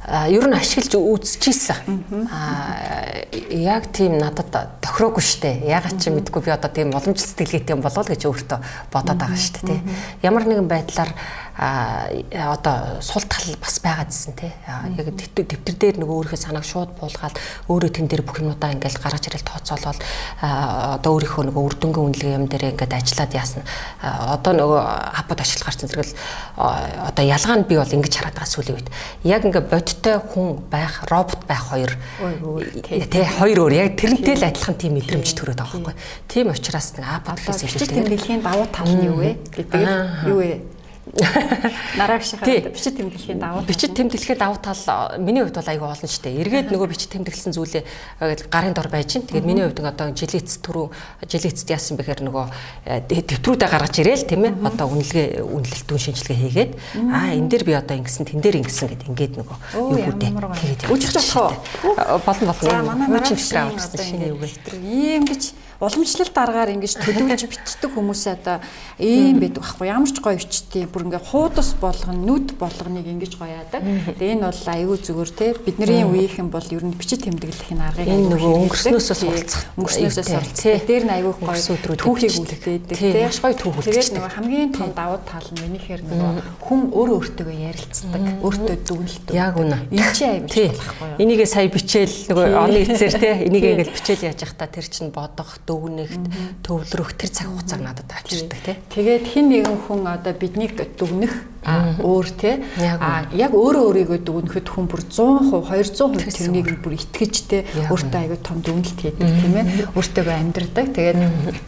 ер 0.03 0.45
нь 0.49 0.57
ашиглаж 0.57 0.95
үзчихсэн. 0.99 2.27
Аа 2.33 3.23
яг 3.51 3.93
тийм 3.93 4.19
надад 4.19 4.81
тохироогүй 4.81 5.23
штэ. 5.23 5.63
Ягаад 5.69 6.01
ч 6.01 6.11
мэдгүй 6.11 6.43
би 6.43 6.51
одоо 6.51 6.71
тийм 6.73 6.91
уламжлалт 6.91 7.23
сэтгэлгээтэй 7.23 7.77
юм 7.77 7.83
болов 7.85 8.09
гэж 8.09 8.27
өөртөө 8.27 8.59
бодоод 8.91 9.19
байгаа 9.21 9.39
штэ 9.39 9.63
тий. 9.63 9.81
Ямар 10.23 10.49
нэгэн 10.49 10.67
байдлаар 10.67 11.13
а 11.57 12.09
одоо 12.57 13.01
сул 13.05 13.23
тал 13.29 13.57
бас 13.61 13.77
байгаа 13.85 14.09
гэсэн 14.09 14.33
тий. 14.35 14.53
Яг 14.97 15.13
дэвтэр 15.13 15.77
дээр 15.77 15.97
нөгөө 16.01 16.33
өөрийнхөө 16.33 16.41
санааг 16.41 16.65
шууд 16.65 16.97
буулгаад 16.97 17.37
өөрөө 17.69 17.91
тэн 17.93 18.09
дээр 18.09 18.25
бүх 18.25 18.41
юмудаа 18.41 18.73
ингээл 18.73 18.97
гаргаж 18.97 19.29
ирэл 19.29 19.45
тооцоолол 19.45 20.01
одоо 20.41 21.11
өөрийнхөө 21.13 21.45
нөгөө 21.53 21.63
үр 21.63 21.77
дүнгийн 21.77 22.07
үнэлгээ 22.09 22.37
юм 22.41 22.47
дээр 22.49 22.73
ингээд 22.73 22.97
ажиллаад 22.97 23.33
яасна. 23.37 23.63
Одоо 24.01 24.53
нөгөө 24.57 24.81
хапад 25.13 25.41
ашиглах 25.45 25.69
гарсан 25.69 25.89
зэрэгэл 25.93 26.17
одоо 26.57 27.25
ялгаа 27.29 27.57
нь 27.61 27.69
би 27.69 27.77
бол 27.77 27.97
ингэж 28.01 28.15
хараад 28.17 28.37
байгаа 28.41 28.49
сүүлийн 28.49 28.77
үед. 28.81 28.89
Яг 29.29 29.45
ингээд 29.45 29.69
бодиттой 29.69 30.17
хүн 30.25 30.49
байх, 30.73 31.05
робот 31.13 31.45
байх 31.45 31.69
хоёр 31.69 31.93
тий 33.13 33.25
хоёр 33.29 33.59
өөр 33.69 33.75
яг 33.77 34.01
тэрнтэй 34.01 34.41
л 34.41 34.49
адилхан 34.49 34.81
тийм 34.81 34.97
мэдрэмж 34.97 35.29
төрөөд 35.37 35.61
байгаа 35.61 35.85
байхгүй. 35.85 35.95
Тийм 36.33 36.49
учраас 36.49 36.97
нэг 36.97 37.05
апад 37.05 37.45
гэсэн 37.45 37.69
хэлтэй. 37.69 37.89
Тэмдэглэхийн 37.93 38.41
давуу 38.41 38.67
тал 38.73 38.89
нь 38.89 39.05
юу 39.05 39.21
вэ? 39.21 39.37
гэдэг 39.53 39.81
юу 40.33 40.41
вэ? 40.41 40.72
Нараагшихаа 41.03 42.71
бичит 42.71 42.95
тэмдэглэхийн 42.95 43.43
давуу 43.43 43.67
бичит 43.67 43.91
тэмдэглэхийн 43.99 44.39
давуу 44.39 44.59
тал 44.63 45.19
миний 45.19 45.43
хувьд 45.43 45.59
бол 45.59 45.67
айгүй 45.67 45.89
олон 45.91 46.07
шүү 46.07 46.23
дээ. 46.23 46.41
Эргээд 46.47 46.71
нөгөө 46.71 46.89
бичит 46.95 47.11
тэмдэглэсэн 47.11 47.53
зүйлээ 47.59 47.83
гарын 48.47 48.71
дор 48.71 48.87
байж 48.87 49.11
чинь. 49.11 49.27
Тэгээд 49.27 49.43
миний 49.43 49.67
хувьд 49.67 49.83
одоо 49.83 50.15
жилээц 50.15 50.63
түрүү 50.63 50.87
жилээцд 51.27 51.67
яасан 51.75 51.99
бэхээр 51.99 52.23
нөгөө 52.23 52.47
дэвтрүүдээ 53.11 53.67
гаргаж 53.67 53.99
ирээл 53.99 54.31
тийм 54.31 54.47
ээ. 54.47 54.55
Одоо 54.63 54.87
үнэлгээ 54.95 55.43
үнэлэлт 55.43 55.87
дүн 55.91 55.99
шинжилгээ 56.07 56.39
хийгээд 56.39 56.73
аа 57.11 57.35
энэ 57.35 57.51
дээр 57.51 57.65
би 57.67 57.75
одоо 57.75 57.99
ингэсэн 57.99 58.27
тэн 58.31 58.39
дээр 58.39 58.63
ингэсэн 58.63 58.95
гэд 58.95 59.03
ингээд 59.11 59.35
нөгөө 59.43 59.59
юу 59.75 60.07
хүдээ 60.07 60.31
хийгээд 60.31 60.87
үжиж 60.87 61.19
болох 61.19 61.59
болно 62.23 62.55
болно. 62.55 63.11
Хуучин 63.11 63.35
хэвчрээ 63.35 63.63
авчихсан 63.75 64.07
шинэ 64.07 64.31
юу 64.31 64.39
гэ. 64.39 64.79
Ийм 64.87 65.27
гэж 65.27 65.51
уламжлалт 65.83 66.31
дараагаар 66.31 66.75
ингэж 66.79 66.93
төлөвлөж 67.03 67.43
бичдэг 67.51 67.91
хүмүүсээ 67.91 68.35
одоо 68.39 68.57
ийм 69.03 69.43
байдаг 69.43 69.67
байхгүй. 69.67 69.87
Ямар 69.91 70.11
ч 70.11 70.19
гоё 70.23 70.39
бичтий 70.39 70.87
бүр 70.87 71.11
ингээ 71.11 71.23
хуудас 71.27 71.75
болгоно 71.75 72.23
нүд 72.23 72.55
болгоныг 72.55 73.07
ингэж 73.11 73.35
гоё 73.35 73.51
яадаг. 73.51 73.83
Тэгээ 74.15 74.39
энэ 74.39 74.47
бол 74.47 74.63
аюу 74.71 74.95
зүгээр 74.95 75.31
те. 75.35 75.47
Бидний 75.59 76.07
үеийнхэн 76.07 76.49
бол 76.55 76.63
ер 76.71 76.85
нь 76.87 76.95
бичиж 76.95 77.27
тэмдэглэх 77.27 77.75
энэ 77.75 77.83
аргыг 77.83 78.07
нөгөө 78.07 78.53
өнгөрснөөсөө 78.63 79.17
суралцах. 79.19 79.63
Өнгөрснөөсөө 79.75 80.25
суралцах. 80.31 80.87
Дээр 80.87 81.05
нь 81.11 81.15
аюу 81.19 81.35
гоё 81.35 81.59
түүхийг 81.99 82.35
үлдээдэг. 82.47 82.97
Те 83.03 83.27
маш 83.27 83.43
гоё 83.43 83.55
түүх 83.59 83.83
үлдээдэг. 83.83 83.99
Тэгээд 83.99 84.17
нөгөө 84.23 84.33
хамгийн 84.39 84.71
том 84.71 84.91
давуу 84.95 85.19
тал 85.27 85.49
нь 85.51 85.61
минийхээр 85.67 86.03
нөгөө 86.07 86.31
хүн 86.63 86.81
өөрөө 86.95 87.17
өөртөө 87.19 87.51
ярилцдаг 87.51 88.23
өөртөө 88.39 88.77
дүгнэлт. 88.87 89.27
Яг 89.35 89.59
үнэ. 89.59 89.79
Энэ 89.91 90.15
чи 90.15 90.25
аюу 90.31 90.47
болохгүй 90.47 91.07
юу? 91.11 91.19
Энийгээ 91.23 91.49
сая 91.49 91.69
бичээл 91.69 92.17
нөгөө 92.31 92.47
оны 92.55 92.79
эцээр 92.87 93.15
те 93.19 93.31
энийг 93.47 93.65
ингээл 93.65 93.95
бичээл 93.97 94.27
яаж 94.31 94.41
явах 94.43 94.57
та 94.59 94.67
тэр 94.67 94.87
чин 94.87 95.11
бодох 95.11 95.59
дүгнэхт 95.73 96.25
төвлөрөх 96.61 97.17
тэр 97.17 97.31
цаг 97.33 97.49
хугацааг 97.49 97.81
надад 97.81 98.13
авчирдаг 98.13 98.61
тий. 98.61 98.77
Тэгээд 98.93 99.25
хин 99.25 99.49
нэгэн 99.49 99.79
хүн 99.89 100.05
одоо 100.05 100.37
биднийг 100.37 100.77
дүгнэх 101.01 101.33
өөр 101.63 102.29
те. 102.35 102.59
А 102.99 103.31
яг 103.31 103.55
өөрөө 103.55 103.83
өөрийгөө 103.87 104.19
дүгнэхэд 104.27 104.67
хүн 104.67 104.87
бүр 104.91 105.03
100% 105.07 105.63
200% 105.63 106.35
тэрнийг 106.35 106.83
бүр 106.83 106.99
итгэж 106.99 107.35
те. 107.47 107.63
Өөртөө 107.87 108.19
аягүй 108.19 108.41
том 108.43 108.59
дүгнэлт 108.67 108.99
хийдэг 108.99 109.23
тийм 109.23 109.55
ээ. 109.63 109.67
Өөртөө 109.95 110.27
амьдрдаг 110.27 110.87
тэгээд 110.91 111.19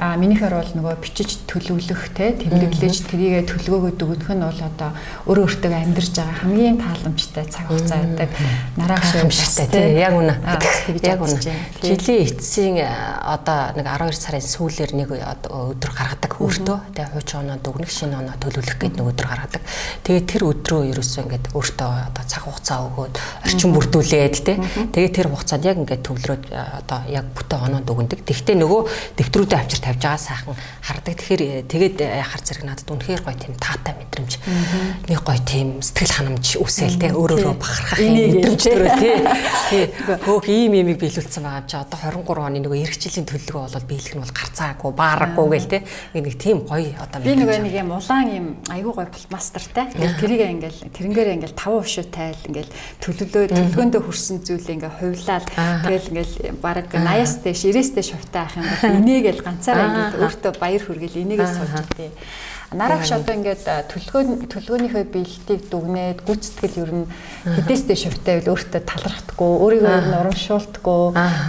а 0.03 0.19
минийхэр 0.19 0.55
бол 0.59 0.73
нөгөө 0.83 0.99
бичиж 0.99 1.47
төлөвлөх 1.47 2.11
те 2.11 2.35
тэмдэглэж 2.43 3.07
тэрийгэ 3.07 3.47
төлгөөгөө 3.47 3.93
дүгнэх 3.95 4.31
нь 4.35 4.43
бол 4.43 4.63
одоо 4.67 4.91
өөрөө 5.31 5.47
өөртөө 5.47 5.71
амьдарч 5.79 6.11
байгаа 6.19 6.39
хамгийн 6.43 6.77
тааламжтай 6.83 7.47
цаг 7.47 7.71
хугацаа 7.71 8.03
байдаг. 8.03 8.31
Нараа 8.75 8.99
шимшигтэй 8.99 9.67
тий 9.71 9.87
яг 10.03 10.19
үнэ. 10.19 10.35
Яг 11.07 11.23
үнэ. 11.23 11.39
жилийн 11.87 12.27
эцсийн 12.27 12.83
одоо 12.83 13.79
нэг 13.79 13.87
12 13.95 14.19
сарын 14.19 14.43
сүүлээр 14.43 14.93
нэг 14.99 15.09
өдөр 15.15 15.93
гаргадаг 15.95 16.33
өөртөө. 16.43 16.79
Тий 16.99 17.07
хууч 17.07 17.31
оноо 17.39 17.59
дүгнэх 17.63 17.91
шинэ 17.95 18.19
оноо 18.19 18.35
төлөвлөх 18.43 18.79
гэдэг 18.83 18.99
нэг 18.99 19.07
өдөр 19.07 19.27
гаргадаг. 19.31 19.63
Тэгээд 20.03 20.27
тэр 20.27 20.43
өдрөө 20.51 20.83
ерөөсөө 20.91 21.23
ингээд 21.23 21.47
өөртөө 21.55 21.91
одоо 22.11 22.25
цаг 22.27 22.43
хугацаа 22.43 22.79
өгөөд 22.91 23.15
орчин 23.47 23.71
бүрдүүлээд 23.71 24.35
тий 24.43 24.57
тэгээд 24.91 25.15
тэр 25.15 25.29
хугацаанд 25.31 25.69
яг 25.71 25.79
ингээд 25.79 26.03
төвлөрөөд 26.03 26.45
одоо 26.51 27.01
яг 27.07 27.27
бүтэн 27.39 27.61
оноо 27.71 27.83
дүгндэг 27.87 28.27
тэгтээ 28.27 28.57
нөгөө 28.59 28.83
дэвтрүүдэд 29.15 29.59
авчир 29.63 29.81
тавьж 29.87 30.03
байгаа 30.03 30.19
сайхан 30.19 30.57
хардаг. 30.83 31.15
Тэгэхээр 31.15 31.43
тэгээд 31.71 31.97
яхаар 32.03 32.43
зэрэг 32.43 32.65
надад 32.67 32.91
үнэхээр 32.91 33.23
гоё 33.23 33.39
тийм 33.39 33.55
таатай 33.63 33.95
мэдрэмж 33.95 34.33
нэг 35.07 35.21
гоё 35.23 35.41
тийм 35.47 35.69
сэтгэл 35.79 36.15
ханамж 36.19 36.47
үсэл 36.59 36.99
тий. 36.99 37.15
өөрөөрөө 37.15 37.55
бахархах 37.63 38.03
мэдрэмж 38.03 38.59
төрөө 38.59 38.93
тий. 39.71 39.85
Хөөх 40.27 40.47
ийм 40.51 40.75
юмыг 40.83 40.99
биелүүлсэн 40.99 41.47
байгаа 41.47 41.63
юм 41.63 41.69
чи. 41.71 41.77
Одоо 41.79 41.99
23 42.03 42.43
оны 42.43 42.59
нөгөө 42.65 42.83
эрхчлэлийн 42.85 43.27
төлөлгөө 43.29 43.74
болоод 43.75 43.91
биелэх 43.91 44.15
нь 44.15 44.23
бол 44.23 44.31
гарцаагүй 44.31 44.93
баарахгүй 44.95 45.47
гээл 45.51 45.73
тий. 45.75 45.83
Нэг 46.15 46.39
тийм 46.39 46.63
гоё 46.63 46.95
одоо 47.03 47.19
би 47.19 47.35
нөгөө 47.35 47.59
нэг 47.67 47.75
юм 47.75 47.91
улаан 47.91 48.29
юм 48.31 48.47
айгүй 48.71 48.93
гоё 48.95 49.09
мастертай. 49.35 49.91
Ингээл 49.91 50.21
тэрийг 50.23 50.43
ингээл 50.55 50.81
тэрнгээр 50.95 51.35
ингээл 51.35 51.59
5 51.59 51.83
өвшөө 51.83 52.07
тайл 52.15 52.41
ингээл 52.47 52.73
төлөвлөө 53.03 53.45
төлөвлөгөөндөө 53.51 54.03
хүрсэн 54.07 54.37
зүйлээ 54.47 54.75
ингээл 54.79 54.99
хувлаад 55.03 55.47
тэгэл 55.83 56.11
ингээл 56.15 56.35
баг 56.63 56.87
80-аас 56.95 57.35
дээш 57.43 57.61
90-ээс 57.67 57.91
дээш 57.99 58.11
хувтай 58.15 58.43
ах 58.47 58.55
юм 58.55 58.67
бол 58.71 58.95
инээгээл 59.03 59.43
ганцаараа 59.43 59.87
ингээл 59.91 60.23
өөртөө 60.23 60.53
баяр 60.63 60.83
хүргээл 60.87 61.23
инээгээл 61.27 61.57
сууж 61.59 61.75
тий. 61.99 62.11
Нарагш 62.73 63.13
одоо 63.13 63.35
ингээд 63.37 63.65
төлгөө 63.93 64.49
төлгөөнийхөө 64.49 65.05
биелэлтийг 65.13 65.69
дүгнээд 65.69 66.19
гүйцэтгэл 66.25 66.81
ер 66.81 66.93
нь 66.95 67.07
хэдээстэй 67.45 67.97
шивтэй 67.99 68.35
байл 68.41 68.57
өөртөө 68.57 68.83
талархдаггүй, 68.89 69.51
өөрийгөө 69.61 69.93
ер 69.93 70.07
нь 70.09 70.19
урамшуулдаггүй, 70.25 71.01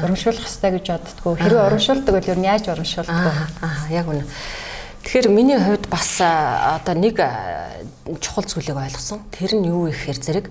урамшуулах 0.03 0.43
хэрэгтэй 0.43 0.71
гэж 0.75 0.85
боддоггүй. 0.91 1.33
Хэрвээ 1.39 1.65
урамшуулдаг 1.65 2.13
бол 2.13 2.31
ер 2.35 2.39
нь 2.39 2.49
яаж 2.51 2.65
урамшуулдаггүй? 2.67 3.33
Аа 3.63 3.87
яг 3.89 4.05
үнэ. 4.11 4.27
Тэгэхээр 5.05 5.27
миний 5.31 5.57
хувьд 5.61 5.85
бас 5.87 6.19
одоо 6.19 6.95
нэг 6.97 7.21
чухал 8.19 8.45
зүйлийг 8.45 8.75
ойлгосон. 8.75 9.23
Тэр 9.31 9.55
нь 9.55 9.69
юу 9.69 9.89
ихээр 9.89 10.19
зэрэг 10.19 10.45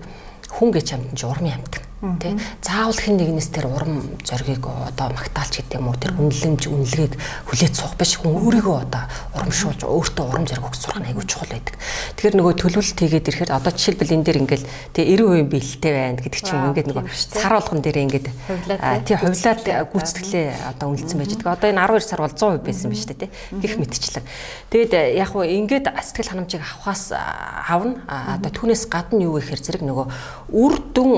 хүн 0.49 0.71
гэж 0.71 0.87
амьд 0.95 1.11
нь 1.13 1.23
урмын 1.27 1.59
амьд 1.59 1.75
тий 2.21 2.33
заавал 2.61 2.95
хэн 2.97 3.17
нэгнээс 3.17 3.49
тэр 3.49 3.67
урам 3.69 4.17
зоргийг 4.21 4.65
одоо 4.65 5.09
магтаалч 5.11 5.65
гэдэг 5.65 5.79
юм 5.79 5.89
уу? 5.89 5.97
Тэр 5.97 6.13
үнэлэмж 6.15 6.61
үнэлгээг 6.69 7.13
хүлээж 7.49 7.73
суух 7.73 7.97
биш. 7.97 8.15
Хүн 8.21 8.37
өөрийгөө 8.37 8.77
одоо 8.85 9.03
урамшуулж 9.33 9.81
өөртөө 9.85 10.25
урам 10.29 10.45
зориг 10.45 10.65
өгч 10.69 10.79
сурах 10.79 11.01
нь 11.01 11.09
айгүй 11.09 11.25
чухал 11.25 11.49
байдаг. 11.49 11.75
Тэгэхээр 12.15 12.37
нөгөө 12.37 12.53
төлөвлөлт 12.61 12.99
хийгээд 13.01 13.29
ирэхээр 13.29 13.51
одоо 13.57 13.71
жишээлбэл 13.73 14.15
энэ 14.15 14.25
дээр 14.25 14.41
ингээл 14.45 14.65
тий 14.93 15.03
90% 15.17 15.49
биелэлтэй 15.49 15.91
байна 15.93 16.19
гэдэг 16.21 16.41
ч 16.41 16.49
юм 16.53 16.61
уу 16.61 16.69
ингээд 16.71 16.89
нөгөө 16.93 17.05
сар 17.09 17.53
болгон 17.57 17.81
дээр 17.81 17.97
ингээд 18.05 18.27
тий? 18.29 19.15
хувлаад 19.17 19.61
гүйцэтгэлээ 19.91 20.47
одоо 20.75 20.87
үнэлсэн 20.93 21.17
байж 21.19 21.31
байгаа. 21.41 21.57
Одоо 21.57 21.69
энэ 21.73 21.81
12 21.89 22.05
сар 22.05 22.21
бол 22.21 22.33
100% 22.33 22.65
байсан 22.65 22.87
ба 22.91 22.95
шүү 22.95 23.09
дээ 23.11 23.21
тий? 23.25 23.31
Гих 23.61 23.75
мэтчлэг. 23.81 24.25
Тэгэд 24.69 24.93
яг 25.15 25.29
хуу 25.33 25.43
ингээд 25.45 25.87
сэтгэл 25.89 26.31
ханамжийг 26.31 26.63
авахаас 26.63 27.13
авна. 27.13 28.03
Одоо 28.07 28.51
түүнээс 28.51 28.85
гадна 28.89 29.23
юу 29.25 29.37
гэхээр 29.39 29.61
зэрэг 29.61 29.83
нөгөө 29.85 30.05
үр 30.53 30.73
дүн 30.93 31.11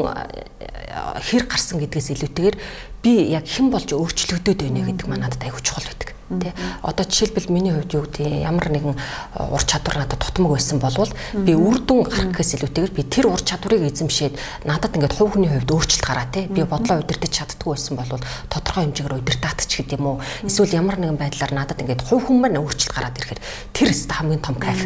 хэр 0.87 1.43
гарсан 1.45 1.79
гэдгээс 1.83 2.11
илүүтэйгээр 2.15 2.57
би 3.03 3.13
яг 3.31 3.45
хэн 3.45 3.69
болж 3.69 3.91
өөрчлөгдөд 3.93 4.65
байна 4.65 4.87
гэдэг 4.87 5.07
маань 5.07 5.23
надад 5.27 5.43
аягүй 5.43 5.61
чухал 5.61 5.85
байдаг. 5.85 6.16
Тэ 6.27 6.51
одоо 6.83 7.05
жишээлбэл 7.07 7.49
миний 7.49 7.71
хувьд 7.71 7.93
юу 7.93 8.03
гэдэг 8.07 8.43
ямар 8.43 8.67
нэгэн 8.67 8.95
э, 8.95 9.47
ур 9.47 9.63
чадвар 9.63 10.03
надад 10.03 10.19
тутмаг 10.19 10.59
байсан 10.59 10.79
болвол 10.79 11.11
би 11.33 11.55
үр 11.55 11.79
дүн 11.79 12.03
гарах 12.03 12.35
гэхээс 12.35 12.59
илүүтэйгээр 12.59 12.93
би 12.95 13.03
тэр 13.07 13.31
ур 13.31 13.41
чадварыг 13.41 13.87
эзэмшээд 13.87 14.67
надад 14.67 14.95
ингээд 14.95 15.15
хувь 15.15 15.39
хүний 15.39 15.51
хувьд 15.51 15.71
өөрчлөлт 15.71 16.03
гараа 16.03 16.27
тэ. 16.27 16.51
Би 16.51 16.67
бодлоо 16.67 16.99
удирдах 16.99 17.31
чаддгүй 17.31 17.75
байсан 17.75 17.95
болвол 17.95 18.23
тодорхой 18.51 18.91
хэмжээгээр 18.91 19.17
удирдаатч 19.23 19.71
гэдэг 19.71 19.99
юм 19.99 20.19
уу? 20.19 20.21
Эсвэл 20.43 20.75
ямар 20.75 20.99
нэгэн 20.99 21.15
байдлаар 21.15 21.53
надад 21.55 21.79
ингээд 21.79 22.03
хувь 22.03 22.27
хүн 22.27 22.43
маань 22.43 22.59
өөрчлөлт 22.59 22.91
гараад 22.91 23.15
ирэхээр 23.17 23.41
тэр 23.71 23.87
өст 23.91 24.11
хамгийн 24.11 24.43
том 24.43 24.55
кайф. 24.59 24.83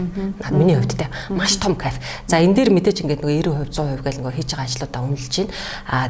Миний 0.54 0.78
хувьд 0.78 0.94
тэ. 0.94 1.10
Маш 1.34 1.58
том 1.58 1.74
кайф. 1.74 1.98
За 2.30 2.38
энэ 2.38 2.54
дээр 2.54 2.70
мэдээж 2.70 3.02
ингээд 3.02 3.26
нөгөө 3.26 3.74
90% 3.74 4.02
100% 4.02 4.06
гэл 4.06 4.20
нөгөө 4.22 4.36
хийж 4.38 4.50
байгаа 4.54 4.68
ажлуудаа 4.70 5.02
үнэлж 5.06 5.34
байна. 5.42 5.54
А 5.90 6.06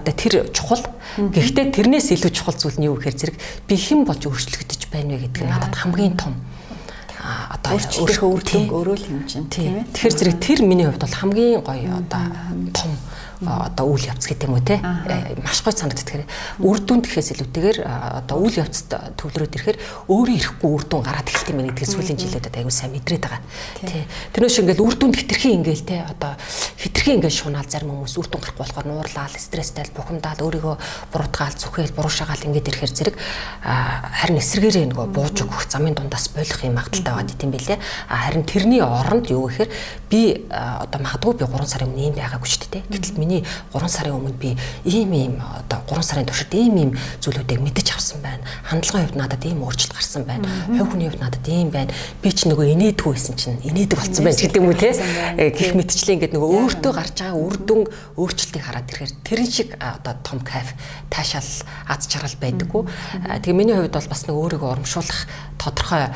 одоо 0.00 0.14
тэр 0.14 0.34
чухал. 0.52 0.84
Гэхдээ 1.18 1.66
тэрнээс 1.74 2.08
илүү 2.14 2.32
чухал 2.32 2.56
зүйл 2.56 2.78
нь 2.80 2.88
юу 2.88 2.96
гэхээр 2.98 3.18
зэрэг 3.18 3.36
би 3.68 3.74
хэн 3.76 4.04
болж 4.04 4.22
өөрчлөлт 4.24 4.53
өөрчлөгдөж 4.54 4.82
байна 4.94 5.18
вэ 5.18 5.26
гэдэг 5.26 5.42
нь 5.42 5.50
надад 5.50 5.74
хамгийн 5.74 6.14
том 6.14 6.34
одоо 7.24 7.74
үр 7.74 8.42
дүнг 8.44 8.70
өөрөө 8.70 8.96
л 9.00 9.06
хэмжин 9.08 9.48
тийм. 9.50 9.82
ээ. 9.82 9.88
Тэгэхээр 9.90 10.14
зэрэг 10.14 10.38
тэр 10.38 10.58
миний 10.62 10.86
хувьд 10.86 11.02
бол 11.02 11.18
хамгийн 11.18 11.64
гоё 11.64 11.90
одоо 11.98 12.22
том 12.76 12.90
одоо 13.42 13.86
үйл 13.90 14.06
явц 14.06 14.28
гэдэг 14.30 14.46
юм 14.46 14.54
уу 14.54 14.62
те 14.62 14.78
э, 14.78 15.34
маш 15.42 15.64
гоё 15.66 15.74
санагддаг. 15.74 16.04
Тэгэхээр 16.04 16.62
үр 16.62 16.78
дүн 16.78 17.00
гэхээс 17.02 17.28
илүүтэйгээр 17.34 17.78
одоо 18.22 18.36
үйл 18.38 18.60
явцад 18.62 19.16
төвлөрөөд 19.18 19.54
ирэхээр 19.58 19.78
өөрөө 20.06 20.36
ирэхгүй 20.38 20.70
үр 20.70 20.84
дүн 20.86 21.02
гараад 21.02 21.28
эхэлт 21.28 21.50
юм 21.50 21.58
гэдгийг 21.66 21.90
сүүлийн 21.90 22.18
жилүүдэд 22.20 22.54
аягүй 22.54 22.74
сайн 22.74 22.92
мэдрээд 22.94 23.24
байгаа. 23.26 23.42
Тий. 23.82 24.04
Тэрнөөш 24.32 24.56
ингээл 24.62 24.84
үр 24.84 24.94
дүнд 24.94 25.16
хитрхи 25.18 25.50
ингээл 25.50 25.84
те 25.84 25.96
одоо 26.06 26.32
хитрхи 26.78 27.10
ингээл 27.18 27.40
шунаал 27.42 27.68
зарим 27.68 27.90
хүмүүс 27.90 28.14
үр 28.20 28.28
дүн 28.30 28.40
гарахгүй 28.44 28.62
болохоор 28.62 28.86
нуурлал, 28.86 29.34
стресстэй, 29.34 29.90
бухимдаад 29.94 30.40
өөрийгөө 30.44 30.76
буруутгаал, 31.10 31.56
зүхээл, 31.58 31.96
буруушаагаал 31.96 32.46
ингээд 32.48 32.70
ирэхээр 32.70 32.92
зэрэг 32.94 33.16
харин 33.64 34.38
эсэргээрээ 34.38 34.86
нөгөө 34.92 35.06
бууж 35.10 35.36
өгөх 35.44 35.68
замын 35.68 35.96
дундаас 35.96 36.30
болох 36.32 36.60
юм 36.64 36.76
магадaltaй 36.78 37.12
байгаад 37.12 37.34
идэм 37.34 37.50
билээ. 37.50 37.78
Харин 38.08 38.44
тэрний 38.44 38.82
оронд 38.82 39.30
юу 39.30 39.48
гэхээр 39.48 39.70
би 40.10 40.46
одоо 40.50 41.00
магадгүй 41.00 41.34
би 41.40 41.44
3 41.44 41.66
сарын 41.66 41.90
өмнө 41.90 42.08
юм 42.10 42.16
байгаагүй 42.18 42.48
ч 42.48 42.56
гэдэг. 42.62 42.82
Гэтэл 42.90 43.18
миний 43.24 43.42
3 43.72 43.88
сарын 43.88 44.20
өмнө 44.20 44.36
би 44.36 44.52
ийм 44.84 45.12
ийм 45.16 45.34
одоо 45.40 45.80
3 45.88 46.04
сарын 46.04 46.28
туршид 46.28 46.52
ийм 46.52 46.76
ийм 46.76 46.90
зүйлүүдийг 47.24 47.60
мэдэж 47.64 47.96
авсан 47.96 48.20
байна. 48.20 48.44
Хандлагын 48.68 49.08
хувьд 49.08 49.16
надад 49.16 49.44
ийм 49.48 49.64
өөрчлөлт 49.64 49.96
гарсан 49.96 50.24
байна. 50.28 50.44
Хувь 50.68 50.92
хүний 50.92 51.08
хувьд 51.08 51.24
надад 51.24 51.48
ийм 51.48 51.72
байна. 51.72 51.90
Би 52.20 52.30
ч 52.30 52.44
нөгөө 52.44 52.76
инээдгүй 52.76 53.16
байсан 53.16 53.36
чинь 53.40 53.60
инээдэг 53.64 53.98
болсон 53.98 54.24
байна 54.28 54.36
гэдэг 54.36 54.60
юм 54.60 54.68
уу 54.68 54.76
те. 54.76 54.92
Гэх 54.92 55.72
мэтчлээ 55.72 56.14
ингээд 56.20 56.36
нөгөө 56.36 56.50
өөртөө 56.60 56.92
гарч 56.92 57.16
байгаа 57.24 57.40
үр 57.40 57.56
дүн 57.64 57.82
өөрчлөлтийг 58.20 58.64
хараад 58.64 58.90
ирэхээр 58.92 59.12
тэрэн 59.24 59.48
шиг 59.48 59.68
одоо 59.80 60.14
том 60.20 60.38
кайф 60.44 60.76
таашаал 61.08 61.50
аз 61.88 62.04
жаргал 62.10 62.36
байдаггүй. 62.40 62.82
Тэгээ 63.40 63.56
миний 63.56 63.74
хувьд 63.74 63.96
бол 63.96 64.12
бас 64.12 64.22
нэг 64.28 64.36
өөрийгөө 64.36 64.70
урамшуулах 64.74 65.20
тодорхой 65.58 66.10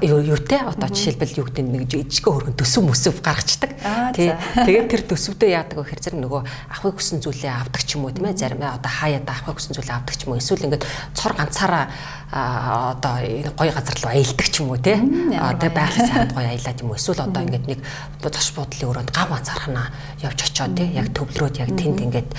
юутэй 0.00 0.62
одоо 0.64 0.88
жишээлбэл 0.88 1.38
юу 1.42 1.46
гэдэг 1.50 1.66
нэг 1.66 1.84
жижигхэн 1.90 2.32
хөргөн 2.32 2.56
төсөв 2.56 2.82
мөсөв 2.86 3.20
гаргацдаг. 3.20 3.74
Тий. 4.14 4.32
Тэгээд 4.54 4.88
тэр 4.88 5.02
төсөвдөө 5.10 5.48
яадаг 5.52 5.76
вэ 5.82 5.97
зэрэг 6.00 6.20
нөгөө 6.22 6.40
авахыг 6.72 6.96
хүсэн 6.98 7.18
зүйлээ 7.22 7.52
авдаг 7.52 7.82
ч 7.82 7.96
юм 7.96 8.06
уу 8.06 8.12
тийм 8.14 8.26
ээ 8.30 8.38
зарим 8.38 8.62
одоо 8.62 8.92
хаяад 8.92 9.26
авахыг 9.28 9.58
хүсэн 9.58 9.74
зүйлээ 9.76 9.96
авдаг 9.98 10.14
ч 10.16 10.20
юм 10.26 10.32
уу 10.32 10.40
эсвэл 10.40 10.66
ингээд 10.66 10.84
цор 11.14 11.32
ганцаараа 11.34 11.84
одоо 12.30 13.16
гоё 13.56 13.72
газар 13.72 13.96
руу 14.02 14.12
аялдаг 14.12 14.46
ч 14.52 14.60
юм 14.60 14.70
уу 14.70 14.76
тий. 14.76 15.00
Одоо 15.32 15.70
байгалийн 15.72 16.08
сайханд 16.12 16.32
гоё 16.36 16.48
аялаад 16.52 16.80
юм 16.80 16.90
уу 16.92 16.96
эсвэл 17.00 17.24
одоо 17.24 17.42
ингээд 17.42 17.66
нэг 17.72 17.80
зоч 18.20 18.52
буудлын 18.52 18.90
өрөөнд 18.92 19.10
гав 19.16 19.28
ганцаархнаа 19.32 19.88
явж 20.20 20.38
очоод 20.44 20.76
тий 20.76 20.92
яг 20.92 21.08
төвлөрөөд 21.16 21.56
яг 21.56 21.70
тэнд 21.72 21.98
ингээд 22.04 22.30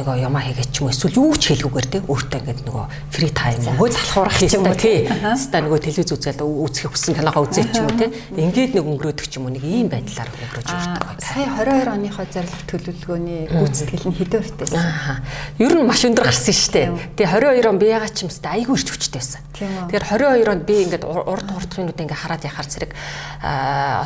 нөгөө 0.00 0.16
ямаа 0.16 0.42
хийгээд 0.48 0.72
ч 0.72 0.80
юм 0.80 0.88
уу 0.88 0.94
эсвэл 0.96 1.20
юу 1.20 1.36
ч 1.36 1.52
хийлгүүгээр 1.52 1.88
тий 1.92 2.02
өөртөө 2.08 2.40
ингээд 2.40 2.60
нөгөө 2.64 2.84
фри 3.12 3.28
тайм 3.36 3.60
өгөө 3.76 3.88
залхуурах 3.92 4.40
юм 4.48 4.64
уу 4.64 4.76
тий. 4.80 4.98
Хаста 5.04 5.60
нөгөө 5.60 5.80
телевиз 5.84 6.12
үзэл 6.16 6.40
үзэх 6.40 6.88
хүссэн 6.88 7.20
киногоо 7.20 7.44
үзээч 7.44 7.68
ч 7.68 7.76
юм 7.76 7.92
уу 7.92 8.00
тий. 8.00 8.08
Ингээд 8.48 8.72
нэг 8.80 8.84
өнгөрөөдөг 8.86 9.26
ч 9.28 9.36
юм 9.36 9.44
уу 9.44 9.52
нэг 9.52 9.64
ийм 9.64 9.92
байдлаар 9.92 10.30
өнгөрөөж 10.32 10.68
өөртөө. 10.72 11.20
Сая 11.20 11.48
22 11.52 11.92
оныхоо 11.92 12.24
зарлах 12.32 12.55
төлөвлөгөөний 12.64 13.42
гүйцэтгэл 13.52 14.06
нь 14.08 14.16
хэдэн 14.16 14.40
хүртэйсэн? 14.40 14.80
Аа. 14.80 15.20
Ер 15.60 15.74
нь 15.76 15.84
маш 15.84 16.02
өндөр 16.08 16.24
гарсан 16.24 16.56
шүү 16.56 16.72
дээ. 16.72 16.88
Тэгээ 17.20 17.60
22 17.60 17.68
он 17.68 17.78
би 17.78 17.86
ягаад 17.92 18.14
ч 18.16 18.24
юм 18.24 18.32
сте 18.32 18.48
айгүй 18.48 18.74
ирч 18.80 18.88
хүчтэй 18.88 19.20
байсан. 19.20 19.42
Тэгэхээр 19.52 20.04
22 20.40 20.48
онд 20.48 20.64
би 20.64 20.74
ингээд 20.88 21.04
урд 21.04 21.48
хурдхынууд 21.52 22.00
ингээд 22.00 22.22
хараад 22.24 22.44
яхаар 22.48 22.68
зэрэг 22.68 22.92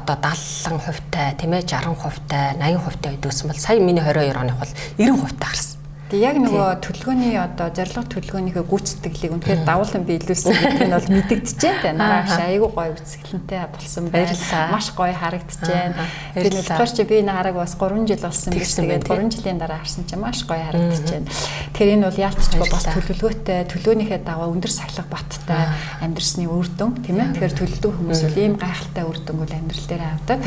одоо 0.02 0.16
70 0.18 0.82
хувьтай 0.82 1.38
тийм 1.38 1.54
ээ 1.54 1.66
60 1.66 1.94
хувьтай 1.94 2.58
80 2.58 2.82
хувьтай 2.82 3.10
байдгүйсэн 3.14 3.46
бол 3.46 3.60
сая 3.60 3.78
миний 3.78 4.02
22 4.02 4.34
оных 4.34 4.58
бол 4.58 4.72
90 4.98 5.20
хувьтай 5.22 5.48
гарсан. 5.50 5.69
Тэг 6.10 6.26
яг 6.26 6.36
нөгөө 6.42 6.82
төлөвлөгөөний 6.82 7.38
одоо 7.38 7.70
зорилго 7.70 8.02
төлөвлөгөөнийхөө 8.10 8.64
гүйцэтгэлийг 8.66 9.30
үнэхээр 9.30 9.62
давуулан 9.62 10.02
биелүүлсэн 10.10 10.50
гэдэг 10.58 10.82
нь 10.90 10.96
бол 10.98 11.06
мэдэгдэжээ 11.06 11.74
тэ. 11.86 11.94
Нараа 11.94 12.26
агш 12.26 12.34
айгүй 12.50 12.66
гоё 12.66 12.90
үсгэлэнтэй 12.98 13.58
болсон 13.70 14.10
байна. 14.10 14.34
Маш 14.74 14.90
гоё 14.90 15.14
харагдчихээн. 15.14 15.94
Тэр 16.34 16.54
болохоор 16.66 16.90
чи 16.90 17.06
би 17.06 17.14
энэ 17.22 17.30
хараг 17.30 17.54
бас 17.62 17.78
3 17.78 18.10
жил 18.10 18.26
болсон 18.26 18.50
биш 18.58 18.74
тэгээд 18.74 19.06
3 19.06 19.30
жилийн 19.38 19.58
дараа 19.62 19.78
харсан 19.86 20.02
чинь 20.10 20.18
маш 20.18 20.42
гоё 20.42 20.58
харагдчихээн. 20.66 21.30
Тэгэхээр 21.78 21.94
энэ 21.94 22.06
бол 22.10 22.22
яалтчгүй 22.26 22.66
бас 22.66 22.84
төлөвлөгөөтэй, 22.90 23.58
төлөвлөгөөнийхөө 23.70 24.20
даваа 24.26 24.50
өндөр 24.50 24.72
сахилга 24.74 25.06
баттай 25.14 25.62
амьдрсны 26.02 26.50
үр 26.50 26.66
дүн 26.74 26.98
тийм 27.06 27.22
ээ. 27.22 27.38
Тэгэхээр 27.38 27.54
төлөвлөдөг 27.54 27.92
хүмүүс 28.02 28.20
бол 28.26 28.42
ийм 28.42 28.54
гайхалтай 28.58 29.04
үр 29.06 29.18
дүн 29.22 29.38
бол 29.46 29.54
амьдрал 29.54 29.86
дээр 29.86 30.02
авдаг. 30.10 30.38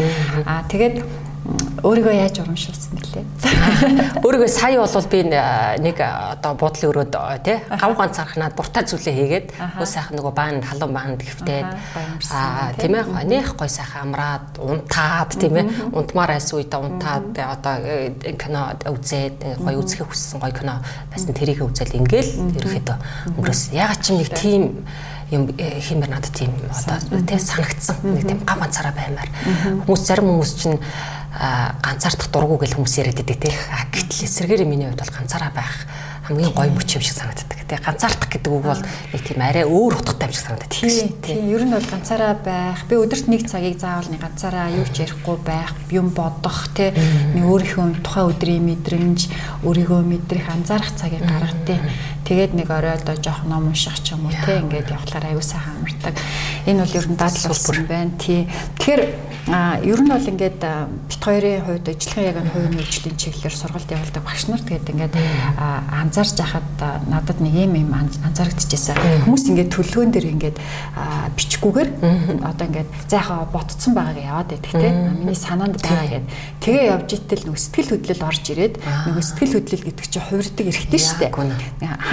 Аа 0.43 0.67
тэгээд 0.67 1.32
өөрийгөө 1.84 2.15
яаж 2.15 2.39
урамшуулсан 2.39 2.95
бэлээ. 2.95 3.25
Өөрийгөө 4.25 4.47
сая 4.47 4.79
бол 4.79 5.08
би 5.12 5.19
нэг 5.27 5.97
одоо 5.99 6.56
буудлын 6.56 6.88
өрөөнд 6.88 7.15
тий 7.43 7.60
гав 7.67 7.91
ганцаархнаад 7.99 8.56
буртаа 8.56 8.88
зүйлээ 8.88 9.15
хийгээд 9.19 9.47
хөө 9.75 9.84
сайхан 9.84 10.15
нөгөө 10.15 10.32
баанд 10.32 10.63
халуун 10.63 10.95
баанд 10.95 11.19
гэвтээд 11.19 11.67
аа 12.32 12.71
тийм 12.79 12.95
ээ 12.95 13.27
нэх 13.27 13.60
гой 13.60 13.67
сайхан 13.67 14.08
амраад 14.08 14.56
унтаад 14.56 15.36
тийм 15.36 15.60
ээ 15.60 15.67
унтмаар 15.91 16.39
айсан 16.39 16.63
үедээ 16.63 16.79
унтаад 16.79 17.36
одоо 17.36 17.75
э, 17.84 18.15
кино 18.39 18.71
үзээд 18.88 19.60
гой 19.60 19.75
үзэхийг 19.75 20.15
хүссэн 20.15 20.39
гой 20.39 20.56
кино 20.56 20.79
байсан 21.12 21.36
тэрийг 21.36 21.60
үзэл 21.60 21.91
ингээл 21.91 22.56
ерөөхдөө 22.56 22.97
өнгөрөөс. 23.36 23.75
Ягаад 23.75 23.99
ч 23.99 24.15
нэг 24.15 24.32
тийм 24.32 24.88
юм 25.34 25.49
э, 25.58 25.79
хиймэр 25.82 26.10
надад 26.10 26.32
тийм 26.32 26.53
одоо 26.69 27.19
тий 27.25 27.39
санагдсан. 27.39 27.97
Нэг 28.03 28.27
тийм 28.27 28.39
гав 28.45 28.60
ганцаараа 28.62 28.93
баймаар. 28.93 29.30
Хүмүүс 29.84 30.03
зарим 30.05 30.30
хүмүүс 30.30 30.53
чинь 30.61 30.78
ганцаардах 31.34 32.29
дургу 32.29 32.61
гэл 32.61 32.77
хүмүүс 32.77 32.97
яриад 33.01 33.17
байдаг 33.17 33.39
тий. 33.41 33.53
А 33.73 33.89
гэтэл 33.89 34.25
эсэргээр 34.29 34.69
миний 34.69 34.88
хувьд 34.89 35.01
бол 35.01 35.17
ганцаараа 35.17 35.51
байх 35.53 35.89
хамгийн 36.23 36.53
гоё 36.55 36.71
мөч 36.71 36.95
юм 36.95 37.03
шиг 37.03 37.17
санагддаг. 37.19 37.59
Тий 37.67 37.79
ганцаардах 37.84 38.29
гэдэг 38.31 38.51
үг 38.53 38.63
бол 38.63 38.79
нэг 38.79 39.21
тийм 39.27 39.39
арай 39.43 39.65
өөр 39.67 39.99
утгатай 39.99 40.31
юм 40.31 40.34
шиг 40.34 40.45
санагдаад 40.47 40.71
тийм 40.71 41.09
тий. 41.19 41.36
Ер 41.51 41.63
нь 41.67 41.73
бол 41.75 41.84
ганцаараа 41.84 42.34
байх. 42.39 42.79
Би 42.88 42.95
өдөрт 42.95 43.27
нэг 43.27 43.43
цагийг 43.49 43.75
заавал 43.81 44.07
нэг 44.07 44.21
ганцаараа 44.23 44.71
юу 44.71 44.88
ч 44.88 45.03
ярихгүй 45.03 45.38
байх, 45.43 45.75
юм 45.91 46.15
бодох 46.15 46.71
тий. 46.71 46.95
Нэг 47.36 47.43
өөрийнхөө 47.43 47.99
тухайн 48.05 48.29
өдрийн 48.31 48.63
мэдрэмж, 48.63 49.19
өөрийгөө 49.67 50.01
мэдрэх 50.05 50.47
анзаарах 50.47 50.95
цагийг 50.95 51.27
гаргадیں۔ 51.27 51.81
Тэгээд 52.24 52.55
нэг 52.55 52.69
оройдоо 52.71 53.15
жоох 53.19 53.43
ном 53.43 53.67
унших 53.67 53.99
ч 53.99 54.15
юм 54.15 54.26
уу 54.26 54.32
тий 54.32 54.55
ингээд 54.63 54.95
явхлаар 54.95 55.36
аюу 55.36 55.43
сайхан 55.43 55.84
амардаг. 55.84 56.15
Энэ 56.65 56.80
бол 56.80 56.95
ер 56.95 57.07
нь 57.11 57.19
дадал 57.19 57.47
болсон 57.51 57.84
байна 57.84 58.11
тий. 58.15 58.47
Тэгэхээр 58.80 59.01
ер 59.84 59.99
нь 59.99 60.07
бол 60.07 60.30
ингээд 60.32 60.59
бит 60.63 61.19
хоёрын 61.19 61.63
хувьд 61.67 61.88
ажлын 61.91 62.24
яг 62.24 62.38
нь 62.39 62.47
хувийн 62.47 62.80
хөгжлийн 62.80 63.17
чиглэлээр 63.19 63.55
сургалт 63.59 63.91
явуулдаг 63.91 64.24
багш 64.24 64.47
нар 64.47 64.63
тэгээд 64.63 64.88
ингээд 64.88 65.13
анзаарч 65.59 66.36
яхад 66.39 66.71
надад 67.11 67.43
нэг 67.43 67.53
юм 67.59 67.76
юм 67.76 67.91
анзаарэгдэжсэн. 67.91 69.28
Хүмүүс 69.28 69.43
ингээд 69.51 69.74
төлөвлөгөөн 69.76 70.11
дээр 70.15 70.28
ингээд 70.32 70.57
бичгүүгээр 71.36 71.89
одоо 72.39 72.65
ингээд 72.71 72.89
за 73.11 73.19
яхаа 73.19 73.51
ботцсон 73.51 73.91
байгааг 73.91 74.24
яваад 74.24 74.47
байдаг 74.47 74.71
тий. 74.71 74.91
Миний 75.19 75.36
санаанд 75.36 75.76
байгаа 75.84 76.24
гэд. 76.24 76.28
Тэгээ 76.63 76.88
явж 76.88 77.09
итэл 77.19 77.43
нөгөө 77.51 77.59
сэтгэл 77.59 77.91
хөдлөл 77.99 78.24
орж 78.24 78.45
ирээд 78.47 78.76
нөгөө 78.80 79.24
сэтгэл 79.28 79.55
хөдлөл 79.59 79.86
гэдэг 79.91 80.07
чинь 80.07 80.24
хувирдаг 80.24 80.65
эрхтэй 80.71 81.01
шүү 81.03 81.19
дээ 81.19 81.32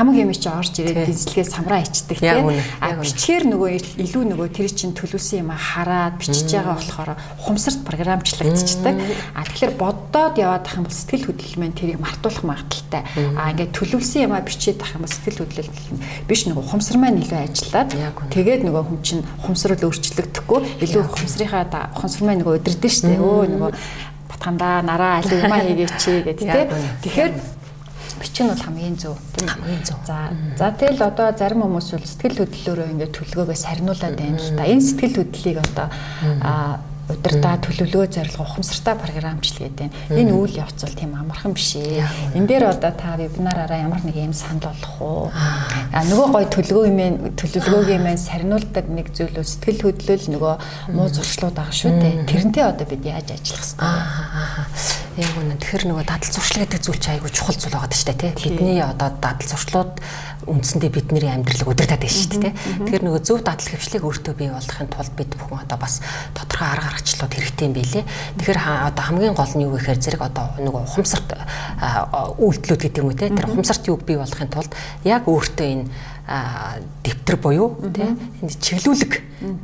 хамаг 0.01 0.17
юм 0.17 0.33
чи 0.33 0.49
орж 0.49 0.81
ирээд 0.81 1.13
дэнслэгээ 1.13 1.45
самраа 1.45 1.85
ичдэг 1.85 2.25
тийм. 2.25 2.57
а 2.81 2.97
бичгээр 2.97 3.45
нөгөө 3.53 3.71
илүү 4.01 4.25
нөгөө 4.33 4.49
тэр 4.49 4.73
чин 4.73 4.97
төлөвсөн 4.97 5.45
юм 5.45 5.53
хараад 5.53 6.17
бичиж 6.17 6.49
байгаа 6.57 6.81
болохоор 6.81 7.11
ухамсарт 7.37 7.85
програмчлагдчихдаг. 7.85 8.97
А 9.37 9.45
тэгэхээр 9.45 9.73
боддоод 9.77 10.41
яваад 10.41 10.65
ах 10.65 10.81
юм 10.81 10.89
бол 10.89 10.97
сэтгэл 10.97 11.29
хөдлөл 11.29 11.61
маань 11.61 11.77
тэрийг 11.77 12.01
мартуулах 12.01 12.45
магадaltaй 12.49 13.03
а 13.37 13.53
ингээд 13.53 13.77
төлөвлөсөн 13.77 14.25
юм 14.25 14.33
а 14.33 14.41
бичээд 14.41 14.81
ах 14.81 14.97
юм 14.97 15.05
бол 15.05 15.13
сэтгэл 15.13 15.41
хөдлөл 15.45 15.71
биш 16.25 16.41
нөгөө 16.49 16.65
ухамсар 16.65 16.97
маань 16.97 17.21
илүү 17.21 17.41
ажиллаад 17.45 17.91
тэгээд 18.33 18.65
нөгөө 18.65 18.83
хүн 18.89 19.01
чин 19.05 19.21
ухамсар 19.45 19.77
л 19.77 19.85
өөрчлөгдөхгүй 19.85 20.61
илүү 20.81 21.03
ухамсарынхаа 21.13 21.93
ухамсар 21.93 22.25
маань 22.25 22.41
нөгөө 22.41 22.57
өдөрдөн 22.57 22.93
штэ. 22.97 23.21
Өө 23.21 23.45
нөгөө 23.53 23.73
батхандаа 24.33 24.81
нараа 24.81 25.21
аль 25.21 25.29
юмаа 25.29 25.61
хийгээч 25.69 26.03
гэдэг 26.25 26.37
тийм 26.41 26.69
тэгэхээр 27.05 27.60
бичин 28.21 28.53
бол 28.53 28.61
хамгийн 28.61 28.97
зөв 29.01 29.17
хамгийн 29.41 29.83
зөв. 29.85 29.99
За 30.07 30.31
за 30.59 30.71
тэгэл 30.77 31.03
одоо 31.09 31.33
зарим 31.33 31.65
хүмүүс 31.65 31.89
бол 31.97 32.07
сэтгэл 32.07 32.41
хөдлөлөөрөө 32.45 32.93
ингээд 32.93 33.15
төлөвлөгөөгөө 33.17 33.59
сарниулаад 33.59 34.17
байна 34.21 34.39
л 34.39 34.53
да. 34.55 34.69
Энэ 34.69 34.85
сэтгэл 34.85 35.17
хөдлөлийг 35.25 35.59
одоо 35.65 35.87
удирдаа 37.15 37.57
төлөвлөгөө 37.65 38.09
зорилго 38.15 38.45
ухамсартай 38.47 38.95
програмчлал 38.95 39.67
гэдэг 39.67 39.89
энэ 40.15 40.33
үйл 40.33 40.55
явц 40.63 40.85
бол 40.85 40.97
тийм 40.97 41.13
амархан 41.19 41.53
биш 41.55 41.77
ээ. 41.77 42.07
Энэ 42.39 42.47
дээр 42.47 42.65
одоо 42.71 42.93
та 42.95 43.17
вебинараараа 43.19 43.81
ямар 43.83 44.03
нэг 44.07 44.17
юм 44.17 44.33
санал 44.33 44.71
болох 44.71 44.95
уу? 45.01 45.31
А 45.35 46.05
нөгөө 46.07 46.27
гой 46.31 46.47
төлөвлөгөө 46.51 46.87
юм 46.91 47.35
төлөвлөгөөгийн 47.35 48.03
маань 48.05 48.21
сарниулдаг 48.21 48.87
нэг 48.89 49.13
зүйл 49.15 49.35
бол 49.35 49.47
сэтгэл 49.47 49.85
хөдлөл 49.91 50.27
нөгөө 50.35 50.55
муу 50.95 51.09
зуршлууд 51.11 51.57
байгаа 51.59 51.75
шүү 51.75 51.93
дээ. 51.99 52.15
Тэрнтэй 52.31 52.65
одоо 52.65 52.87
бид 52.87 53.03
яаж 53.05 53.29
ажиллах 53.35 53.67
хэвээр 53.67 55.11
Яг 55.21 55.37
үнэ. 55.37 55.59
Тэгэхээр 55.59 55.85
нөгөө 55.91 56.07
дадал 56.07 56.33
зуршил 56.33 56.63
гэдэг 56.65 56.81
зүйл 56.81 57.01
чинь 57.03 57.15
айгүй 57.19 57.31
чухал 57.35 57.59
зүйл 57.59 57.75
байгаа 57.77 57.93
шүү 57.93 58.15
дээ, 58.15 58.33
тий. 58.41 58.57
Бидний 58.57 58.81
одоо 58.81 59.11
дадал 59.19 59.43
зуршлууд 59.43 59.93
үндсэндээ 60.47 60.91
бидний 60.91 61.29
амьдралыг 61.29 61.69
удирдах 61.69 62.01
байна 62.01 62.15
шүү 62.15 62.41
дээ. 62.41 62.55
Тэгэхээр 62.85 63.05
нөгөө 63.05 63.23
зөв 63.25 63.39
дадал 63.45 63.69
хөвчлийг 63.69 64.05
өөртөө 64.05 64.35
бий 64.39 64.49
болгохын 64.49 64.89
тулд 64.89 65.13
бид 65.17 65.31
бүхэн 65.37 65.65
одоо 65.65 65.79
бас 65.81 66.01
тодорхой 66.33 66.69
арга 66.69 66.89
гаргачлууд 66.91 67.35
хэрэгтэй 67.35 67.67
юм 67.69 67.75
билэ. 67.77 68.05
Тэгэхээр 68.41 68.61
одоо 68.89 69.05
хамгийн 69.05 69.37
гол 69.37 69.53
нь 69.57 69.65
юу 69.65 69.75
гэхээр 69.77 70.01
зэрэг 70.01 70.23
одоо 70.25 70.47
нөгөө 70.61 70.83
ухамсарт 70.87 71.29
үйлдэлүүд 72.41 72.81
гэдэг 72.81 73.01
юм 73.01 73.09
уу 73.11 73.19
те 73.19 73.29
тэр 73.29 73.49
ухамсарт 73.51 73.85
юу 73.89 73.99
бий 74.01 74.17
болгохын 74.17 74.49
тулд 74.49 74.73
яг 75.05 75.29
өөртөө 75.29 75.67
энэ 75.67 75.85
дэвтэр 77.03 77.37
буюу 77.43 77.75
тийм 77.91 78.15
энэ 78.39 78.55
чиглүүлэг 78.55 79.13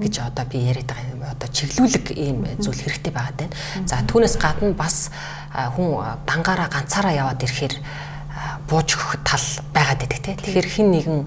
гэж 0.03 0.14
одоо 0.27 0.45
би 0.51 0.66
яриад 0.66 0.91
байгаа 0.91 1.14
юм. 1.14 1.22
Одоо 1.22 1.49
чиглүүлэг 1.53 2.07
ийм 2.11 2.43
зүйл 2.59 2.83
хэрэгтэй 2.83 3.12
байгаад 3.14 3.39
байна. 3.39 3.55
За 3.87 4.03
түүнээс 4.03 4.35
гадна 4.41 4.74
бас 4.74 5.14
хүн 5.55 6.03
дангаараа 6.27 6.66
ганцаараа 6.66 7.14
яваад 7.14 7.45
ирэхээр 7.47 7.74
бууж 8.64 8.96
өгөх 8.96 9.20
тал 9.22 9.46
байгаад 9.74 10.00
байдаг 10.00 10.20
тийм. 10.24 10.36
Тэгэхээр 10.40 10.68
хин 10.68 10.88
нэгэн 10.90 11.18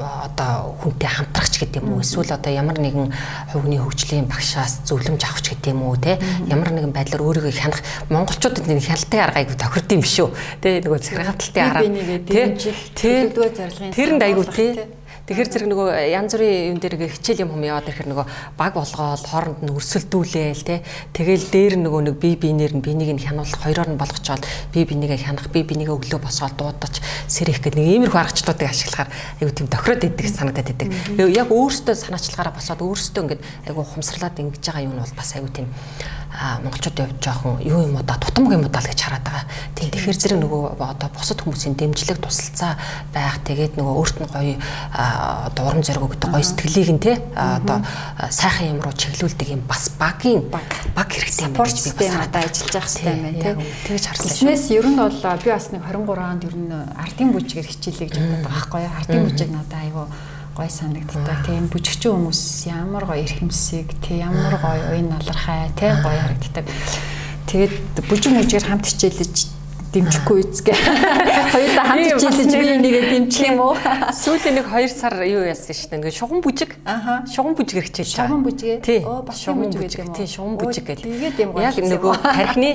одоо 0.00 0.78
хүнтэй 0.80 1.10
хамтрахч 1.10 1.60
гэдэг 1.60 1.82
юм 1.82 1.98
уу? 1.98 2.00
Эсвэл 2.00 2.32
одоо 2.32 2.52
ямар 2.52 2.78
нэгэн 2.80 3.12
хувийн 3.52 3.82
хөгжлийн 3.84 4.26
багшаас 4.26 4.86
зөвлөмж 4.88 5.22
авахч 5.22 5.52
гэдэг 5.52 5.72
юм 5.76 5.82
уу 5.84 5.96
те? 6.00 6.16
Ямар 6.48 6.72
нэгэн 6.72 6.92
байдлаар 6.94 7.22
өөрийгөө 7.22 7.52
хянах? 7.52 7.82
Монголчуудад 8.08 8.66
нэг 8.66 8.80
хяналтын 8.82 9.20
арга 9.20 9.38
айгу 9.42 9.54
тохирд 9.58 9.92
юм 9.92 10.02
биш 10.02 10.16
үү 10.22 10.30
те 10.62 10.80
нөгөө 10.80 11.00
захиргаалтын 11.02 11.62
арга. 11.62 11.86
те 12.94 13.10
тэрэнд 13.92 14.22
айгу 14.22 14.44
те 14.48 15.01
Тэгэхээр 15.22 15.50
зэрэг 15.54 15.68
нөгөө 15.70 15.88
янз 16.18 16.34
бүрийн 16.34 16.74
юм 16.74 16.78
дээр 16.82 16.98
хичээл 17.06 17.46
юм 17.46 17.54
хүм 17.54 17.62
яваад 17.62 17.86
ирэхээр 17.86 18.10
нөгөө 18.10 18.26
баг 18.58 18.74
болгоол 18.74 19.22
хооронд 19.22 19.62
нь 19.62 19.70
өрсөлдүүлээл 19.70 20.66
те 20.66 20.82
тэгэл 21.14 21.46
дээр 21.46 21.74
нөгөө 21.78 22.00
нэг 22.10 22.16
бие 22.18 22.34
биенээр 22.34 22.74
нь 22.74 22.82
биенийг 22.82 23.14
нь 23.14 23.22
хянуулах 23.22 23.54
хоёроор 23.62 23.86
нь 23.94 24.02
болгочоод 24.02 24.42
бие 24.74 24.82
бинийгээ 24.82 25.22
хянах 25.22 25.46
бие 25.54 25.62
бинийгээ 25.62 25.94
өглөө 25.94 26.18
босоод 26.26 26.58
дуудаж 26.58 26.98
сэрэх 27.30 27.62
гэдэг 27.62 27.78
нэг 27.78 28.10
иймэрхүү 28.10 28.18
аргачлалуудыг 28.18 28.66
ашиглахаар 28.66 29.10
айгу 29.38 29.54
тийм 29.54 29.68
тохироод 29.70 30.02
идэг 30.10 30.26
санагдаад 30.26 30.72
идэг. 30.74 30.88
Яг 31.22 31.48
өөрөөсөө 31.54 31.94
санаачлагаараа 31.94 32.58
босоод 32.58 32.82
өөрөөсөө 32.82 33.22
ингээд 33.22 33.42
айгу 33.70 33.78
ухамсарлаад 33.78 34.42
ингэж 34.42 34.58
байгаа 34.58 34.82
юм 34.90 34.98
нь 34.98 35.02
бол 35.06 35.14
бас 35.14 35.30
айгу 35.38 35.54
тийм 35.54 35.70
монголчуудын 36.32 37.06
хувьд 37.12 37.22
жоохон 37.22 37.60
юу 37.60 37.80
юм 37.84 37.96
уу 37.96 38.02
да 38.02 38.16
тутамг 38.16 38.52
юм 38.52 38.64
уу 38.64 38.72
да 38.72 38.80
л 38.80 38.88
гэж 38.88 39.00
хараад 39.04 39.24
байгаа. 39.24 39.44
Тийм 39.76 39.90
тэгэхээр 39.92 40.18
зэрэг 40.18 40.40
нөгөө 40.40 40.62
одоо 40.80 41.08
бусад 41.12 41.44
хүмүүсийн 41.44 41.76
дэмжлэг 41.76 42.18
тусалцаа 42.24 42.80
байх 43.12 43.36
тэгээд 43.44 43.76
нөгөө 43.76 43.94
өөрт 44.00 44.16
нь 44.24 44.30
гоё 44.32 44.56
одоо 44.96 45.62
урам 45.68 45.84
зориг 45.84 46.08
өгдөг 46.08 46.30
гоё 46.32 46.40
сэтгэлийг 46.40 46.90
нь 46.96 47.02
те 47.04 47.12
одоо 47.36 47.84
сайхан 48.32 48.76
юм 48.76 48.80
руу 48.80 48.96
чиглүүлдэг 48.96 49.48
юм 49.52 49.62
бас 49.68 49.92
багийн 50.00 50.48
баг 50.48 51.08
хэрэгтэй 51.12 51.52
юм 51.52 51.54
гэж 51.54 51.76
би 52.00 52.08
бас 52.08 52.16
надад 52.16 52.48
ажиллаж 52.48 52.74
явах 52.80 52.88
хэрэгтэй 52.88 53.12
юм 53.12 53.22
байна 53.28 53.40
те. 53.44 53.50
Тэгэж 53.86 54.04
харсан. 54.08 54.26
Тэснээс 54.32 54.64
ер 54.72 54.86
нь 54.88 54.96
бол 54.96 55.12
би 55.12 55.48
бас 55.52 55.66
нэг 55.68 55.82
23 55.84 56.32
онд 56.32 56.42
ер 56.48 56.56
нь 56.56 56.72
ардын 56.72 57.28
бүжгээр 57.36 57.68
хичээлээ 57.68 58.08
гэж 58.08 58.16
боддог 58.16 58.48
байхгүй 58.48 58.80
юу? 58.80 58.96
Ардын 58.96 59.24
бүжиг 59.28 59.50
надад 59.52 59.76
айгүй 59.84 60.06
гой 60.56 60.68
санагддаг. 60.68 61.46
Тийм 61.46 61.68
бүжигчин 61.72 62.12
хүмүүс 62.12 62.68
ямар 62.68 63.04
гоё 63.08 63.24
эрхэмсэг, 63.24 63.88
тийм 64.04 64.28
ямар 64.28 64.56
гоё 64.60 64.92
уян 64.92 65.08
налархай, 65.08 65.72
тийм 65.78 65.96
гоё 66.04 66.18
харагддаг. 66.20 66.66
Тэгээд 67.48 67.74
бүжиг 68.08 68.32
мүжгээр 68.36 68.68
хамт 68.68 68.86
хичээлж 68.86 69.61
дэмжихгүй 69.92 70.36
үзгээ. 70.42 70.76
Хоёулаа 71.52 71.84
хамт 71.84 72.08
хичээлж 72.16 72.54
би 72.56 72.66
нэгээ 72.80 73.04
дэмжих 73.12 73.44
юм 73.52 73.60
уу? 73.60 73.76
Сүүлийн 74.10 74.56
нэг 74.58 74.66
2 74.72 74.88
сар 74.88 75.14
юу 75.28 75.44
яасан 75.44 75.76
шүү 75.76 75.88
дээ. 75.92 75.98
Ингээ 76.00 76.16
шугам 76.16 76.40
бүжиг. 76.40 76.70
Аха. 76.88 77.22
Шугам 77.28 77.52
бүжиг 77.52 77.76
хэрэгжиж 77.84 78.16
байгаа. 78.16 78.28
Шугам 78.32 78.42
бүжгээ? 78.48 78.76
Тий. 78.80 79.00
Оо, 79.04 79.20
бас 79.20 79.36
шугам 79.36 79.68
тийм 79.68 79.84
бүжиг 79.84 80.00
бүжиг. 80.00 80.00
гэдэг 80.00 80.02
юм 80.02 80.08
уу? 80.08 80.16
Тий, 80.16 80.26
шугам 80.32 80.52
Өө, 80.56 80.60
бүжиг 80.64 80.84
гэдэг. 80.88 81.04
тэгээд 81.04 81.36
юм 81.44 81.50
Яг 81.60 81.74
гоё 81.76 81.84
нөгөө 81.92 82.12
юм 82.12 82.16
уу? 82.16 82.32
тархины 82.32 82.70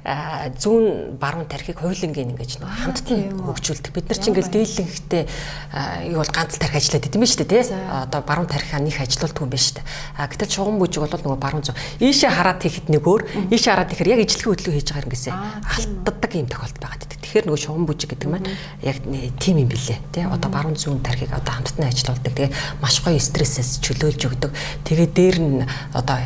зүүн 0.00 0.86
баруун 1.20 1.46
тархийг 1.50 1.76
хойлонгийн 1.82 2.32
ингэж 2.32 2.52
нөгөө 2.62 2.72
хамтд 2.86 3.04
нь 3.04 3.08
тийм 3.10 3.36
үү. 3.36 3.44
хөгжүүлдэг. 3.52 3.90
Бид 3.92 4.06
нар 4.08 4.16
ч 4.16 4.24
ингээл 4.30 4.54
дийлэнхтэй 4.54 5.22
юу 6.08 6.18
бол 6.24 6.32
ганц 6.32 6.56
тархи 6.56 6.78
ажиллаад 6.80 7.04
идэм 7.10 7.20
биш 7.20 7.34
үү 7.36 7.44
те. 7.44 7.60
Одоо 7.68 8.20
баруун 8.24 8.48
тархиа 8.48 8.80
них 8.80 8.96
ажилуулдаг 8.96 9.42
юм 9.44 9.50
биш 9.52 9.76
үү. 9.76 9.84
А 10.16 10.24
гэтэл 10.30 10.48
шугам 10.56 10.80
бүжиг 10.80 11.04
бол 11.04 11.12
нөгөө 11.12 11.36
баруун 11.36 11.64
зүүн. 11.68 11.76
Ийшээ 12.00 12.30
хараад 12.32 12.64
хийхэд 12.64 12.88
нэг 12.88 13.04
өөр, 13.04 13.52
ийшээ 13.52 13.72
хараад 13.76 13.92
ихээр 13.92 14.12
яг 14.16 14.20
ижлэхэн 14.24 14.48
хөдөлгөөн 14.56 14.78
хийж 14.80 14.88
байгаа 14.88 15.04
юм 15.04 15.12
гэсэн 15.12 15.34
алддаг 15.68 16.32
юм 16.32 16.48
тохиолдол 16.60 16.84
байгаа 16.84 17.00
гэдэг. 17.00 17.18
Тэгэхээр 17.24 17.46
нөгөө 17.48 17.60
шугам 17.64 17.84
бүжиг 17.88 18.10
гэдэг 18.12 18.28
маань 18.28 18.48
яг 18.84 18.96
тийм 19.40 19.56
юм 19.64 19.68
билээ. 19.72 19.98
Тэ 20.12 20.28
одоо 20.28 20.50
баруун 20.52 20.76
зүүн 20.76 21.00
тархийг 21.00 21.32
одоо 21.32 21.52
хамтд 21.56 21.76
нь 21.80 21.88
ажилуулдаг. 21.88 22.32
Тэгээ 22.36 22.52
маш 22.84 23.00
гоё 23.00 23.16
стрессээс 23.16 23.80
чөлөөлж 23.80 24.20
өгдөг. 24.28 24.52
Тэгээ 24.84 25.08
дээр 25.16 25.36
нь 25.40 25.64
одоо 25.96 26.16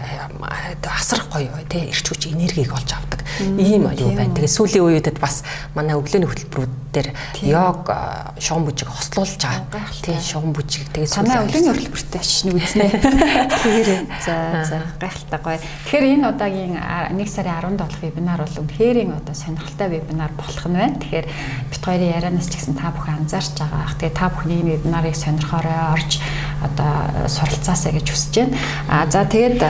асрах 0.91 1.31
гоё 1.31 1.55
тэ 1.71 1.95
эрч 1.95 2.07
хүч 2.11 2.35
энергийг 2.35 2.75
олж 2.75 2.91
авдаг. 2.91 3.23
Ийм 3.41 3.87
юу 3.95 4.11
байна. 4.19 4.35
Тэгээ 4.35 4.51
сүүлийн 4.51 4.83
үеүүдэд 4.83 5.23
бас 5.23 5.47
манай 5.79 5.95
өглөөний 5.95 6.27
хөтөлбөрүүд 6.27 6.84
дээр 6.95 7.09
йог 7.43 7.91
шугам 8.39 8.65
бүжиг 8.71 8.89
хослуулж 8.89 9.43
байгаа. 9.43 9.83
Тэ 10.01 10.15
шугам 10.23 10.55
бүжиг 10.55 10.87
тэгээ 10.95 11.11
Танай 11.11 11.43
сүүлийн 11.43 11.67
өглөөний 11.67 11.73
хөтөлбөртөө 11.75 12.21
очиж 12.23 12.47
үзнэ. 12.55 12.87
Тэгэхээр 13.55 13.91
за 14.23 14.35
за 14.63 14.77
гайхалтай 15.03 15.41
гоё. 15.43 15.59
Тэгэхээр 15.59 16.07
энэ 16.15 16.29
удаагийн 16.31 16.75
а- 16.79 17.11
1 17.11 17.27
сарын 17.27 17.75
17 17.75 17.99
вебинар 18.07 18.41
бол 18.47 18.63
үнэхээр 18.63 18.99
одоо 19.11 19.35
сонирхолтой 19.35 19.89
вебинар 19.91 20.31
болох 20.39 20.65
нь 20.71 20.79
байна. 20.79 20.99
Тэгэхээр 21.03 21.27
бит 21.71 21.83
хоёрын 21.83 22.15
ярианаас 22.15 22.47
ч 22.47 22.55
гэсэн 22.55 22.79
та 22.79 22.95
бүхэн 22.95 23.27
анзаарч 23.27 23.59
байгаа. 23.59 23.99
Тэгээ 23.99 24.15
та 24.15 24.31
бүхний 24.31 24.61
энэ 24.63 24.73
вебинарыг 24.79 25.17
сонирхоорой 25.19 25.79
орж 25.91 26.23
одоо 26.63 27.29
суралцаасаа 27.29 27.93
гэж 27.93 28.07
хүсэж 28.09 28.35
байна. 28.39 28.57
А 28.89 29.07
за 29.11 29.27
тэгээд 29.27 29.61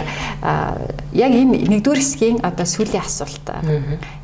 яг 1.15 1.33
энэ 1.33 1.65
нэгдүгээр 1.73 2.01
хэсгийн 2.01 2.39
одоо 2.45 2.67
сүүлийн 2.67 3.03
асуулт. 3.03 3.47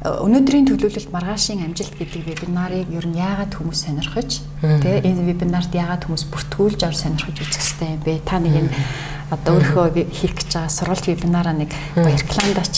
Өнөөдрийн 0.04 0.66
төлөвлөлт 0.68 1.10
маргаашийн 1.14 1.64
амжилт 1.64 1.94
гэдэг 1.96 2.22
вебинарыг 2.26 2.89
ер 2.90 3.06
нь 3.06 3.16
яагаад 3.16 3.52
хүмүүс 3.54 3.80
сонирхож 3.86 4.30
тэгээ 4.60 5.06
энэ 5.06 5.26
вебинарт 5.30 5.72
яагаад 5.72 6.04
хүмүүс 6.10 6.24
бүртгүүлж 6.28 6.80
авч 6.84 6.98
сонирхож 7.06 7.36
үзэх 7.38 7.62
хэрэгтэй 7.62 7.88
юм 7.94 8.02
бэ? 8.02 8.12
Та 8.26 8.42
нэг 8.42 8.54
энэ 8.60 8.72
одоо 9.30 9.62
өөрийнхөө 9.62 10.10
хийх 10.10 10.34
гэж 10.34 10.50
байгаа 10.58 10.74
сургалт 10.74 11.06
вебинараа 11.06 11.54
нэг 11.54 11.70
гоё 11.94 12.18
рекламдаач. 12.18 12.74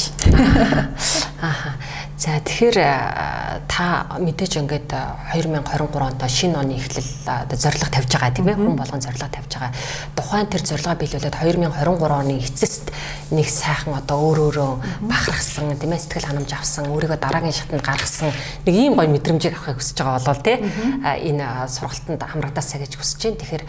Ааха. 1.41 1.81
За 2.23 2.39
тэгэхээр 2.39 2.79
а, 2.79 3.59
та 3.67 4.07
мэдээж 4.23 4.63
ингээд 4.63 4.95
а, 4.95 5.19
2023 5.35 5.91
онд 5.91 6.23
шинэ 6.23 6.55
оны 6.55 6.79
эхлэл 6.79 7.11
одоо 7.27 7.59
зорилго 7.59 7.91
тавьж 7.91 8.15
байгаа 8.15 8.31
тийм 8.31 8.47
ээ 8.47 8.63
хүн 8.63 8.79
болгон 8.79 9.03
зорилго 9.03 9.27
тавьж 9.27 9.51
байгаа. 9.59 9.75
Тухайн 10.15 10.47
тэр 10.47 10.63
зорилгоо 10.63 11.03
биелүүлээд 11.03 11.35
2023 11.35 11.83
оны 12.15 12.39
эцэст 12.39 12.95
нэг 13.35 13.49
сайхан 13.51 13.99
одоо 13.99 14.23
өөр 14.23 14.39
өөрөө 14.39 14.71
бахархсан 15.03 15.75
тийм 15.75 15.99
ээ 15.99 15.99
сэтгэл 15.99 16.31
ханамж 16.31 16.51
авсан 16.55 16.95
өөрийгөө 16.95 17.19
дараагийн 17.19 17.59
шатанд 17.59 17.83
гаргасан 17.83 18.31
нэг 18.31 18.71
ийм 18.71 18.95
гоё 18.95 19.11
мэдрэмжийг 19.11 19.59
авахыг 19.59 19.83
хүсэж 19.83 19.99
байгаа 19.99 20.23
болол 20.23 20.47
тий 20.47 20.57
а, 21.03 21.19
энэ 21.19 21.67
сургалтанд 21.75 22.23
хамрагдаасаа 22.23 22.87
гэж 22.87 23.03
хүсэж 23.03 23.19
байна. 23.19 23.41
Тэгэхээр 23.43 23.65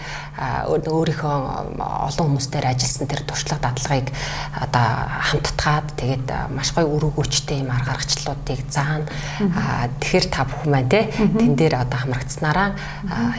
өөрийнхөө 0.93 1.35
олон 1.81 2.27
хүмүүстээр 2.37 2.69
ажилласан 2.69 3.09
тэр 3.09 3.25
туршлага 3.25 3.73
дадлагыг 3.73 4.13
одоо 4.61 4.85
хамтдгаад 5.33 5.87
тэгээд 5.97 6.27
маш 6.53 6.69
гоё 6.77 6.85
үр 6.85 7.09
өгөөчтэй 7.09 7.65
юм 7.65 7.73
арга 7.73 7.97
гаргачлуудыг 8.43 8.71
заана. 8.71 9.07
Аа, 9.39 9.87
Тэгэхээр 9.99 10.25
та 10.29 10.43
бүхэн 10.43 10.71
маань 10.71 10.89
те 10.89 11.09
тэн 11.11 11.55
дээр 11.55 11.75
одоо 11.79 11.99
хамрагдсанараа 11.99 12.75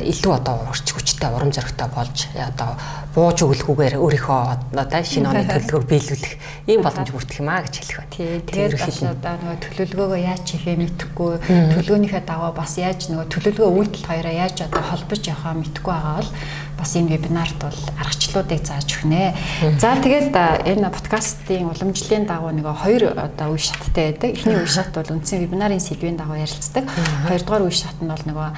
илүү 0.00 0.32
одоо 0.32 0.55
урч 0.68 0.92
хүчтэй 0.92 1.30
урам 1.30 1.52
зоригтой 1.52 1.88
болж 1.92 2.28
э, 2.34 2.48
одоо 2.48 2.76
бууж 3.14 3.38
өглөхүүгээр 3.44 3.94
өөрийнхөө 4.00 4.40
одоо 4.74 5.02
шинэ 5.05 5.28
оны 5.28 5.44
төлөвлөгөөг 5.44 5.86
биелүүлэх. 5.88 6.34
Ийм 6.66 6.82
боломж 6.82 7.11
бүрдэх 7.12 7.40
юм 7.40 7.48
а 7.52 7.62
гэж 7.62 7.74
хэлэх 7.78 7.98
байна. 8.00 8.42
Тэгээд 8.48 8.74
бас 8.80 8.98
одоо 9.05 9.34
нөгөө 9.38 9.59
төлөвлөгөөгөө 9.64 10.20
яаж 10.24 10.44
хийхээ 10.48 10.76
мэдэхгүй, 10.82 11.32
төлөвлөгөөнийхөө 11.44 12.22
дагуу 12.24 12.52
бас 12.57 12.72
яаж 12.80 13.00
нөгөө 13.12 13.26
төлөвлөгөө 13.30 13.70
үйлдэл 13.70 14.09
хоёроо 14.09 14.34
яаж 14.34 14.57
одоо 14.66 14.82
холбож 14.82 15.22
явахаа 15.22 15.55
мэдэхгүй 15.55 15.94
байгаа 15.94 16.16
бол 16.18 16.30
бас 16.79 16.97
энэ 16.97 17.16
вебинарт 17.16 17.57
бол 17.61 17.79
аргачлалуудыг 18.01 18.61
зааж 18.66 18.89
өгнэ. 19.01 19.35
За 19.79 19.95
тэгээд 19.99 20.35
энэ 20.35 20.91
подкастын 20.91 21.70
уламжлалын 21.70 22.27
дагуу 22.27 22.53
нөгөө 22.53 22.75
хоёр 22.83 23.03
одоо 23.14 23.55
үе 23.55 23.62
шаттай 23.62 24.12
байдаг. 24.12 24.31
Эхний 24.35 24.59
үе 24.59 24.66
шат 24.66 24.91
бол 24.95 25.07
үндсэн 25.07 25.41
вебинарын 25.45 25.81
сэдвийн 25.81 26.18
дагуу 26.18 26.39
ярилцдаг. 26.39 26.85
Хоёрдугаар 27.31 27.64
үе 27.66 27.75
шат 27.75 27.99
нь 28.03 28.11
бол 28.11 28.25
нөгөө 28.27 28.49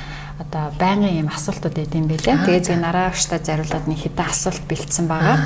одоо 0.40 0.64
байнгын 0.80 1.24
юм 1.24 1.28
асуултууд 1.32 1.76
өгд 1.76 1.94
юм 1.96 2.06
билээ. 2.08 2.44
Тэгээд 2.44 2.66
зөв 2.68 2.78
нараагчтай 2.80 3.40
зариулаад 3.40 3.86
нэг 3.88 4.00
хэдэн 4.04 4.26
асуулт 4.28 4.64
бэлдсэн 4.68 5.06
байгаа. 5.08 5.36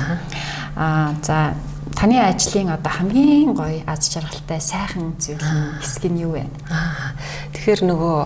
Аа 0.75 1.15
за 1.23 1.55
таны 1.95 2.19
ажлын 2.19 2.71
одоо 2.75 2.91
хамгийн 2.91 3.53
гоё 3.55 3.83
аз 3.87 4.11
жаргалтай 4.11 4.59
сайхан 4.59 5.15
зүйл 5.19 5.43
хэсэг 5.79 6.11
нь 6.11 6.23
юу 6.23 6.35
вэ? 6.35 6.45
Тэгэхээр 7.55 7.81
нөгөө 7.87 8.19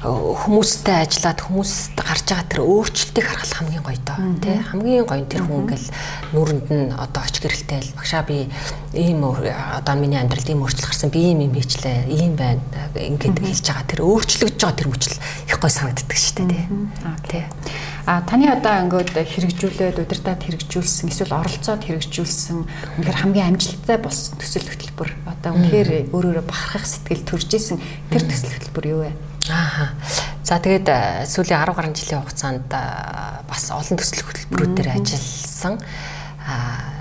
хүмүүстэй 0.00 1.04
ажиллаад 1.04 1.40
хүмүүст 1.44 1.92
гарч 2.00 2.24
байгаа 2.32 2.48
тэр 2.48 2.60
өөрчлөлтийг 2.64 3.26
харах 3.28 3.52
хамгийн 3.52 3.84
гоё 3.84 4.00
доо 4.00 4.18
тий. 4.40 4.56
Хамгийн 4.56 5.04
гоё 5.04 5.24
тэр 5.28 5.44
хүн 5.44 5.68
ингээл 5.68 5.88
нүрэнд 6.32 6.68
нь 6.72 6.88
одоо 6.96 7.20
оч 7.20 7.36
гэрэлтэй 7.44 7.84
л 7.84 7.92
багшаа 8.00 8.24
би 8.24 8.48
ийм 8.96 9.20
одоо 9.28 9.94
миний 10.00 10.16
амьдралд 10.16 10.48
ийм 10.48 10.64
өөрчлөлт 10.64 10.88
гарсан 10.88 11.12
би 11.12 11.20
ийм 11.20 11.44
юм 11.44 11.52
хийчлээ 11.52 12.08
ийм 12.16 12.32
байна 12.32 12.64
ингээд 12.96 13.44
хэлж 13.44 13.66
байгаа. 13.68 13.90
Тэр 13.92 14.00
өөрчлөгдөж 14.08 14.56
байгаа 14.56 14.80
тэр 14.80 14.88
мөчл 14.88 15.16
их 15.20 15.56
гоё 15.60 15.68
санагддаг 15.68 16.16
шүү 16.16 16.34
дээ 16.40 16.48
тий. 16.48 16.64
Тий. 17.28 17.44
А 18.08 18.24
таны 18.24 18.48
одоо 18.48 18.88
ингээд 18.88 19.12
хэрэгжүүлээд 19.12 20.00
удирдаад 20.00 20.40
хэрэгжүүлсэн 20.48 21.12
эсвэл 21.12 21.36
оролцоод 21.36 21.84
хэрэгжүүлсэн 21.84 22.56
үнэхээр 23.04 23.20
хамгийн 23.20 23.52
амжилттай 23.52 24.00
болсон 24.00 24.40
төсөл 24.40 24.64
хөтөлбөр 24.64 25.12
одоо 25.28 25.52
үнэхээр 25.60 26.08
өөрөөрөө 26.08 26.44
бахархах 26.48 26.88
сэтгэл 26.88 27.28
төрж 27.28 27.50
исэн 27.52 27.76
тэр 28.08 28.24
төсөл 28.24 28.56
хөтөлбөр 28.56 28.86
юу 28.88 29.02
вэ? 29.04 29.29
Аа. 29.50 29.90
За 30.46 30.58
тэгээд 30.58 30.88
э, 30.88 31.26
сүүлийн 31.26 31.62
10 31.62 31.74
гаруй 31.74 31.94
жилийн 31.94 32.22
хугацаанд 32.22 32.70
э, 32.70 32.82
бас 33.50 33.70
олон 33.70 33.98
төсөл 33.98 34.24
хөтөлбөрүүдээр 34.26 34.94
ажилласан. 34.96 35.78
Аа 36.46 37.00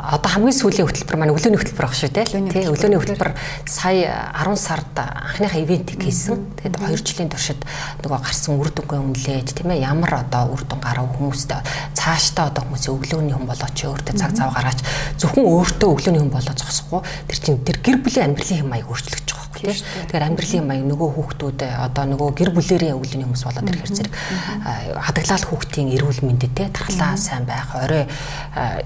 одоо 0.00 0.30
хамгийн 0.32 0.56
сүүлийн 0.56 0.88
хөтөлбөр 0.88 1.16
маань 1.20 1.32
өглөөний 1.34 1.60
хөтөлбөр 1.60 1.86
баг 1.86 1.94
шүү 1.94 2.10
дээ. 2.10 2.26
Тий, 2.48 2.64
өглөөний 2.66 3.00
хөтөлбөр 3.00 3.30
сая 3.68 4.32
10 4.32 4.56
сард 4.56 4.96
анхныхаа 4.96 5.60
ивентийг 5.60 6.00
хийсэн. 6.00 6.40
Тэгээд 6.56 6.80
2 6.80 7.04
жилийн 7.04 7.28
туршид 7.28 7.60
нөгөө 8.00 8.20
гарсан 8.24 8.56
үр 8.56 8.72
дүнгээ 8.72 9.00
үнэлээд 9.00 9.48
тийм 9.60 9.70
ээ 9.76 9.84
ямар 9.84 10.24
одоо 10.24 10.56
үр 10.56 10.64
дүн 10.64 10.80
гарав 10.80 11.12
хүмүүст 11.20 11.52
цаашдаа 11.92 12.48
одоо 12.48 12.64
хүмүүсийн 12.64 12.96
өглөөний 12.96 13.34
хүн 13.36 13.48
болооч 13.48 13.76
өөртөө 13.76 14.16
цаг 14.16 14.32
зав 14.32 14.50
гаргаач 14.56 14.80
зөвхөн 15.20 15.44
өөртөө 15.44 15.88
өглөөний 15.92 16.22
хүн 16.24 16.32
болоо 16.32 16.54
зогсохгүй 16.56 17.00
тэр 17.28 17.38
чинь 17.38 17.60
тэр 17.60 17.76
гэр 17.84 17.96
бүлийн 18.00 18.32
амьдралын 18.32 18.58
хэм 18.64 18.70
маяг 18.72 18.88
байхгүй 18.88 19.19
тийм. 19.60 19.76
Тэгэхээр 19.76 20.26
амьдралын 20.26 20.66
маяг 20.66 20.84
нөгөө 20.88 21.08
хүүхдүүд 21.14 21.60
одоо 21.68 22.04
нөгөө 22.10 22.28
гэр 22.40 22.50
бүлэрийн 22.56 22.96
өвлөний 22.96 23.26
хүмүүс 23.28 23.44
болоод 23.44 23.68
ирэхээр 23.68 23.96
зэрэг 24.00 24.14
хадгалал 24.96 25.46
хүүхдийн 25.46 25.88
эрүүл 25.94 26.20
мэндэд 26.24 26.52
те 26.56 26.64
тархлаа 26.72 27.14
сайн 27.20 27.44
байх 27.44 27.70
орой 27.76 28.04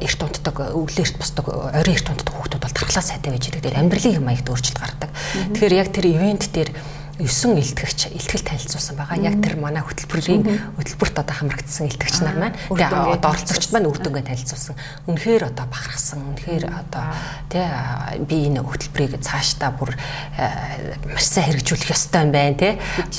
эрт 0.02 0.20
унтдаг 0.20 0.56
өглөө 0.74 1.04
эрт 1.06 1.16
босдог 1.18 1.46
орой 1.48 1.94
эрт 1.94 2.08
унтдаг 2.10 2.34
хүүхдүүд 2.34 2.62
бол 2.62 2.74
тархлаа 2.74 3.04
сайтай 3.04 3.30
байж 3.30 3.46
байгаа. 3.48 3.62
Тэгэхээр 3.62 3.80
амьдралын 3.80 4.14
хэм 4.18 4.26
маягт 4.26 4.48
өөрчлөлт 4.50 4.80
гардаг. 4.82 5.10
Тэгэхээр 5.54 5.78
яг 5.78 5.88
тэр 5.94 6.06
ивент 6.10 6.44
дээр 6.50 6.70
9 7.18 7.54
илтгэгч 7.62 8.10
илтгэл 8.10 8.42
танилцуулсан 8.42 8.96
байгаа. 8.98 9.22
Яг 9.22 9.38
тэр 9.38 9.54
манай 9.62 9.86
хөтөлбөрийн 9.86 10.42
хөтөлбөрт 10.74 11.16
одоо 11.22 11.34
хамрагдсан 11.34 11.86
илтгэгч 11.86 12.16
нар 12.26 12.34
маань 12.34 12.56
тэгээ 12.66 13.14
одоо 13.14 13.30
оролцогчд 13.30 13.70
маань 13.70 13.86
үр 13.86 13.98
дүнгээ 14.02 14.26
танилцуулсан. 14.34 14.74
Үнэхээр 15.06 15.42
одоо 15.54 15.66
бахархсан. 15.70 16.18
Үнэхээр 16.34 16.64
одоо 16.74 17.04
тий 17.54 17.62
би 18.18 18.50
энэ 18.50 18.66
хөтөлбөрийг 18.66 19.22
цаашдаа 19.22 19.70
бүр 19.78 19.94
э, 19.94 20.98
маш 21.06 21.30
сайн 21.30 21.54
хэрэгжүүлэх 21.54 21.94
ёстой 21.94 22.26
юм 22.26 22.32
байна 22.34 22.58
тий. 22.58 22.72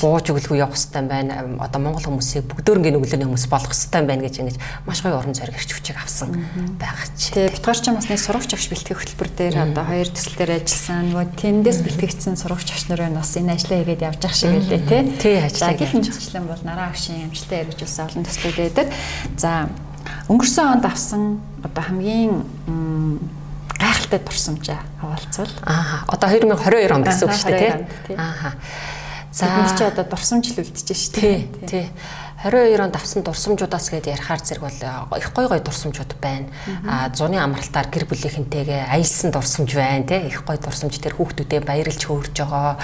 Бууж 0.04 0.28
өглөө 0.28 0.60
явах 0.60 0.76
ёстой 0.76 1.00
юм 1.00 1.08
байна. 1.08 1.32
Одоо 1.64 1.80
монгол 1.80 2.04
хүмүүсийг 2.04 2.44
бүгдөрнгийн 2.52 3.00
өглөөний 3.00 3.24
хүмүүс 3.24 3.48
болох 3.48 3.72
ёстой 3.72 4.04
юм 4.04 4.12
байна 4.12 4.28
гэж 4.28 4.44
ингэж 4.44 4.56
маш 4.84 5.00
гоё 5.00 5.16
уран 5.16 5.32
зориг 5.32 5.56
ирч 5.56 5.72
хүчийг 5.72 5.96
авсан 5.96 6.36
байгаа 6.76 7.08
чи. 7.16 7.32
Тэгээ 7.32 7.56
битгаар 7.56 7.80
ч 7.80 7.84
бас 7.96 8.08
нэг 8.12 8.20
сурагч 8.20 8.50
агш 8.52 8.68
бэлтгэх 8.68 9.00
хөтөлбөр 9.00 9.30
дээр 9.32 9.56
одоо 9.72 9.84
хоёр 9.88 10.08
төсөл 10.12 10.36
дээр 10.36 10.52
ажилласан. 10.60 11.16
Нөгөө 11.16 11.26
тэндээс 11.40 11.80
бэлтгэгдсэн 11.80 12.36
сурагч 12.36 12.68
агш 12.76 12.84
нар 12.92 13.00
байна. 13.00 13.24
Бас 13.24 13.32
энэ 13.36 13.56
ажлаа 13.56 13.85
хийгээд 13.86 14.02
явж 14.02 14.22
ах 14.26 14.34
шиг 14.34 14.50
байлээ 14.50 14.82
тий. 14.82 15.02
Тий, 15.22 15.36
ажлаа 15.38 15.70
За 15.70 15.78
гэх 15.78 15.94
мэтчлэн 15.94 16.44
бол 16.50 16.62
нараа 16.66 16.90
агшийн 16.90 17.30
амжилттай 17.30 17.62
хэрэгжүүлсэн 17.62 18.02
олон 18.10 18.24
төслүүд 18.26 18.56
байдаг. 18.58 18.86
За 19.38 19.50
өнгөрсөн 20.26 20.66
онд 20.74 20.84
авсан 20.90 21.22
одоо 21.62 21.82
хамгийн 21.86 22.42
гайхалтай 23.78 24.20
дурсамжаа 24.26 24.80
хаваалцвал 25.00 25.52
Аа 25.66 26.02
одоо 26.10 26.28
2022 26.34 26.90
он 26.90 27.02
гэсэн 27.06 27.24
үг 27.30 27.36
шүү 27.38 27.52
дээ 27.54 27.70
22 27.70 27.78
онд, 27.78 27.86
тий. 27.86 28.14
тий. 28.14 28.16
Аа. 28.18 28.52
За 29.36 29.44
бид 29.52 29.70
чи 29.78 29.84
одоо 29.84 30.04
дурсамж 30.08 30.44
л 30.50 30.60
үлдчихэж 30.64 30.96
шүү 30.96 31.14
Тий, 31.14 31.38
дээ. 31.60 31.68
тий. 31.68 31.86
22 32.44 32.84
онд 32.84 32.96
авсан 32.96 33.24
дурсамжуудаас 33.24 33.88
гээд 33.88 34.12
ярихаар 34.12 34.44
зэрэг 34.44 34.60
бол 35.08 35.18
их 35.18 35.32
гой 35.32 35.48
гой 35.48 35.60
дурсамжууд 35.60 36.20
байна. 36.20 36.46
А 36.84 37.08
зуны 37.08 37.40
амралтаар 37.40 37.88
гэр 37.88 38.04
бүлийнхэнтэйгээ 38.04 38.92
аялсан 38.92 39.32
дурсамж 39.32 39.72
байна 39.72 40.04
те 40.04 40.28
их 40.28 40.44
гой 40.44 40.60
дурсамж 40.60 41.00
тэр 41.00 41.16
хүүхдүүдэд 41.16 41.64
баярлж 41.64 41.96
хөөрж 42.04 42.36
байгаа. 42.36 42.76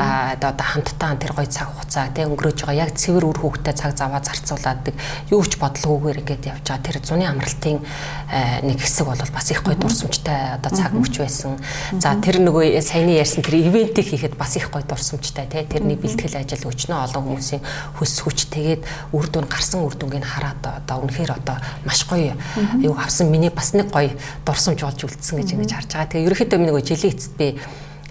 А 0.00 0.32
одоо 0.40 0.56
хамтдаа 0.56 1.20
тэр 1.20 1.36
гой 1.36 1.46
цаг 1.52 1.68
хугацаа 1.68 2.08
те 2.16 2.24
өнгөрөөж 2.24 2.64
байгаа. 2.64 2.88
Яг 2.88 2.96
цэвэр 2.96 3.28
үр 3.28 3.38
хүүхдэд 3.44 3.76
цаг 3.76 3.92
заваа 3.92 4.24
зарцуулаад 4.24 4.96
юу 5.28 5.44
ч 5.44 5.60
бодлогоогүйгээр 5.60 6.20
ингээд 6.24 6.48
явж 6.48 6.64
байгаа. 6.64 6.86
Тэр 6.88 6.96
зуны 7.04 7.28
амралтын 7.28 7.84
нэг 8.64 8.78
хэсэг 8.80 9.04
бол 9.04 9.20
бас 9.20 9.52
их 9.52 9.60
гой 9.68 9.76
дурсамжтай 9.76 10.56
одоо 10.56 10.72
цаг 10.72 10.96
мөч 10.96 11.20
байсан. 11.20 11.60
За 12.00 12.16
тэр 12.16 12.40
нөгөө 12.40 12.80
саяны 12.80 13.20
ярьсан 13.20 13.44
тэр 13.44 13.60
ивентийг 13.68 14.08
хийхэд 14.08 14.40
бас 14.40 14.56
их 14.56 14.72
гой 14.72 14.80
дурсамжтай 14.88 15.44
те 15.44 15.68
тэрний 15.68 16.00
бэлтгэл 16.00 16.40
ажил 16.40 16.72
өчнөө 16.72 17.04
олон 17.04 17.36
хүмүүсийн 17.36 17.62
хөс 18.00 18.24
хүч 18.24 18.48
тэгээд 18.48 18.93
үр 19.12 19.26
дүн 19.30 19.46
гарсан 19.48 19.84
үр 19.84 19.94
дүнгийг 19.94 20.24
хараад 20.24 20.62
одоо 20.84 21.04
үнэхээр 21.04 21.32
одоо 21.34 21.56
маш 21.84 22.04
гоё 22.08 22.34
юу 22.80 22.94
авсан 22.98 23.30
миний 23.30 23.50
бас 23.50 23.72
нэг 23.74 23.90
гоё 23.90 24.12
дурсамж 24.46 24.82
болж 24.82 25.00
үлдсэн 25.04 25.38
гэж 25.40 25.48
ингэж 25.54 25.72
харж 25.72 25.90
байгаа. 25.92 26.10
Тэгээ 26.12 26.26
ерөөхдөө 26.28 26.58
миний 26.58 26.70
нөгөө 26.72 26.88
жилийн 26.88 27.14
эцэст 27.14 27.34
би 27.38 27.58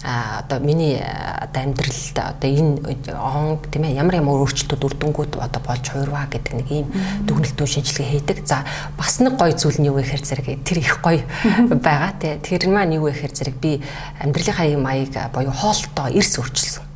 а 0.04 0.40
одоо 0.40 0.60
миний 0.60 1.00
одоо 1.00 1.62
амьдралд 1.64 2.18
одоо 2.18 2.50
энэ 2.50 3.16
он 3.16 3.58
тийм 3.72 3.88
ээ 3.88 3.96
ямар 3.96 4.20
ямар 4.20 4.44
өөрчлөлтүүд 4.44 4.84
үр 4.84 4.94
дүнгууд 5.00 5.32
одоо 5.40 5.62
болж 5.64 5.84
хуурваа 5.88 6.28
гэдэг 6.28 6.52
нэг 6.60 6.68
ийм 6.68 6.86
дүгнэлтүүд 7.24 7.72
шинжилгээ 7.72 8.12
хийдэг. 8.12 8.38
За 8.44 8.68
бас 9.00 9.16
нэг 9.24 9.40
гоё 9.40 9.56
зүйл 9.56 9.80
нь 9.80 9.88
юу 9.88 9.96
вэ 9.96 10.04
гэхээр 10.04 10.24
зэрэг 10.28 10.48
тэр 10.60 10.78
их 10.84 11.00
гоё 11.00 11.24
байгаа 11.88 12.12
тий. 12.20 12.36
Тэр 12.36 12.68
маань 12.68 13.00
юу 13.00 13.08
вэ 13.08 13.16
гэхээр 13.16 13.32
зэрэг 13.32 13.56
би 13.56 13.80
амьдралынхаа 14.20 14.68
юм 14.68 14.84
аяг 14.84 15.16
буюу 15.32 15.56
хоолтоо 15.56 16.12
эрс 16.12 16.36
өөрчилсөн 16.36 16.93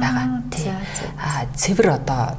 байгаа. 0.00 0.26
Тий. 0.50 0.72
Аа 1.18 1.44
цэвэр 1.54 1.88
одоо 1.98 2.38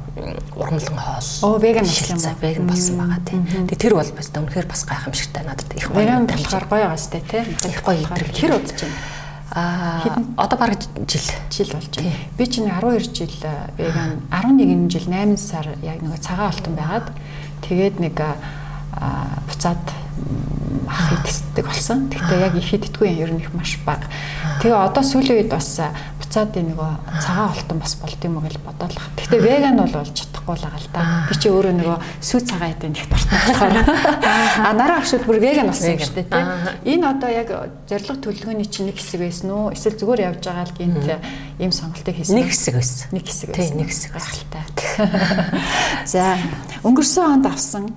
ургамлан 0.56 0.98
хоол. 0.98 1.28
Оо 1.42 1.58
веган 1.58 1.84
болсон 1.84 2.18
юм? 2.18 2.36
Веган 2.40 2.66
болсон 2.66 2.96
байгаа 2.98 3.20
тий. 3.24 3.38
Тэгээ 3.68 3.80
тэр 3.80 3.94
бол 3.94 4.10
бас 4.16 4.28
үнэхээр 4.34 4.66
бас 4.66 4.82
гайхамшигтай 4.84 5.44
надад 5.44 5.70
их 5.76 5.88
гоё. 5.88 6.02
Веган 6.02 6.26
болохоор 6.26 6.64
гоё 6.66 6.84
байгаас 6.90 7.06
тий. 7.08 7.22
Их 7.22 7.80
гоё 7.84 8.04
өдрөг. 8.04 8.34
Хэр 8.34 8.52
удаж 8.58 8.80
байна? 8.80 8.98
Аа 9.50 10.06
одоо 10.36 10.58
бараг 10.58 10.78
жил 11.08 11.26
жил 11.50 11.68
болж 11.74 11.90
байна. 11.96 12.14
Би 12.38 12.46
чинь 12.46 12.70
12 12.70 13.16
жил 13.16 13.34
веган 13.78 14.22
11 14.30 14.90
жил 14.90 15.06
8 15.10 15.36
сар 15.36 15.66
яг 15.82 16.02
нэг 16.02 16.20
цагаан 16.20 16.54
алтан 16.54 16.74
байгаад 16.74 17.10
тэгээд 17.66 17.98
нэг 17.98 18.16
буцаад 18.92 19.84
ах 20.88 21.12
иддэг 21.12 21.66
болсон. 21.66 22.08
Гэхдээ 22.10 22.40
яг 22.40 22.54
их 22.56 22.74
иддэггүй 22.74 23.08
ер 23.20 23.30
нь 23.32 23.40
их 23.40 23.54
маш 23.54 23.78
бага. 23.86 24.06
Тэгээ 24.62 24.76
одоо 24.76 25.02
сүүлийн 25.02 25.46
үед 25.46 25.50
бас 25.50 25.78
буцаад 26.18 26.54
нөгөө 26.54 26.90
цагаан 27.22 27.50
олтон 27.54 27.78
бас 27.78 27.94
болд 27.98 28.20
юм 28.22 28.38
уу 28.38 28.44
гэж 28.44 28.58
бодоолах. 28.62 29.06
Гэхдээ 29.18 29.40
веган 29.40 29.76
бол 29.78 29.94
болж 29.94 30.14
чадахгүй 30.14 30.54
л 30.58 30.64
байгаа 30.66 30.80
л 30.82 30.90
да. 30.94 31.02
Би 31.30 31.34
чи 31.38 31.48
өөрөө 31.50 31.74
нөгөө 31.78 31.98
сүү 32.22 32.40
цагаан 32.46 32.74
идэнд 32.74 32.98
их 32.98 33.06
дуртай 33.10 33.38
болохоор. 33.50 33.74
А 34.66 34.70
нараа 34.74 34.98
агшуул 35.02 35.26
бүр 35.26 35.38
веган 35.42 35.70
болсон 35.70 35.94
юм 35.94 36.02
шүү 36.02 36.14
дээ 36.18 36.28
тийм. 36.30 36.46
Энэ 36.86 37.04
одоо 37.06 37.30
яг 37.30 37.48
зориг 37.86 38.06
төлөвлөгөөний 38.22 38.68
чинь 38.70 38.90
нэг 38.90 38.98
хэсэг 38.98 39.20
байсан 39.22 39.50
уу? 39.50 39.70
Эсвэл 39.74 39.98
зүгээр 39.98 40.26
явж 40.30 40.42
байгаа 40.42 40.66
л 40.66 40.76
гинт 40.78 41.06
ийм 41.58 41.72
сонголтыг 41.74 42.14
хийсэн. 42.14 42.34
Нэг 42.38 42.50
хэсэг 42.50 42.74
байсан. 42.78 43.06
Нэг 43.10 43.24
хэсэг 43.26 43.48
байсан. 43.50 43.66
Тийм, 43.66 43.78
нэг 43.78 43.88
хэсэг 43.90 44.10
байхaltaй. 44.14 44.64
За, 46.06 46.38
өнгөрсөн 46.86 47.26
онд 47.26 47.46
авсан 47.50 47.90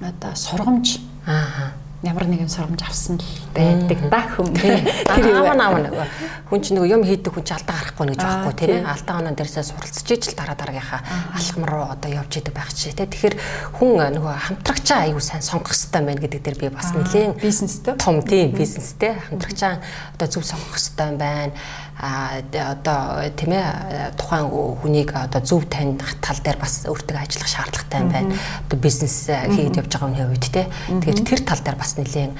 одоо 0.00 0.34
сургамж. 0.34 1.00
Аа 1.26 1.72
ямар 2.04 2.28
нэгэн 2.28 2.48
сургамж 2.48 2.82
авсан 2.84 3.16
л 3.18 3.28
байдаг 3.56 3.98
да 4.12 4.20
хүм. 4.28 4.52
Тэр 5.16 5.32
аав 5.32 5.56
аав 5.56 5.74
нөгөө 5.80 6.06
хүн 6.52 6.60
чинь 6.60 6.76
нөгөө 6.76 6.92
юм 6.92 7.02
хийдэг 7.02 7.32
хүн 7.32 7.42
чинь 7.42 7.56
алдаа 7.56 7.76
гарахгүй 7.80 8.06
гэж 8.12 8.20
байхгүй 8.20 8.54
тийм 8.54 8.70
ээ. 8.78 8.84
Алдаа 8.86 9.16
оноо 9.18 9.32
дээрсээ 9.32 9.64
суралцж 9.64 10.06
ижил 10.12 10.36
дараа 10.36 10.54
дараагийнхаа 10.60 11.00
алхам 11.34 11.64
руу 11.64 11.88
одоо 11.88 12.10
явж 12.12 12.32
идэг 12.36 12.54
байх 12.54 12.70
чи 12.76 12.92
тийм. 12.92 13.08
Тэгэхээр 13.08 13.36
хүн 13.80 13.90
нөгөө 14.12 14.34
хамтрагчаа 14.44 15.08
аягүй 15.08 15.24
сайн 15.24 15.42
сонгох 15.42 15.72
хэрэгтэй 15.72 16.02
байна 16.04 16.20
гэдэг 16.20 16.40
дээр 16.44 16.58
би 16.60 16.68
бас 16.68 16.92
нэлээд 16.92 17.40
бизнестэй 17.40 17.94
том 17.96 18.20
тийм 18.22 18.52
бизнестэй 18.52 19.16
хамтрагчаа 19.16 19.80
одоо 20.14 20.28
зөв 20.28 20.44
сонгох 20.44 20.76
хэрэгтэй 20.76 21.16
байна 21.16 21.56
одоо 21.96 23.24
тийм 23.32 23.56
ээ 23.56 24.12
тухайн 24.20 24.52
хүнийг 24.52 25.16
одоо 25.16 25.40
зөв 25.40 25.64
таних 25.64 26.20
тал 26.20 26.36
дээр 26.44 26.60
бас 26.60 26.84
өөртөө 26.84 27.16
ажиллах 27.16 27.48
шаардлагатай 27.48 28.00
байна. 28.04 28.36
Одоо 28.68 28.78
бизнес 28.78 29.24
хийгээд 29.24 29.80
явж 29.80 29.88
байгаа 29.96 30.12
хүний 30.12 30.26
хувьд 30.28 30.46
те. 30.52 30.68
Тэгээд 30.92 31.24
тэр 31.24 31.40
тал 31.40 31.60
дээр 31.64 31.78
бас 31.80 31.96
нэлээд 31.96 32.32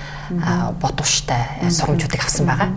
бодвоштай 0.77 1.73
сургамжуудыг 1.73 2.21
авсан 2.21 2.47
байгаа. 2.47 2.71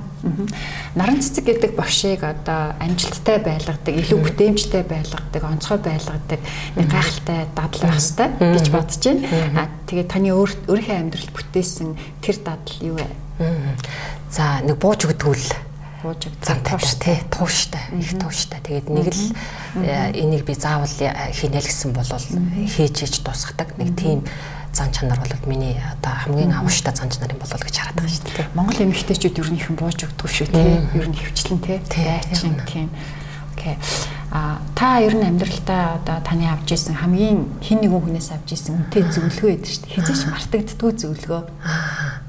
Наран 0.95 1.19
цэцэг 1.19 1.45
гэдэг 1.51 1.75
багшийг 1.75 2.23
одоо 2.23 2.75
амжилттай 2.79 3.39
байлгадаг, 3.43 3.95
илүү 3.99 4.19
бүтээмжтэй 4.19 4.83
байлгадаг, 4.83 5.43
онцгой 5.43 5.79
байлгадаг 5.79 6.39
нэг 6.75 6.87
гайхалтай 6.91 7.47
дадал 7.55 7.83
байх 7.87 7.99
хэрэгтэй 7.99 8.27
гэж 8.55 8.67
бодож 8.71 9.03
байна. 9.03 9.23
А 9.55 9.67
тэгээд 9.87 10.11
таны 10.11 10.31
өөрийнхөө 10.35 10.95
амьдралд 10.95 11.31
бүтээсэн 11.31 11.95
тэр 12.19 12.35
дадал 12.43 12.75
юу 12.83 12.99
вэ? 12.99 13.07
За 14.31 14.59
нэг 14.59 14.75
бууж 14.75 15.07
өгдгүүл 15.07 15.68
бууж 16.01 16.27
зантай 16.41 16.79
тий 16.99 17.17
тууштай 17.29 17.83
их 17.99 18.15
тууштай 18.19 18.59
тэгээд 18.63 18.87
нэг 18.89 19.07
л 19.11 19.35
э, 19.83 20.11
энийг 20.15 20.45
би 20.45 20.53
заавал 20.53 20.87
хийнэ 20.87 21.59
л 21.59 21.67
гэсэн 21.67 21.91
бол 21.93 22.07
хийж 22.07 22.95
ээж 23.03 23.21
дуусгадаг 23.23 23.75
нэг 23.77 23.95
тийм 23.99 24.23
зан 24.73 24.91
чанар 24.91 25.19
бол 25.19 25.49
миний 25.49 25.81
одоо 25.91 26.13
хамгийн 26.23 26.53
авштай 26.53 26.95
зан 26.95 27.09
чанар 27.09 27.33
юм 27.33 27.39
болол 27.39 27.59
гэж 27.59 27.75
хараад 27.75 27.95
байгаа 27.99 28.13
шүү 28.15 28.25
дээ. 28.31 28.47
Монгол 28.55 28.83
эмэгтэйчүүд 28.85 29.39
ер 29.41 29.49
нь 29.51 29.59
их 29.59 29.69
бууж 29.73 29.99
өгдөг 30.05 30.29
шүү 30.29 30.47
тий. 30.53 30.77
Ер 30.95 31.07
нь 31.09 31.17
хөвчлэн 31.17 31.59
тий. 31.59 31.79
Дайчин 31.89 32.55
тийм. 32.69 32.89
Окей. 33.57 33.75
А 34.31 34.61
та 34.75 35.01
ер 35.01 35.17
нь 35.17 35.25
амьдралдаа 35.25 35.99
одоо 35.99 36.17
таны 36.21 36.45
авч 36.47 36.71
исэн 36.77 36.95
хамгийн 36.95 37.49
хин 37.59 37.81
нэгэн 37.81 37.97
хүнээс 37.97 38.29
авч 38.31 38.53
исэн 38.55 38.77
үнэтэй 38.77 39.03
зөвлөгөө 39.09 39.49
байдаг 39.51 39.67
шүү 39.73 39.83
дээ. 39.83 39.93
Хизээч 39.97 40.21
мартагддгүй 40.29 40.91
зөвлөгөө. 41.01 41.41
Аа 41.65 42.28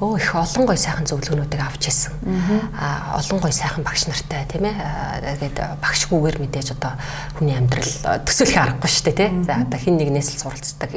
өө 0.00 0.20
их 0.20 0.34
олон 0.36 0.66
гой 0.68 0.76
сайхан 0.76 1.08
зөвлөгөөнүүдийг 1.08 1.62
авч 1.64 1.88
ирсэн. 1.88 2.12
Аа 2.76 3.16
олон 3.16 3.40
гой 3.40 3.52
сайхан 3.52 3.80
багш 3.80 4.04
нартай 4.06 4.44
тийм 4.44 4.68
ээ. 4.68 4.76
Тэгээд 5.40 5.80
багшгүйгээр 5.80 6.36
мэдээж 6.36 6.76
одоо 6.76 6.92
хүний 7.40 7.56
амьдрал 7.56 8.20
төсөөлөх 8.28 8.60
аргагүй 8.60 8.90
шүү 8.92 9.04
дээ 9.08 9.16
тийм. 9.16 9.44
За 9.48 9.56
одоо 9.64 9.80
хин 9.80 9.96
нэгнээс 9.96 10.36
л 10.36 10.40
суралцдаг. 10.44 10.92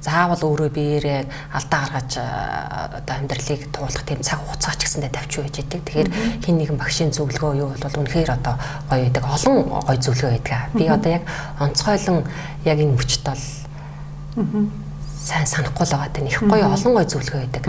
Заавал 0.00 0.40
өөрөө 0.40 0.70
биеэрээ 0.72 1.20
алдаа 1.52 1.80
гаргаж 1.84 2.12
одоо 2.16 3.14
амьдралыг 3.20 3.62
туулах 3.76 4.04
тийм 4.08 4.24
цаг 4.24 4.40
хугацаа 4.40 4.72
ч 4.80 4.88
гэсэндээ 4.88 5.12
тавьж 5.12 5.32
байж 5.36 5.56
идэг. 5.60 5.80
Тэгэхээр 5.84 6.10
хин 6.40 6.56
нэгэн 6.56 6.80
багшийн 6.80 7.12
зөвлөгөө 7.12 7.52
юу 7.60 7.76
бол 7.76 7.98
үнэхээр 8.00 8.40
одоо 8.40 8.56
гоё 8.88 9.04
байдаг. 9.04 9.24
Олон 9.28 9.56
гоё 9.68 10.00
зөвлөгөө 10.00 10.32
байдаг. 10.40 10.60
Би 10.72 10.88
одоо 10.88 11.12
яг 11.12 11.24
онцгойлон 11.60 12.24
яг 12.64 12.78
энэ 12.80 12.96
мөчт 12.96 13.20
бол 13.20 13.44
сайн 15.20 15.46
санахгүй 15.46 15.84
л 15.86 15.92
байгаа 15.92 16.10
тань. 16.10 16.28
Их 16.32 16.40
гоё 16.40 16.66
олон 16.72 16.92
гоё 16.96 17.04
зөвлөгөө 17.04 17.40
байдаг. 17.44 17.64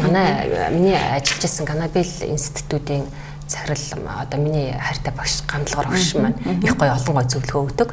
Манай 0.00 0.72
миний 0.72 0.96
ажиллаж 0.96 1.44
исэн 1.44 1.66
Ганабел 1.68 2.08
институтийн 2.24 3.04
захирал 3.48 4.22
одоо 4.22 4.40
миний 4.40 4.72
хайртай 4.80 5.12
багш 5.12 5.42
гамдлагаар 5.46 5.92
багш 5.92 6.14
маань 6.14 6.40
их 6.64 6.76
гоё 6.76 6.96
олон 6.96 7.14
гоё 7.20 7.28
зөвлөгөө 7.28 7.62
өгдөг. 7.68 7.88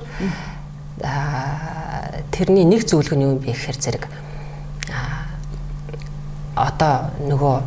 Аа 1.04 1.84
тэрний 2.32 2.66
нэг 2.66 2.88
зөвлөгөө 2.88 3.18
нь 3.18 3.24
юу 3.28 3.32
юм 3.36 3.40
бэ 3.44 3.52
гэхээр 3.52 3.78
зэрэг 3.78 4.04
одоо 6.56 7.12
нөгөө 7.28 7.58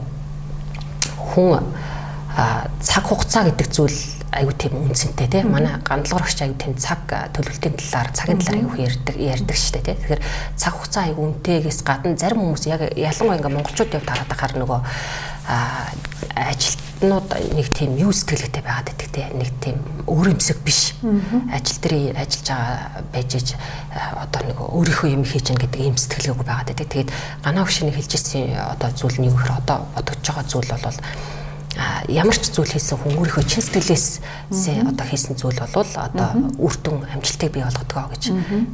хүн 1.37 1.63
цаг 2.81 3.05
хугацаа 3.07 3.51
гэдэг 3.51 3.69
зүйл 3.71 3.99
аюу 4.33 4.53
тийм 4.53 4.75
үнцэнтэй 4.81 5.29
тийм 5.31 5.53
манай 5.55 5.79
гамдлагч 5.85 6.43
аюу 6.43 6.57
тийм 6.59 6.75
цаг 6.75 7.07
төлөвлөлтийн 7.07 7.79
талаар 7.79 8.09
цагийн 8.11 8.41
талаар 8.43 8.61
аюу 8.67 8.75
ярьдаг 8.77 9.17
ярьдаг 9.17 9.57
шүү 9.57 9.73
дээ 9.79 9.87
тийм 9.87 9.99
тэгэхээр 10.03 10.23
цаг 10.57 10.73
хугацаа 10.75 11.05
аюу 11.07 11.23
үнэтэйгээс 11.31 11.81
гадна 11.87 12.19
зарим 12.19 12.43
хүмүүс 12.43 12.65
яг 12.67 12.81
ялангуяа 12.97 13.39
ингээ 13.39 13.55
монголчууд 13.55 13.97
явд 13.97 14.09
хараад 14.11 14.33
ахаар 14.35 14.55
нөгөө 14.59 14.81
ажилтнууд 15.47 17.29
нэг 17.55 17.69
тийм 17.71 17.95
юу 17.97 18.11
сэтгэлгээтэй 18.11 18.63
байгаад 18.67 18.91
байдаг 18.91 19.11
тийм 19.15 19.31
нэг 19.39 19.51
тийм 19.63 19.77
өөрөмсөг 20.11 20.59
биш. 20.67 20.99
Ажил 21.55 21.79
дээр 21.81 22.19
ажиллаж 22.19 22.49
байгаа 22.51 23.07
байж 23.15 23.31
иж 23.39 23.49
одоо 23.95 24.43
нэг 24.43 24.59
өөрийнхөө 24.59 25.15
юм 25.15 25.23
хийж 25.23 25.55
гэн 25.55 25.63
гэдэг 25.63 25.81
ийм 25.87 25.97
сэтгэлгээгүй 25.97 26.47
байгаад 26.47 26.69
байдаг 26.75 26.89
тэгээд 26.91 27.11
ганаа 27.47 27.65
хөшөний 27.65 27.95
хэлж 27.95 28.13
ирсэн 28.19 28.59
одоо 28.59 28.91
зүйл 28.91 29.19
нь 29.23 29.29
юу 29.31 29.39
гэхээр 29.39 29.61
одоо 29.63 29.79
бодогдож 29.95 30.27
байгаа 30.27 30.47
зүйл 30.51 30.71
бол 30.83 30.99
ямар 32.09 32.37
ч 32.37 32.51
зүйл 32.53 32.73
хийсэн 32.73 32.97
хүн 32.99 33.21
өөрийнхөө 33.21 33.45
чин 33.45 33.63
сэтгэлээс 33.63 34.07
одоо 34.89 35.07
хийсэн 35.07 35.35
зүйл 35.37 35.61
бол 35.61 35.93
одоо 35.93 36.29
үр 36.57 36.75
дүн 36.81 37.05
амжилтыг 37.13 37.53
бий 37.53 37.65
болгодог 37.65 38.17
гэж 38.17 38.25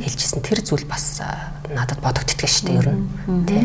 хэлжсэн. 0.03 0.43
Тэр 0.43 0.63
зүйл 0.63 0.87
бас 0.87 1.19
надад 1.67 1.99
бодогдтдаг 1.99 2.47
шүү 2.47 2.67
дээ 2.69 2.79
ер 2.79 2.89
нь. 2.95 3.03
Тий 3.47 3.65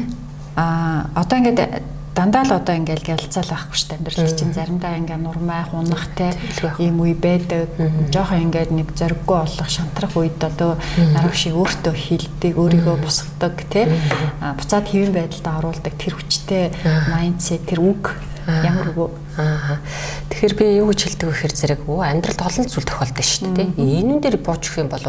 а 0.57 1.05
одоо 1.13 1.37
ингээд 1.37 1.85
дандаа 2.17 2.43
л 2.49 2.57
одоо 2.57 2.73
ингээл 2.81 3.13
гялцаал 3.13 3.45
байхгүй 3.45 3.77
шүү 3.77 3.89
дээ 3.93 3.97
амьдрал 4.01 4.33
чинь 4.33 4.57
заримдаа 4.57 4.97
ингээ 4.97 5.21
нурмай 5.21 5.61
хунах 5.69 6.09
те 6.17 6.33
ийм 6.81 6.97
үе 6.97 7.13
байдаг. 7.13 7.69
Жоохон 8.09 8.49
ингээд 8.49 8.73
нэг 8.73 8.89
зориггүй 8.97 9.37
болох 9.37 9.69
шантрах 9.69 10.17
үед 10.17 10.41
одоо 10.41 10.81
нарав 11.13 11.37
шиг 11.37 11.53
өөртөө 11.53 11.93
хилдэг 11.93 12.57
өөрийгөө 12.57 12.97
бусгадаг 13.05 13.55
те. 13.69 13.85
Буцаад 14.41 14.89
хэвэн 14.89 15.13
байдалд 15.13 15.45
оруулдаг 15.45 15.93
тэр 15.93 16.17
хүчтэй 16.17 16.73
майндсет 17.13 17.69
тэр 17.69 17.85
үг 17.85 18.17
ямар 18.49 18.89
үг 18.97 19.13
Аа. 19.37 19.77
Тэгэхээр 20.33 20.53
би 20.57 20.65
юу 20.81 20.89
гэж 20.89 21.13
хэлдэг 21.13 21.29
вэ 21.29 21.33
гэхээр 21.37 21.53
зэрэг 21.53 21.81
өө 21.85 22.01
амьдралд 22.09 22.41
олон 22.41 22.65
зүйл 22.65 22.89
тохиолдож 22.89 23.27
шүү 23.27 23.53
дээ. 23.53 23.69
Энүүн 23.77 24.21
дээр 24.21 24.37
бууж 24.41 24.65
өгөх 24.65 24.81
юм 24.81 24.89
бол 24.89 25.05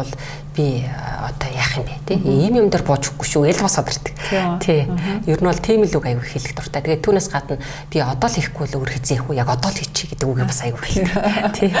би 0.53 0.85
одоо 0.85 1.49
яах 1.49 1.73
юм 1.81 1.85
бэ 1.89 1.97
тий? 2.05 2.17
Ийм 2.21 2.53
юм 2.61 2.69
дээр 2.69 2.85
бууж 2.85 3.09
өгөхгүй 3.09 3.25
шүү. 3.25 3.49
Эл 3.49 3.63
босоод 3.65 3.89
ирдэг. 3.89 4.13
Тий. 4.61 4.85
Ер 5.25 5.41
нь 5.41 5.49
бол 5.49 5.57
тийм 5.57 5.81
л 5.81 5.97
үг 5.97 6.05
аягүй 6.05 6.27
хэлэх 6.29 6.53
дуртай. 6.53 6.81
Тэгээд 6.85 7.01
түүнээс 7.01 7.29
гадна 7.33 7.57
би 7.89 7.97
одоо 8.05 8.29
л 8.29 8.37
хийхгүй 8.37 8.65
л 8.69 8.77
өөр 8.77 8.91
хэзээ 8.93 9.17
хийх 9.17 9.27
үү? 9.33 9.39
Яг 9.41 9.49
одоо 9.49 9.73
л 9.73 9.81
хийчих 9.81 10.13
гэдэг 10.13 10.27
үгийг 10.29 10.45
бас 10.45 10.61
аягүй 10.61 10.85
хэлдэг. 10.85 11.53
Тий. 11.57 11.73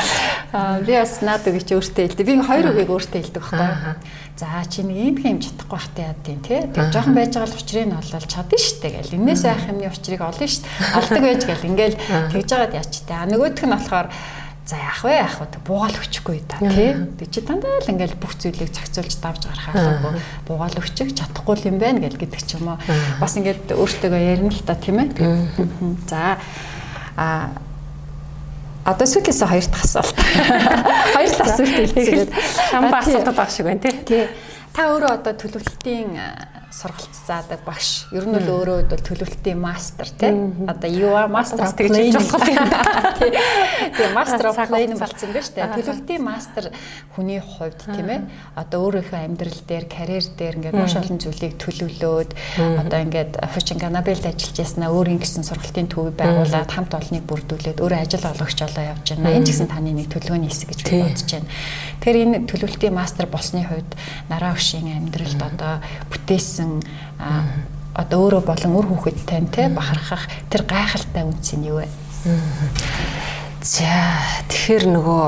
Аа 0.49 0.81
би 0.81 0.93
бас 0.97 1.21
наад 1.21 1.45
үгийг 1.45 1.65
чи 1.69 1.77
өөртөө 1.77 2.03
хэлдэг. 2.17 2.25
Би 2.25 2.33
хоёр 2.41 2.65
үгийг 2.73 2.89
өөртөө 2.89 3.19
хэлдэг 3.29 3.41
байхгүй. 3.45 3.93
За 4.39 4.63
чи 4.71 4.87
нэг 4.87 4.95
юм 4.95 5.15
юм 5.19 5.39
чадахгүй 5.43 5.75
бахтай 5.75 6.05
яа 6.07 6.15
тийм 6.23 6.39
тий. 6.39 6.63
Тэг 6.63 6.95
жоохон 6.95 7.11
байж 7.11 7.35
байгаа 7.35 7.51
л 7.51 7.59
учрыг 7.59 7.85
нь 7.91 7.99
олол 7.99 8.23
чадна 8.23 8.55
штэ 8.55 8.87
гэл. 8.87 9.15
Инээс 9.19 9.43
байх 9.43 9.67
юмны 9.67 9.91
учрыг 9.91 10.21
олно 10.23 10.47
штэ. 10.47 10.63
Алдаг 10.95 11.23
байж 11.27 11.41
гэл 11.43 11.67
ингээл 11.67 11.99
тэгж 12.31 12.47
жагаад 12.47 12.71
яач 12.79 13.03
тий. 13.03 13.19
А 13.19 13.27
нөгөөх 13.27 13.67
нь 13.67 13.75
болохоор 13.75 14.07
за 14.63 14.75
яах 14.79 15.03
вэ 15.03 15.11
яах 15.19 15.35
вэ 15.43 15.59
буугаал 15.67 15.99
өчөхгүй 15.99 16.39
да 16.47 16.55
тий. 16.71 16.95
Тэг 17.19 17.27
чи 17.35 17.43
дандаа 17.43 17.83
л 17.83 17.91
ингээл 17.91 18.15
бүх 18.15 18.39
зүйлийг 18.39 18.71
зохицуулж 18.71 19.15
давж 19.19 19.43
гарахаа 19.43 20.15
буугаал 20.47 20.77
өчөг 20.87 21.19
чадахгүй 21.19 21.59
юм 21.67 21.75
байна 21.75 21.99
гэл 21.99 22.15
гэдэг 22.15 22.39
ч 22.39 22.55
юм 22.55 22.71
уу. 22.71 22.79
Бас 23.19 23.35
ингээд 23.35 23.75
өөртөөгөө 23.75 24.23
ярина 24.23 24.55
л 24.55 24.63
та 24.63 24.79
тийм 24.79 25.03
ээ. 25.03 25.19
За 26.07 26.39
а 27.19 27.59
Одоо 28.89 29.05
сүүлээс 29.05 29.41
хоёр 29.45 29.65
дахь 29.69 29.85
асуулт. 29.85 30.17
Хоёр 31.15 31.29
дахь 31.29 31.49
асуулт 31.53 31.73
хэлчихээд 31.77 32.29
чам 32.71 32.89
асуултад 32.89 33.35
баг 33.37 33.49
шиг 33.53 33.65
байна 33.69 33.81
тий. 33.85 34.25
Та 34.73 34.89
өөрөө 34.89 35.11
одоо 35.21 35.33
төлөвлөлтийн 35.37 36.09
сургалт 36.71 37.15
заадаг 37.25 37.61
багш. 37.65 38.05
Ер 38.13 38.29
нь 38.29 38.33
бол 38.33 38.49
өөрөө 38.61 38.85
бол 38.89 39.01
төлөвлөлтийн 39.01 39.57
мастер 39.57 40.09
тий. 40.13 40.29
Одоо 40.69 40.89
аа 41.17 41.27
мастер 41.27 41.65
of 41.65 41.73
planning 41.73 42.13
болох 42.13 42.45
юм. 42.45 42.69
Тэгээ 43.97 44.13
мастер 44.13 44.45
of 44.49 44.59
planning 44.69 44.99
болсон 45.01 45.29
байна 45.33 45.45
шүү 45.45 45.55
дээ. 45.57 45.69
Төлөвлөлтийн 45.77 46.23
мастер 46.23 46.65
хүний 47.17 47.41
хувьд 47.41 47.79
тийм 47.89 48.09
ээ. 48.09 48.21
Одоо 48.53 48.85
өөрийнхөө 48.85 49.17
амьдрал 49.17 49.61
дээр, 49.65 49.85
карьер 49.89 50.25
дээр 50.37 50.55
ингээд 50.61 50.77
маш 50.77 50.93
олон 50.93 51.17
зүйлийг 51.17 51.57
төлөвлөөд 51.57 52.31
одоо 52.85 52.99
ингээд 53.01 53.41
Fortune 53.49 53.81
Ganabel-д 53.81 54.29
ажиллаж 54.29 54.57
яснаа 54.61 54.93
өөрийн 54.93 55.17
гэсэн 55.17 55.43
сургалтын 55.49 55.89
төвийг 55.89 56.21
байгуулад 56.21 56.69
хамт 56.69 56.93
олныг 56.93 57.25
бүрдүүлээд 57.25 57.81
өөрөө 57.81 57.99
ажил 58.05 58.29
олгогч 58.29 58.59
болоо 58.61 58.85
явж 58.93 59.05
байна. 59.17 59.33
Энэ 59.41 59.49
гэсэн 59.49 59.67
таны 59.73 59.91
нэг 59.97 60.13
төлөвлөгөөний 60.13 60.51
хэсэг 60.53 60.69
гэж 60.69 60.79
би 60.85 61.01
бодож 61.01 61.29
байна. 61.33 61.49
Тэгэхээр 61.99 62.23
энэ 62.23 62.37
төлөвлөлтийн 62.45 62.93
мастер 62.93 63.25
болсны 63.25 63.65
хувьд 63.65 63.91
нараа 64.29 64.53
өгшийн 64.53 64.87
амьдралд 65.01 65.41
одоо 65.41 65.73
бүтээсэн 66.11 66.58
одоо 67.95 68.19
өөрөө 68.23 68.43
болон 68.45 68.75
үр 68.79 68.87
хүүхэдтэй 68.91 69.41
те 69.51 69.69
бахархах 69.69 70.27
тэр 70.49 70.63
гайхалтай 70.63 71.23
үнц 71.25 71.53
нь 71.55 71.67
юу 71.67 71.81
вэ? 71.83 71.87
За 73.59 73.91
тэгэхээр 74.47 74.85
нөгөө 74.95 75.27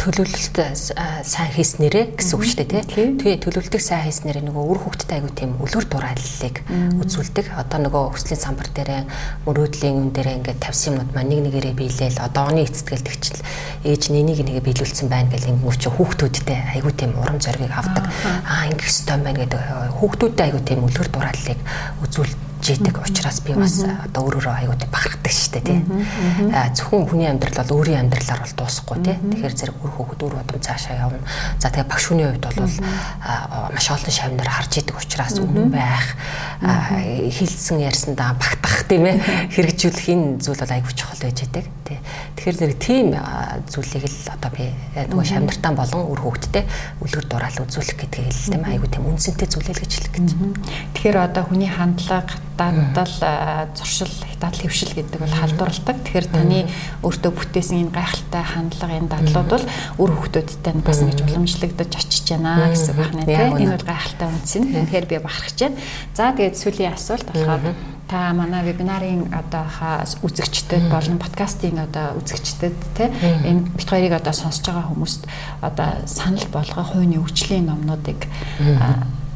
төлөвлөлт 0.00 0.56
сайн 0.72 1.50
хийснээрээ 1.52 2.16
гэсэн 2.16 2.34
үг 2.40 2.44
шүү 2.48 2.64
дээ 2.64 2.88
тий. 2.88 3.06
Тэгээ 3.20 3.44
төлөвлөлтийг 3.44 3.84
сайн 3.84 4.08
хийснээрээ 4.08 4.48
нөгөө 4.48 4.64
үр 4.64 4.80
хөвгттэй 4.80 5.20
айгу 5.20 5.28
тийм 5.36 5.60
өлөр 5.60 5.84
дурааллыг 5.84 6.56
үзүүлдэг. 7.04 7.52
Одоо 7.52 7.78
нөгөө 7.84 8.02
өслийн 8.16 8.40
самбар 8.40 8.72
дээрээ 8.72 9.04
мөрөөдлийн 9.44 9.96
үн 10.00 10.08
дээрээ 10.16 10.38
ингээд 10.40 10.64
тавьсан 10.64 10.96
юмуд 10.96 11.12
маань 11.12 11.28
нэг 11.36 11.52
нэгээрээ 11.52 11.74
биелээл 11.76 12.24
одоо 12.24 12.48
оны 12.48 12.64
эцэтгэл 12.64 13.04
тэгчил 13.04 13.44
ээж 13.84 14.02
нэнийг 14.08 14.40
нэгэ 14.40 14.64
биелүүлсэн 14.64 15.12
байна 15.12 15.28
гэл 15.28 15.52
ингээд 15.52 15.82
чи 15.84 15.92
хүүхдүүдтэй 15.92 16.58
айгу 16.80 16.96
тийм 16.96 17.12
урам 17.20 17.36
зориг 17.44 17.68
авдаг. 17.68 18.08
Аа 18.48 18.72
ингэх 18.72 18.88
ёстой 18.88 19.20
байна 19.20 19.44
гэдэг 19.44 19.60
хүүхдүүдтэй 20.00 20.44
айгу 20.48 20.64
тийм 20.64 20.88
өлөр 20.88 21.08
дурааллыг 21.12 21.60
үзүүлдэг 22.08 22.47
жийдэг 22.68 23.00
учраас 23.00 23.40
би 23.40 23.56
бас 23.56 23.80
одоо 23.80 24.28
өөрөөрөө 24.28 24.54
аягүй 24.60 24.88
бахархдаг 24.92 25.32
шүү 25.32 25.52
дээ 25.56 25.64
тий. 25.64 25.80
Зөвхөн 26.76 27.08
хүний 27.08 27.28
амьдрал 27.32 27.56
бол 27.64 27.80
өөрийн 27.80 28.04
амьдралаар 28.04 28.44
бол 28.44 28.56
дуусахгүй 28.60 28.98
тий. 29.00 29.16
Тэгэхээр 29.16 29.54
зэрэг 29.56 29.76
үр 29.80 29.92
хөвгүүд 29.96 30.22
үр 30.28 30.34
удам 30.36 30.60
цаашаа 30.60 31.08
явна. 31.08 31.24
За 31.56 31.72
тэгээ 31.72 31.88
багш 31.88 32.04
хүний 32.12 32.28
хувьд 32.28 32.44
бол 32.44 32.60
маш 33.72 33.86
олон 33.88 34.12
шавнаар 34.12 34.50
харж 34.52 34.72
идэг 34.84 34.96
учраас 35.00 35.40
үнэн 35.40 35.72
байх 35.72 36.06
хилцэн 36.60 37.80
ярьсандаа 37.80 38.36
багтах 38.36 38.84
тийм 38.84 39.08
ээ 39.08 39.16
хэрэгжүүлэх 39.48 40.08
энэ 40.12 40.26
зүйл 40.44 40.60
бол 40.60 40.74
аягүй 40.76 40.92
чухал 40.92 41.24
байж 41.24 41.40
идэг 41.48 41.64
тий. 41.88 41.98
Тэгэхээр 42.36 42.58
зэрэг 42.60 42.78
тийм 42.78 43.06
зүйлийг 43.72 44.04
л 44.04 44.28
одоо 44.36 44.50
би 44.52 44.68
нөгөө 45.08 45.24
шавнартаа 45.24 45.72
болон 45.72 46.04
үр 46.12 46.20
хөвгтдээ 46.20 46.64
үлгэр 47.00 47.26
дураал 47.26 47.58
үзүүлэх 47.64 47.96
гэдгийг 47.96 48.28
л 48.28 48.52
тийм 48.52 48.64
аягүй 48.68 48.88
тийм 48.92 49.08
үнцэнтэй 49.08 49.48
зүйлэл 49.48 49.80
гэж 49.80 49.92
хэлэх 49.96 50.12
гэж. 50.12 50.28
Тэгэхээр 50.92 51.18
одоо 51.24 51.42
хүний 51.48 51.70
хандлага 51.72 52.36
дадал 52.58 53.14
зуршил 53.74 54.10
хятад 54.10 54.56
хөвшил 54.58 54.92
гэдэг 54.92 55.18
бол 55.22 55.30
халдварладаг. 55.30 55.96
Тэгэхээр 56.02 56.26
таны 56.28 56.66
өөртөө 57.06 57.32
бүтээсэн 57.32 57.86
энэ 57.86 57.94
гайхалтай 57.94 58.42
хандлага 58.42 58.98
энэ 58.98 59.12
дадлууд 59.14 59.48
бол 59.48 59.66
үр 60.02 60.10
хөвгтөдтэй 60.18 60.74
нь 60.74 60.82
бас 60.82 60.98
ингэж 61.06 61.22
уламжлагдаж 61.22 61.92
очиж 61.94 62.26
байна 62.34 62.74
гэсэн 62.74 62.94
байна 62.98 63.22
тийм. 63.24 63.56
Энэ 63.62 63.74
бол 63.78 63.86
гайхалтай 63.86 64.28
үнс 64.28 64.52
нь. 64.58 64.74
Тэгэхээр 64.74 65.06
би 65.06 65.16
бахархаж 65.22 65.58
байна. 65.58 65.78
За 66.18 66.34
тэгээд 66.34 66.58
сүүлийн 66.58 66.92
асуулт 66.98 67.26
болохоор 67.30 67.97
та 68.08 68.32
манай 68.32 68.64
вебинарын 68.64 69.28
одоо 69.36 69.68
үзэгчдэд 70.24 70.88
болон 70.88 71.20
подкастын 71.20 71.78
одоо 71.84 72.16
үзэгчдэд 72.16 72.76
те 72.96 73.12
энэ 73.44 73.68
бит 73.76 73.88
хоёрыг 73.88 74.16
одоо 74.16 74.32
сонсож 74.32 74.64
байгаа 74.64 74.88
хүмүүст 74.88 75.28
одоо 75.60 75.88
санал 76.08 76.48
болгох 76.48 76.88
хувийн 76.96 77.20
хөгжлийн 77.20 77.68
номнуудыг 77.68 78.24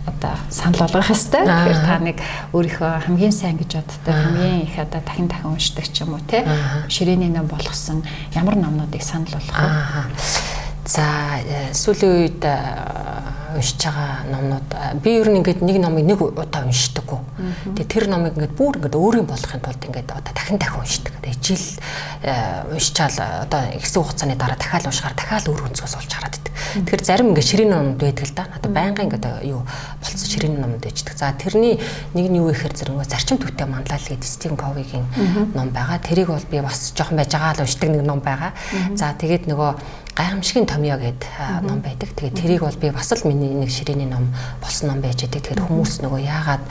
одоо 0.08 0.34
санал 0.50 0.88
болгох 0.88 1.04
хэвээр. 1.04 1.46
Тэгэхээр 1.46 1.84
та 1.84 1.98
нэг 2.00 2.18
өөрийнхөө 2.56 2.92
хамгийн 3.06 3.32
сайн 3.32 3.60
гэж 3.60 3.76
боддог 3.76 4.14
хамгийн 4.16 4.64
их 4.66 4.74
одоо 4.80 5.00
дахин 5.04 5.28
дахин 5.28 5.52
уншдаг 5.52 5.86
ч 5.92 6.02
юм 6.02 6.16
уу 6.16 6.24
те 6.24 6.42
ширээний 6.88 7.28
ном 7.28 7.46
болгосон 7.46 8.02
ямар 8.34 8.56
номнуудыг 8.56 9.02
санал 9.04 9.30
болгох 9.30 9.52
вэ? 9.52 10.61
За 10.92 11.40
э, 11.40 11.72
сүүлийн 11.72 12.12
үед 12.20 12.44
э, 12.44 12.52
уншиж 13.56 13.80
байгаа 13.80 14.28
номнууд 14.28 14.68
э, 14.76 14.92
би 15.00 15.14
ер 15.16 15.32
нь 15.32 15.40
ингээд 15.40 15.64
нэг 15.64 15.80
номыг 15.80 16.04
нэг 16.04 16.20
удаа 16.20 16.68
уншдаггүй. 16.68 17.16
Тэгээ 17.80 17.88
тэр 17.88 18.04
номыг 18.12 18.36
ингээд 18.36 18.52
бүр 18.52 18.76
ингээд 18.76 19.00
өөрийн 19.00 19.24
болохын 19.24 19.64
тулд 19.64 19.80
ингээд 19.88 20.12
одоо 20.12 20.32
дахин 20.36 20.60
дахин 20.60 20.84
уншдаг. 20.84 21.16
Тэгээ 21.24 21.40
жил 21.40 21.64
уншичаал 22.76 23.16
одоо 23.48 23.60
ихсэн 23.80 24.04
хугацааны 24.04 24.36
дараа 24.36 24.60
дахиад 24.60 24.84
уншихаар 24.84 25.16
дахиад 25.16 25.48
өөр 25.48 25.64
өнцгөөс 25.72 25.96
олж 25.96 26.12
хараад 26.12 26.36
идэг. 26.36 26.52
Тэгэхээр 26.84 27.04
зарим 27.08 27.32
ингээд 27.32 27.48
ширээний 27.48 27.72
номд 27.72 27.96
байдаг 27.96 28.28
л 28.28 28.36
да. 28.36 28.44
Надад 28.52 28.72
байнгын 28.76 29.06
ингээд 29.08 29.26
юу 29.48 29.64
болцсон 29.96 30.28
ширээний 30.28 30.60
номд 30.60 30.84
дэждэг. 30.84 31.16
За 31.16 31.32
тэрний 31.32 31.80
нэг 32.12 32.26
нь 32.28 32.36
юу 32.36 32.52
гэхээр 32.52 32.76
зэрэг 32.76 33.00
зарчим 33.08 33.40
төвтэй 33.40 33.64
манлал 33.64 33.96
гэдэг 33.96 34.28
Стивен 34.28 34.60
Ковигийн 34.60 35.08
ном 35.56 35.72
байгаа. 35.72 36.04
Тэрийг 36.04 36.28
бол 36.28 36.48
би 36.52 36.60
бас 36.60 36.92
жоохон 36.92 37.16
байж 37.16 37.32
байгаа 37.32 37.56
л 37.56 37.64
уншдаг 37.64 37.88
нэг 37.88 38.04
ном 38.04 38.20
байгаа. 38.20 38.52
За 38.92 39.16
тэгээд 39.16 39.48
нөгөө 39.48 40.01
гайхамшигын 40.16 40.66
томьёо 40.68 40.98
гэд 41.00 41.20
ном 41.64 41.80
байдаг. 41.80 42.12
Тэгээд 42.12 42.36
тэрийг 42.36 42.62
бол 42.62 42.76
би 42.76 42.90
бас 42.90 43.12
л 43.12 43.24
миний 43.24 43.56
нэг 43.56 43.70
ширээний 43.72 44.06
ном 44.06 44.34
болсон 44.60 44.92
ном 44.92 45.00
байж 45.00 45.24
байгаа. 45.24 45.40
Тэгэхээр 45.40 45.64
хүмүүс 45.64 45.92
нөгөө 46.04 46.20
яагаад 46.20 46.64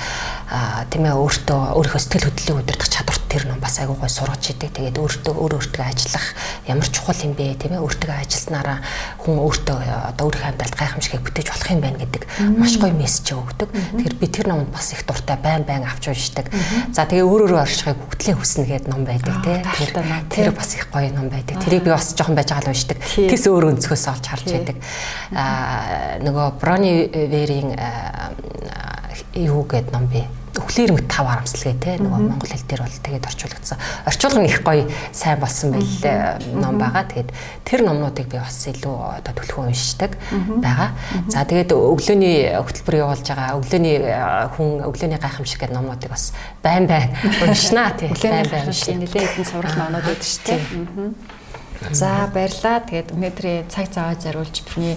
тийм 0.94 1.04
ээ 1.10 1.16
өөртөө 1.18 1.60
өөрийнхөө 1.78 2.02
сэтгэл 2.02 2.28
хөдлөлийг 2.30 2.60
удирдах 2.62 2.90
чадварт 2.90 3.21
тэр 3.32 3.48
ном 3.48 3.60
бас 3.64 3.80
айгүй 3.80 3.96
гой 3.96 4.12
сургаж 4.12 4.52
идэг. 4.52 4.76
Тэгээд 4.76 5.00
өөртөө 5.00 5.34
өөр 5.40 5.54
өөртөө 5.56 5.86
ажиллах 5.88 6.28
ямар 6.68 6.88
чухал 6.92 7.16
юм 7.24 7.34
бэ 7.40 7.56
тийм 7.56 7.80
ээ 7.80 7.84
өөртөө 7.88 8.12
ажилласнараа 8.12 8.84
хүн 9.24 9.40
өөртөө 9.40 9.80
одоо 10.12 10.24
өөрийнхөө 10.28 10.52
амьдралд 10.52 10.76
гайхамшигыг 10.76 11.24
бүтээж 11.24 11.48
болох 11.48 11.72
юм 11.72 11.80
байна 11.80 12.04
гэдэг 12.04 12.24
маш 12.60 12.76
гоё 12.76 12.92
мессеж 12.92 13.32
өгдөг. 13.32 13.70
Тэгэхээр 13.72 14.16
би 14.20 14.28
тэр 14.28 14.48
номонд 14.52 14.76
бас 14.76 14.92
их 14.92 15.08
дуртай 15.08 15.40
байн 15.40 15.64
байн 15.64 15.88
авч 15.88 16.12
уншдаг. 16.12 16.52
За 16.92 17.08
тэгээ 17.08 17.24
өөр 17.24 17.42
өөрөөр 17.48 17.64
оршихыг 17.64 17.96
хөгтлийн 18.04 18.36
хүснэ 18.36 18.68
гэдэг 18.68 18.90
ном 18.92 19.08
байдаг 19.08 19.36
тийм. 19.48 19.64
Тэр 20.28 20.52
бас 20.52 20.76
их 20.76 20.92
гоё 20.92 21.10
ном 21.16 21.32
байдаг. 21.32 21.56
Тэрийг 21.64 21.88
би 21.88 21.96
бас 21.96 22.12
жоохон 22.12 22.36
байж 22.36 22.52
байгаа 22.52 22.68
л 22.68 22.74
уншдаг 22.76 23.00
Тэс 23.30 23.46
өөр 23.48 23.72
өнцгөөс 23.72 24.06
олж 24.12 24.26
харж 24.28 24.48
байдаг. 24.52 24.78
Аа 25.32 26.20
нөгөө 26.26 26.48
Брони 26.60 26.94
Верийн 27.12 27.76
юу 29.36 29.64
гэдэг 29.64 29.92
ном 29.94 30.08
бэ? 30.12 30.41
Өхлөөр 30.72 30.94
мэт 30.96 31.08
тав 31.12 31.28
харамсалгээ 31.28 31.76
те 31.84 31.92
нөгөө 32.00 32.32
монгол 32.32 32.48
хэл 32.48 32.64
дээр 32.64 32.88
бол 32.88 33.00
тэгээд 33.04 33.28
орчуулагдсан. 33.28 33.78
Орчуулгын 34.08 34.48
их 34.48 34.64
гоё 34.64 34.88
сайн 35.12 35.44
болсон 35.44 35.76
байл 35.76 36.40
ном 36.48 36.80
байгаа. 36.80 37.04
Тэгээд 37.12 37.30
тэр 37.68 37.84
номнуудыг 37.84 38.32
би 38.32 38.40
бас 38.40 38.56
илүү 38.72 38.96
одоо 39.20 39.34
төлхөө 39.36 39.68
уншдаг 39.68 40.16
байгаа. 40.64 40.96
За 41.28 41.44
тэгээд 41.44 41.76
өглөөний 41.76 42.56
хөтөлбөр 42.56 42.96
явуулж 43.04 43.28
байгаа 43.28 43.60
өглөөний 43.60 43.96
хүн 44.56 44.70
өглөөний 44.88 45.20
гайхамшиг 45.20 45.60
гэдэг 45.60 45.76
номнуудыг 45.76 46.08
бас 46.08 46.32
байн 46.64 46.88
байн 46.88 47.12
уншнаа 47.44 47.92
тий. 48.00 48.08
Байн 48.08 48.48
байн 48.48 48.72
уншнаа. 48.72 48.96
Нилээ 48.96 49.28
хэдэн 49.28 49.52
сурах 49.52 49.76
номнууд 49.76 50.08
байдаг 50.08 50.24
шүү 50.24 50.56
дээ. 50.56 51.92
За 51.92 52.32
баярлаа. 52.32 52.80
Тэгээд 52.80 53.12
өнөөдрийн 53.12 53.68
цаг 53.68 53.92
цаваа 53.92 54.16
зориулж 54.16 54.64
бидний 54.64 54.96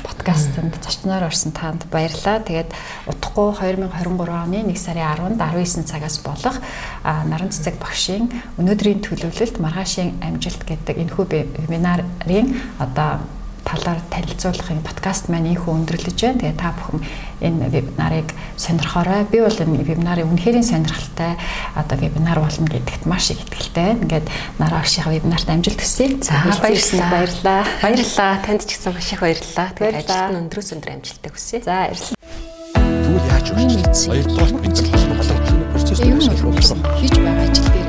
подкастт 0.00 0.56
зочноор 0.80 1.28
орсон 1.28 1.52
танд 1.52 1.84
баярлалаа. 1.92 2.40
Тэгээд 2.40 2.70
утгагүй 3.10 3.52
2023 3.76 4.32
оны 4.32 4.64
1 4.64 4.76
сарын 4.80 5.36
10-нд 5.36 5.40
19 5.40 5.84
цагаас 5.84 6.16
болох 6.24 6.56
наран 7.04 7.52
цэцэг 7.52 7.76
багшийн 7.76 8.32
өнөөдрийн 8.56 9.04
төлөвлөлт 9.04 9.60
маргаашийн 9.60 10.16
амжилт 10.24 10.64
гэдэг 10.64 10.96
энэхүү 10.96 11.24
вебинарын 11.68 12.56
одоо 12.80 13.20
талаар 13.64 14.00
танилцуулах 14.10 14.68
энэ 14.70 14.86
подкаст 14.86 15.28
маань 15.32 15.50
ийхүү 15.54 15.72
өндөрлөж 15.72 16.18
байна. 16.18 16.40
Тэгээ 16.42 16.60
та 16.60 16.70
бүхэн 16.76 17.00
энэ 17.42 17.68
вебинарыг 17.72 18.28
сонирхоорой. 18.56 19.24
Би 19.30 19.38
бол 19.42 19.54
энэ 19.54 19.82
вебинарын 19.82 20.28
үнэхээр 20.30 20.62
сонирхолтой 20.62 21.38
одоо 21.74 21.96
вебинар 21.98 22.38
болно 22.42 22.66
гэдэгт 22.68 23.06
маш 23.06 23.30
их 23.30 23.42
итгэлтэй 23.46 23.96
байна. 23.96 24.02
Ингээд 24.04 24.26
нараа 24.58 24.80
агшийнхаа 24.82 25.14
вебинарт 25.14 25.48
амжилт 25.48 25.80
хүсье. 25.80 26.18
За 26.22 26.42
баярлалаа. 26.60 27.10
Баярлалаа. 27.10 27.62
Баярлалаа. 27.82 28.32
Танд 28.44 28.62
ч 28.66 28.76
гэсэн 28.76 28.92
маш 28.94 29.08
их 29.12 29.20
баярлалаа. 29.20 29.68
Тэгээд 29.74 29.98
ажилд 30.04 30.30
нь 30.30 30.40
өндрөөс 30.46 30.68
өндөр 30.76 30.90
амжилттай 30.98 31.30
хүсье. 31.32 31.58
За 31.62 31.88
баярлалаа. 31.88 32.18
Тэгвэл 32.78 33.28
яаж 33.30 33.46
вэ? 33.50 33.62
Баярлалаа. 34.10 35.42
Процесс 35.72 36.00
Хийж 36.02 37.16
байгаа 37.16 37.48
ажил 37.48 37.81